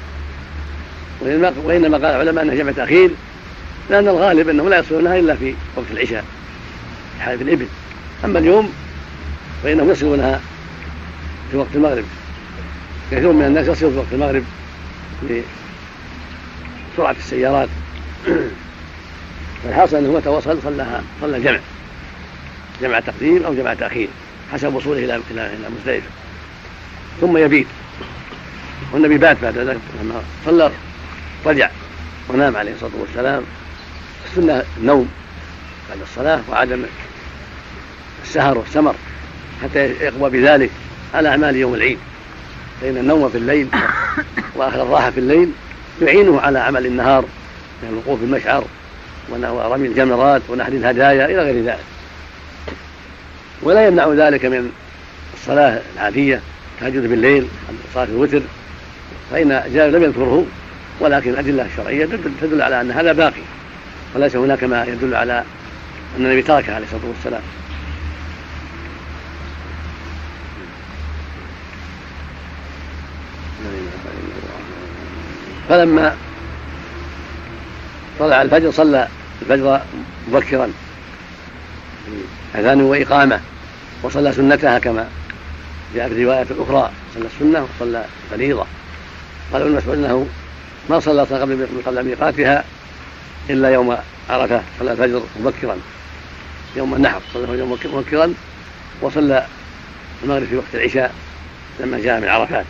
وإنما 1.65 1.97
قال 1.97 2.05
العلماء 2.05 2.43
أنها 2.43 2.55
جمع 2.55 2.71
تأخير 2.71 3.09
لأن 3.89 4.07
الغالب 4.07 4.49
أنهم 4.49 4.69
لا 4.69 4.79
يصلونها 4.79 5.19
إلا 5.19 5.35
في 5.35 5.53
وقت 5.75 5.85
العشاء 5.91 6.25
في 7.17 7.23
حالة 7.23 7.41
الإبل. 7.41 7.65
أما 8.25 8.39
اليوم 8.39 8.73
فإنهم 9.63 9.91
يصلونها 9.91 10.41
في 11.51 11.57
وقت 11.57 11.75
المغرب. 11.75 12.05
كثير 13.11 13.31
من 13.31 13.45
الناس 13.45 13.67
يصل 13.67 13.91
في 13.91 13.97
وقت 13.97 14.13
المغرب 14.13 14.43
لسرعة 16.93 17.15
السيارات. 17.19 17.69
فالحاصل 19.63 19.97
أنه 19.97 20.11
متى 20.11 20.29
وصل 20.29 20.61
صلىها 20.63 21.03
صلى 21.21 21.39
جمع 21.39 21.59
جمع 22.81 22.99
تقديم 22.99 23.43
أو 23.43 23.53
جمع 23.53 23.73
تأخير 23.73 24.07
حسب 24.53 24.75
وصوله 24.75 24.99
إلى 24.99 25.15
إلى 25.31 25.45
إلى 25.45 25.69
مزدلفة. 25.79 26.07
ثم 27.21 27.37
يبيت. 27.37 27.67
والنبي 28.93 29.17
بات 29.17 29.37
بعد 29.41 29.57
ذلك 29.57 29.79
لما 30.01 30.21
صلى 30.45 30.71
رجع 31.45 31.69
ونام 32.29 32.57
عليه 32.57 32.71
الصلاة 32.73 32.91
والسلام. 32.99 33.43
السنة 34.25 34.63
النوم 34.77 35.09
بعد 35.89 36.01
الصلاة 36.01 36.41
وعدم 36.49 36.83
السهر 38.23 38.57
والسمر 38.57 38.95
حتى 39.63 39.79
يقوى 39.79 40.29
بذلك 40.29 40.69
على 41.13 41.29
أعمال 41.29 41.55
يوم 41.55 41.73
العيد. 41.73 41.97
فإن 42.81 42.97
النوم 42.97 43.29
في 43.29 43.37
الليل 43.37 43.67
وآخر 44.55 44.83
الراحة 44.83 45.11
في 45.11 45.19
الليل 45.19 45.51
يعينه 46.01 46.41
على 46.41 46.59
عمل 46.59 46.85
النهار 46.85 47.25
من 47.83 47.89
الوقوف 47.89 48.19
بالمشعر 48.19 48.63
ورمي 49.29 49.87
الجمرات 49.87 50.41
ونحر 50.49 50.71
الهدايا 50.71 51.25
إلى 51.25 51.37
غير 51.37 51.63
ذلك. 51.65 51.98
ولا 53.61 53.87
يمنع 53.87 54.13
ذلك 54.13 54.45
من 54.45 54.71
الصلاة 55.33 55.81
العادية 55.95 56.41
تهجد 56.79 57.09
بالليل 57.09 57.47
صلاة 57.93 58.03
الوتر 58.03 58.41
فإن 59.31 59.63
جابر 59.73 59.97
لم 59.97 60.03
يذكره 60.03 60.45
ولكن 60.99 61.29
الأدلة 61.29 61.65
الشرعية 61.65 62.05
تدل 62.41 62.61
على 62.61 62.81
أن 62.81 62.91
هذا 62.91 63.11
باقي 63.11 63.41
وليس 64.15 64.35
هناك 64.35 64.63
ما 64.63 64.85
يدل 64.85 65.15
على 65.15 65.43
أن 66.17 66.25
النبي 66.25 66.41
تركه 66.41 66.75
عليه 66.75 66.85
الصلاة 66.85 67.01
والسلام. 67.07 67.41
فلما 75.69 76.15
طلع 78.19 78.41
الفجر 78.41 78.71
صلى 78.71 79.07
الفجر 79.41 79.81
مبكرا. 80.31 80.71
أذان 82.55 82.81
وإقامة 82.81 83.39
وصلى 84.03 84.33
سنتها 84.33 84.79
كما 84.79 85.07
جاء 85.95 86.07
في 86.07 86.13
الرواية 86.13 86.41
الأخرى 86.51 86.91
صلى 87.15 87.25
السنة 87.25 87.67
وصلى 87.75 88.05
فريضة. 88.31 88.65
قال 89.53 89.61
ابن 89.61 89.71
مسعود 89.71 89.97
أنه 89.97 90.27
ما 90.89 90.99
صلى 90.99 91.21
قبل 91.21 91.67
قبل 91.85 92.05
ميقاتها 92.05 92.63
إلا 93.49 93.69
يوم 93.69 93.97
عرفة 94.29 94.61
صلى 94.79 94.91
الفجر 94.91 95.21
مبكرا. 95.39 95.77
يوم 96.75 96.93
النحر 96.93 97.21
صلى 97.33 97.59
يوم 97.59 97.77
مبكرا 97.85 98.33
وصلى 99.01 99.45
المغرب 100.23 100.45
في 100.45 100.55
وقت 100.55 100.75
العشاء 100.75 101.13
لما 101.79 101.99
جاء 101.99 102.19
من 102.19 102.27
عرفات 102.27 102.65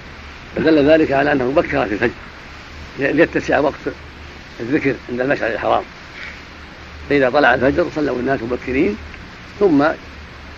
فدل 0.55 0.89
ذلك 0.89 1.11
على 1.11 1.31
أنه 1.31 1.53
بكر 1.55 1.85
في 1.85 1.93
الفجر 1.93 2.11
ليتسع 2.99 3.59
وقت 3.59 3.79
الذكر 4.59 4.95
عند 5.09 5.21
المشعر 5.21 5.51
الحرام. 5.51 5.83
فإذا 7.09 7.29
طلع 7.29 7.53
الفجر 7.53 7.87
صلوا 7.95 8.19
الناس 8.19 8.39
مبكرين 8.41 8.97
ثم 9.59 9.83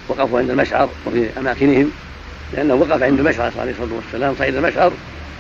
وقفوا 0.08 0.40
عند 0.40 0.50
المشعر 0.50 0.90
وفي 1.06 1.30
أماكنهم 1.38 1.92
لأنه 2.54 2.74
وقف 2.74 3.04
عند 3.04 3.20
المشعر 3.20 3.52
عليه 3.60 3.72
الصلاة 3.72 3.96
والسلام 3.96 4.36
صعد 4.40 4.56
المشعر 4.56 4.92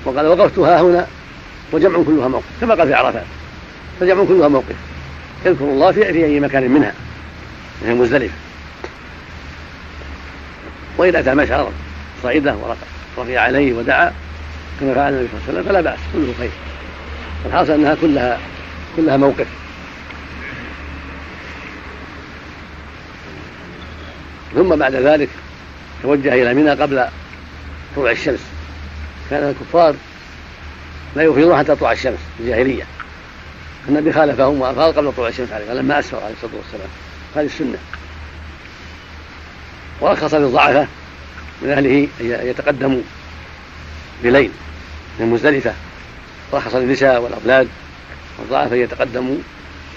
وقال 0.05 0.27
وقفت 0.27 0.59
ها 0.59 0.81
هنا 0.81 1.07
وجمع 1.71 2.03
كلها 2.03 2.27
موقف 2.27 2.45
كما 2.61 2.75
قال 2.75 2.88
في 2.88 2.93
عرفات 2.93 3.23
فجمع 3.99 4.23
كلها 4.23 4.47
موقف. 4.47 4.75
يذكر 5.45 5.65
الله 5.65 5.91
في, 5.91 6.25
أي 6.25 6.39
مكان 6.39 6.71
منها 6.71 6.93
من 7.81 7.95
مزدلفة 7.95 8.33
وإذا 10.97 11.19
أتى 11.19 11.33
مشعر 11.33 11.71
صعده 12.23 12.55
ورفع 13.17 13.39
عليه 13.39 13.73
ودعا 13.73 14.13
كما 14.79 14.93
فعل 14.93 15.13
النبي 15.13 15.27
صلى 15.27 15.39
الله 15.39 15.47
عليه 15.47 15.59
وسلم 15.59 15.63
فلا 15.63 15.81
بأس 15.81 15.99
كله 16.13 16.33
خير. 16.39 16.51
الحاصل 17.45 17.71
أنها 17.71 17.95
كلها 18.01 18.39
كلها 18.95 19.17
موقف. 19.17 19.47
ثم 24.56 24.76
بعد 24.76 24.95
ذلك 24.95 25.30
توجه 26.03 26.34
إلى 26.34 26.53
منى 26.53 26.69
قبل 26.69 27.06
طلوع 27.95 28.11
الشمس. 28.11 28.40
كان 29.30 29.49
الكفار 29.49 29.95
لا 31.15 31.23
يفيضون 31.23 31.57
حتى 31.57 31.76
تطلع 31.76 31.91
الشمس 31.91 32.19
في 32.38 32.44
الجاهلية. 32.44 32.84
النبي 33.90 34.14
خالفهم 34.14 34.61
وأفاض 34.61 34.98
قبل 34.98 35.14
طلوع 35.14 35.30
الشمس 35.30 35.52
عليه 35.52 35.73
لما 35.73 35.99
أسفر 35.99 36.18
عليه 36.18 36.34
الصلاة 36.34 36.52
والسلام. 36.56 36.90
هذه 37.36 37.45
السنة. 37.45 37.78
ورخص 40.02 40.34
للضعفاء 40.34 40.88
من 41.61 41.69
أهله 41.69 42.07
أن 42.22 42.48
يتقدموا 42.48 43.02
بليل 44.23 44.52
من 45.19 45.26
مزدلفة 45.26 45.73
رخص 46.53 46.76
للنساء 46.76 47.22
والأولاد 47.22 47.68
والضعفاء 48.40 48.78
يتقدموا. 48.78 49.38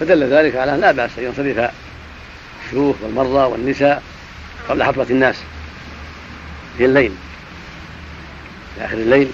فدل 0.01 0.25
ذلك 0.25 0.57
على 0.57 0.77
لا 0.77 0.93
بأس 0.93 1.11
أن 1.19 1.25
ينصرف 1.25 1.71
الشيوخ 2.67 2.97
والمرضى 3.03 3.53
والنساء 3.53 4.03
قبل 4.69 4.83
حضرة 4.83 5.07
الناس. 5.11 5.37
في 6.79 6.85
الليل. 6.85 7.13
في 8.75 8.85
آخر 8.85 8.97
الليل 8.97 9.29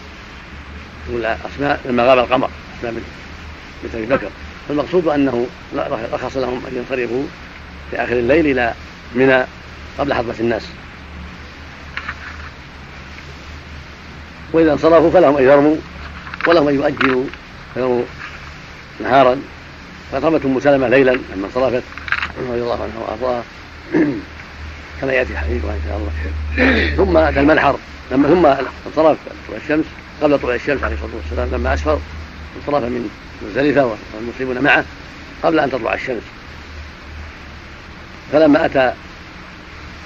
يقول 1.08 1.24
أسماء 1.24 1.80
لما 1.84 2.04
غاب 2.04 2.18
القمر 2.18 2.50
أسماء 2.78 3.02
بنت 3.82 3.94
أبي 3.94 4.06
بكر. 4.06 4.30
فالمقصود 4.68 5.08
أنه 5.08 5.46
رخص 6.12 6.36
لهم 6.36 6.66
أن 6.66 6.76
ينصرفوا 6.76 7.22
في 7.90 7.96
آخر 7.96 8.12
الليل 8.12 8.46
إلى 8.46 8.74
منى 9.14 9.44
قبل 9.98 10.14
حضرة 10.14 10.36
الناس. 10.40 10.62
وإذا 14.52 14.72
انصرفوا 14.72 15.10
فلهم 15.10 15.36
أن 15.36 15.44
يرموا 15.44 15.76
ولهم 16.46 16.68
أن 16.68 16.74
يؤجلوا 16.74 17.24
فيرموا 17.74 18.02
نهارا. 19.00 19.42
وقد 20.12 20.24
رمت 20.24 20.44
أم 20.44 20.60
سلمة 20.60 20.88
ليلا 20.88 21.10
لما 21.10 21.46
انصرفت 21.46 21.82
رضي 22.38 22.60
الله 22.60 22.82
عنها 22.82 22.98
وأرضاها. 22.98 23.42
كما 25.00 25.12
يأتي 25.12 25.36
حديثها 25.36 25.70
إن 25.70 25.80
شاء 25.88 25.96
الله 25.96 26.96
ثم 26.96 27.16
أتى 27.16 27.40
المنحر 27.40 27.76
لما 28.10 28.28
ثم 28.28 28.46
انصرف 28.46 29.18
طلوع 29.48 29.60
الشمس 29.64 29.84
قبل 30.22 30.38
طلوع 30.38 30.54
الشمس 30.54 30.84
عليه 30.84 30.94
الصلاة 30.94 31.16
والسلام 31.16 31.48
لما 31.52 31.74
أسفر 31.74 31.98
انصرف 32.56 32.84
من 32.84 33.10
مزدلفة 33.42 33.96
والمسلمون 34.14 34.64
معه 34.64 34.84
قبل 35.42 35.58
أن 35.58 35.70
تطلع 35.70 35.94
الشمس. 35.94 36.22
فلما 38.32 38.66
أتى 38.66 38.92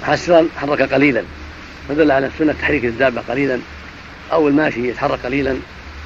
حسرا 0.03 0.47
حرك 0.61 0.81
قليلا. 0.81 1.23
فدل 1.89 2.11
على 2.11 2.27
السنة 2.27 2.53
تحريك 2.61 2.85
الدابة 2.85 3.21
قليلا. 3.21 3.59
أو 4.31 4.47
الماشي 4.47 4.89
يتحرك 4.89 5.19
قليلا 5.25 5.55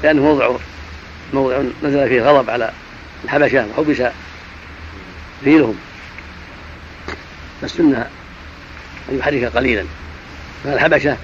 لأنه 0.03 0.21
موضع 0.21 0.55
موضع 1.33 1.61
نزل 1.83 2.09
فيه 2.09 2.21
غضب 2.21 2.49
على 2.49 2.71
الحبشة 3.25 3.65
وحبس 3.77 4.01
فيلهم 5.43 5.75
فالسنة 7.61 8.07
أن 9.11 9.17
يحرك 9.19 9.43
قليلا. 9.43 9.85
فالحبشة 10.63 11.17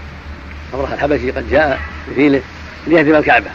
أبرح 0.73 0.91
الحبشي 0.91 1.31
قد 1.31 1.49
جاء 1.49 1.79
بفيله 2.07 2.41
ليهدم 2.87 3.15
الكعبة. 3.15 3.49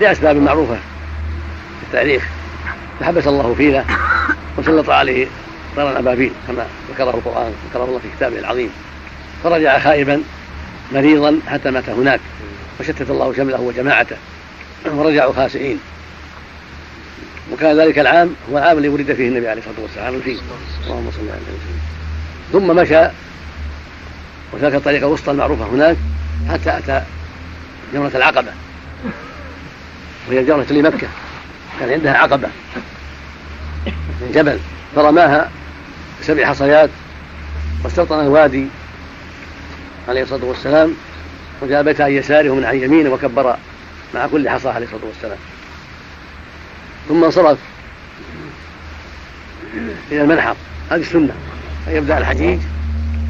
لأسباب 0.00 0.36
معروفة 0.36 0.74
في 0.74 1.86
التاريخ. 1.86 2.24
فحبس 3.00 3.26
الله 3.26 3.54
فيله 3.54 3.84
وسلط 4.58 4.90
عليه 4.90 5.26
طيرا 5.76 5.90
الأبابيل 5.90 6.32
كما 6.48 6.66
ذكره 6.90 7.10
القرآن 7.10 7.52
ذكره 7.70 7.84
الله 7.84 7.98
في 7.98 8.08
كتابه 8.16 8.38
العظيم. 8.38 8.70
فرجع 9.44 9.78
خائبا 9.78 10.22
مريضا 10.92 11.38
حتى 11.48 11.70
مات 11.70 11.88
هناك 11.88 12.20
وشتت 12.80 13.10
الله 13.10 13.34
شمله 13.36 13.60
وجماعته 13.60 14.16
ورجعوا 14.86 15.32
خاسئين. 15.32 15.80
وكان 17.52 17.80
ذلك 17.80 17.98
العام 17.98 18.34
هو 18.52 18.58
العام 18.58 18.78
الذي 18.78 18.88
ولد 18.88 19.12
فيه 19.12 19.28
النبي 19.28 19.48
عليه 19.48 19.60
الصلاة 19.60 19.82
والسلام 19.82 20.14
الفيل. 20.14 20.40
اللهم 20.86 21.10
صل 21.10 21.20
على 21.20 21.40
وسلم 21.40 21.95
ثم 22.56 22.76
مشى 22.76 23.08
وسلك 24.52 24.74
الطريق 24.74 25.06
الوسطى 25.06 25.30
المعروفة 25.30 25.64
هناك 25.64 25.96
حتى 26.50 26.78
أتى 26.78 27.02
جمرة 27.94 28.10
العقبة. 28.14 28.52
وهي 30.28 30.44
جمرة 30.44 30.66
لمكة. 30.70 31.08
كان 31.80 31.92
عندها 31.92 32.12
عقبة 32.12 32.48
من 34.20 34.32
جبل 34.34 34.58
فرماها 34.94 35.50
بسبع 36.20 36.46
حصيات 36.46 36.90
واستوطن 37.84 38.20
الوادي 38.20 38.66
عليه 40.08 40.22
الصلاة 40.22 40.44
والسلام 40.44 40.94
وجاء 41.62 41.82
بيت 41.82 42.00
عن 42.00 42.12
يساره 42.12 42.50
ومن 42.50 42.64
عن 42.64 42.76
يمينه 42.76 43.10
وكبر 43.10 43.56
مع 44.14 44.26
كل 44.26 44.48
حصاه 44.48 44.72
عليه 44.72 44.86
الصلاة 44.86 45.04
والسلام. 45.04 45.38
ثم 47.08 47.24
انصرف 47.24 47.58
إلى 50.10 50.22
المنحر. 50.22 50.56
هذه 50.90 51.00
السنة. 51.00 51.34
ان 51.88 51.96
يبدأ 51.96 52.18
الحجيج 52.18 52.58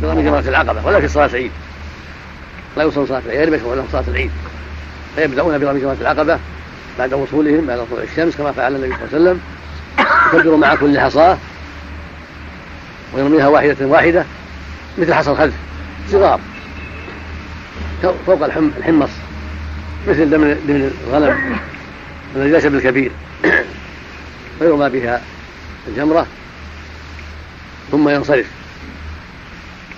برمي 0.03 0.23
جمرة 0.23 0.41
العقبة 0.41 0.87
ولا 0.87 1.01
في 1.01 1.09
صلاة 1.09 1.27
العيد. 1.27 1.51
لا 2.77 2.83
يوصل 2.83 3.09
صلاة 3.09 3.23
العيد 3.27 3.63
ولا 3.65 3.83
صلاة 3.93 4.05
العيد. 4.09 4.31
فيبدأون 5.17 5.59
برمي 5.59 5.81
جمرة 5.81 5.97
العقبة 6.01 6.39
بعد 6.99 7.15
وصولهم 7.15 7.67
بعد 7.67 7.87
طلوع 7.91 8.03
الشمس 8.03 8.37
كما 8.37 8.53
فعل 8.53 8.75
النبي 8.75 8.95
صلى 8.95 9.19
الله 9.19 9.31
عليه 9.31 9.31
وسلم. 9.31 9.41
يكبر 10.35 10.57
مع 10.57 10.75
كل 10.75 11.01
حصاة 11.01 11.39
ويرميها 13.15 13.49
واحدة 13.49 13.87
واحدة 13.87 14.25
مثل 14.99 15.15
حصى 15.15 15.31
الخلف 15.31 15.55
صغار. 16.13 16.41
فوق 18.27 18.45
الحمص 18.79 19.11
مثل 20.09 20.31
دم 20.31 20.57
الغنم 21.09 21.59
الذي 22.37 22.51
ليس 22.51 22.67
بالكبير. 22.67 23.11
فيرمى 24.59 24.89
بها 24.89 25.23
الجمرة. 25.89 26.27
ثم 27.91 28.09
ينصرف. 28.09 28.47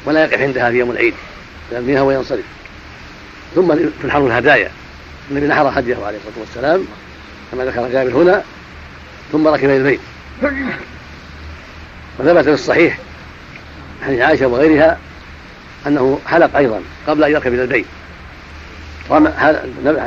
ولا 0.04 0.24
يقف 0.24 0.40
عندها 0.40 0.70
في 0.70 0.76
يوم 0.76 0.90
العيد 0.90 1.14
يرميها 1.72 2.02
وينصرف 2.02 2.44
ثم 3.54 3.74
تنحر 4.02 4.26
الهدايا. 4.26 4.70
النبي 5.30 5.46
نحر 5.46 5.68
هديه 5.68 5.96
عليه 5.96 6.18
الصلاة 6.18 6.40
والسلام 6.40 6.84
كما 7.52 7.64
ذكر 7.64 7.88
جابر 7.88 8.10
هنا 8.10 8.42
ثم 9.32 9.48
ركب 9.48 9.64
إلى 9.64 9.76
البيت. 9.76 10.00
وثبت 12.18 12.44
في 12.44 12.52
الصحيح 12.52 12.98
حديث 14.06 14.20
عائشة 14.20 14.46
وغيرها 14.46 14.98
أنه 15.86 16.20
حلق 16.26 16.56
أيضا 16.56 16.80
قبل 17.06 17.24
أن 17.24 17.30
يركب 17.30 17.54
إلى 17.54 17.62
البيت. 17.62 17.86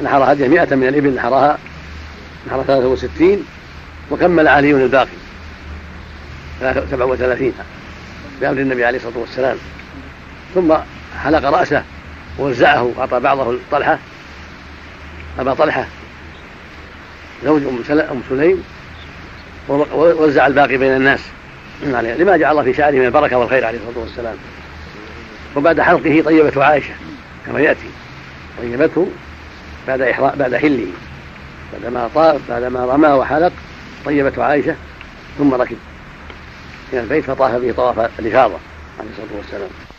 نحر 0.03 0.31
هديه 0.31 0.47
مئة 0.47 0.75
من 0.75 0.87
الإبل 0.87 1.15
نحرها 1.15 1.57
نحر 2.47 2.63
63 2.63 3.45
وكمل 4.11 4.47
علي 4.47 4.71
الباقي. 4.71 5.07
37 6.61 7.53
بأمر 8.41 8.57
النبي 8.57 8.85
عليه 8.85 8.97
الصلاة 8.97 9.17
والسلام. 9.17 9.57
ثم 10.55 10.73
حلق 11.23 11.49
رأسه 11.49 11.83
ووزعه 12.39 12.83
وأعطى 12.83 13.19
بعضه 13.19 13.57
طلحة. 13.71 13.99
أبا 15.39 15.53
طلحة 15.53 15.85
زوج 17.45 17.61
أم 17.89 18.21
سليم 18.29 18.63
ووزع 19.69 20.47
الباقي 20.47 20.77
بين 20.77 20.95
الناس. 20.95 21.19
لما 21.83 22.37
جعل 22.37 22.51
الله 22.51 22.63
في 22.63 22.73
شعره 22.73 22.91
من 22.91 23.05
البركة 23.05 23.37
والخير 23.37 23.65
عليه 23.65 23.77
الصلاة 23.77 24.03
والسلام. 24.03 24.35
وبعد 25.55 25.81
حلقه 25.81 26.21
طيبته 26.25 26.63
عائشة 26.63 26.93
كما 27.45 27.59
يأتي. 27.59 27.89
طيبته 28.61 29.07
بعد 29.87 30.01
إحراء 30.01 30.35
بعد 30.35 30.55
حله. 30.55 30.87
بعدما 31.73 32.09
طاف 32.15 32.41
بعدما 32.49 32.85
رمى 32.85 33.07
وحلق 33.07 33.53
طيبته 34.05 34.43
عائشة 34.43 34.75
ثم 35.37 35.53
ركب. 35.53 35.77
إلى 36.93 37.01
البيت 37.01 37.23
فطاف 37.23 37.55
به 37.55 37.71
طواف 37.71 38.19
الإفاضة 38.19 38.59
عليه 38.99 39.09
الصلاة 39.11 39.37
والسلام. 39.37 39.90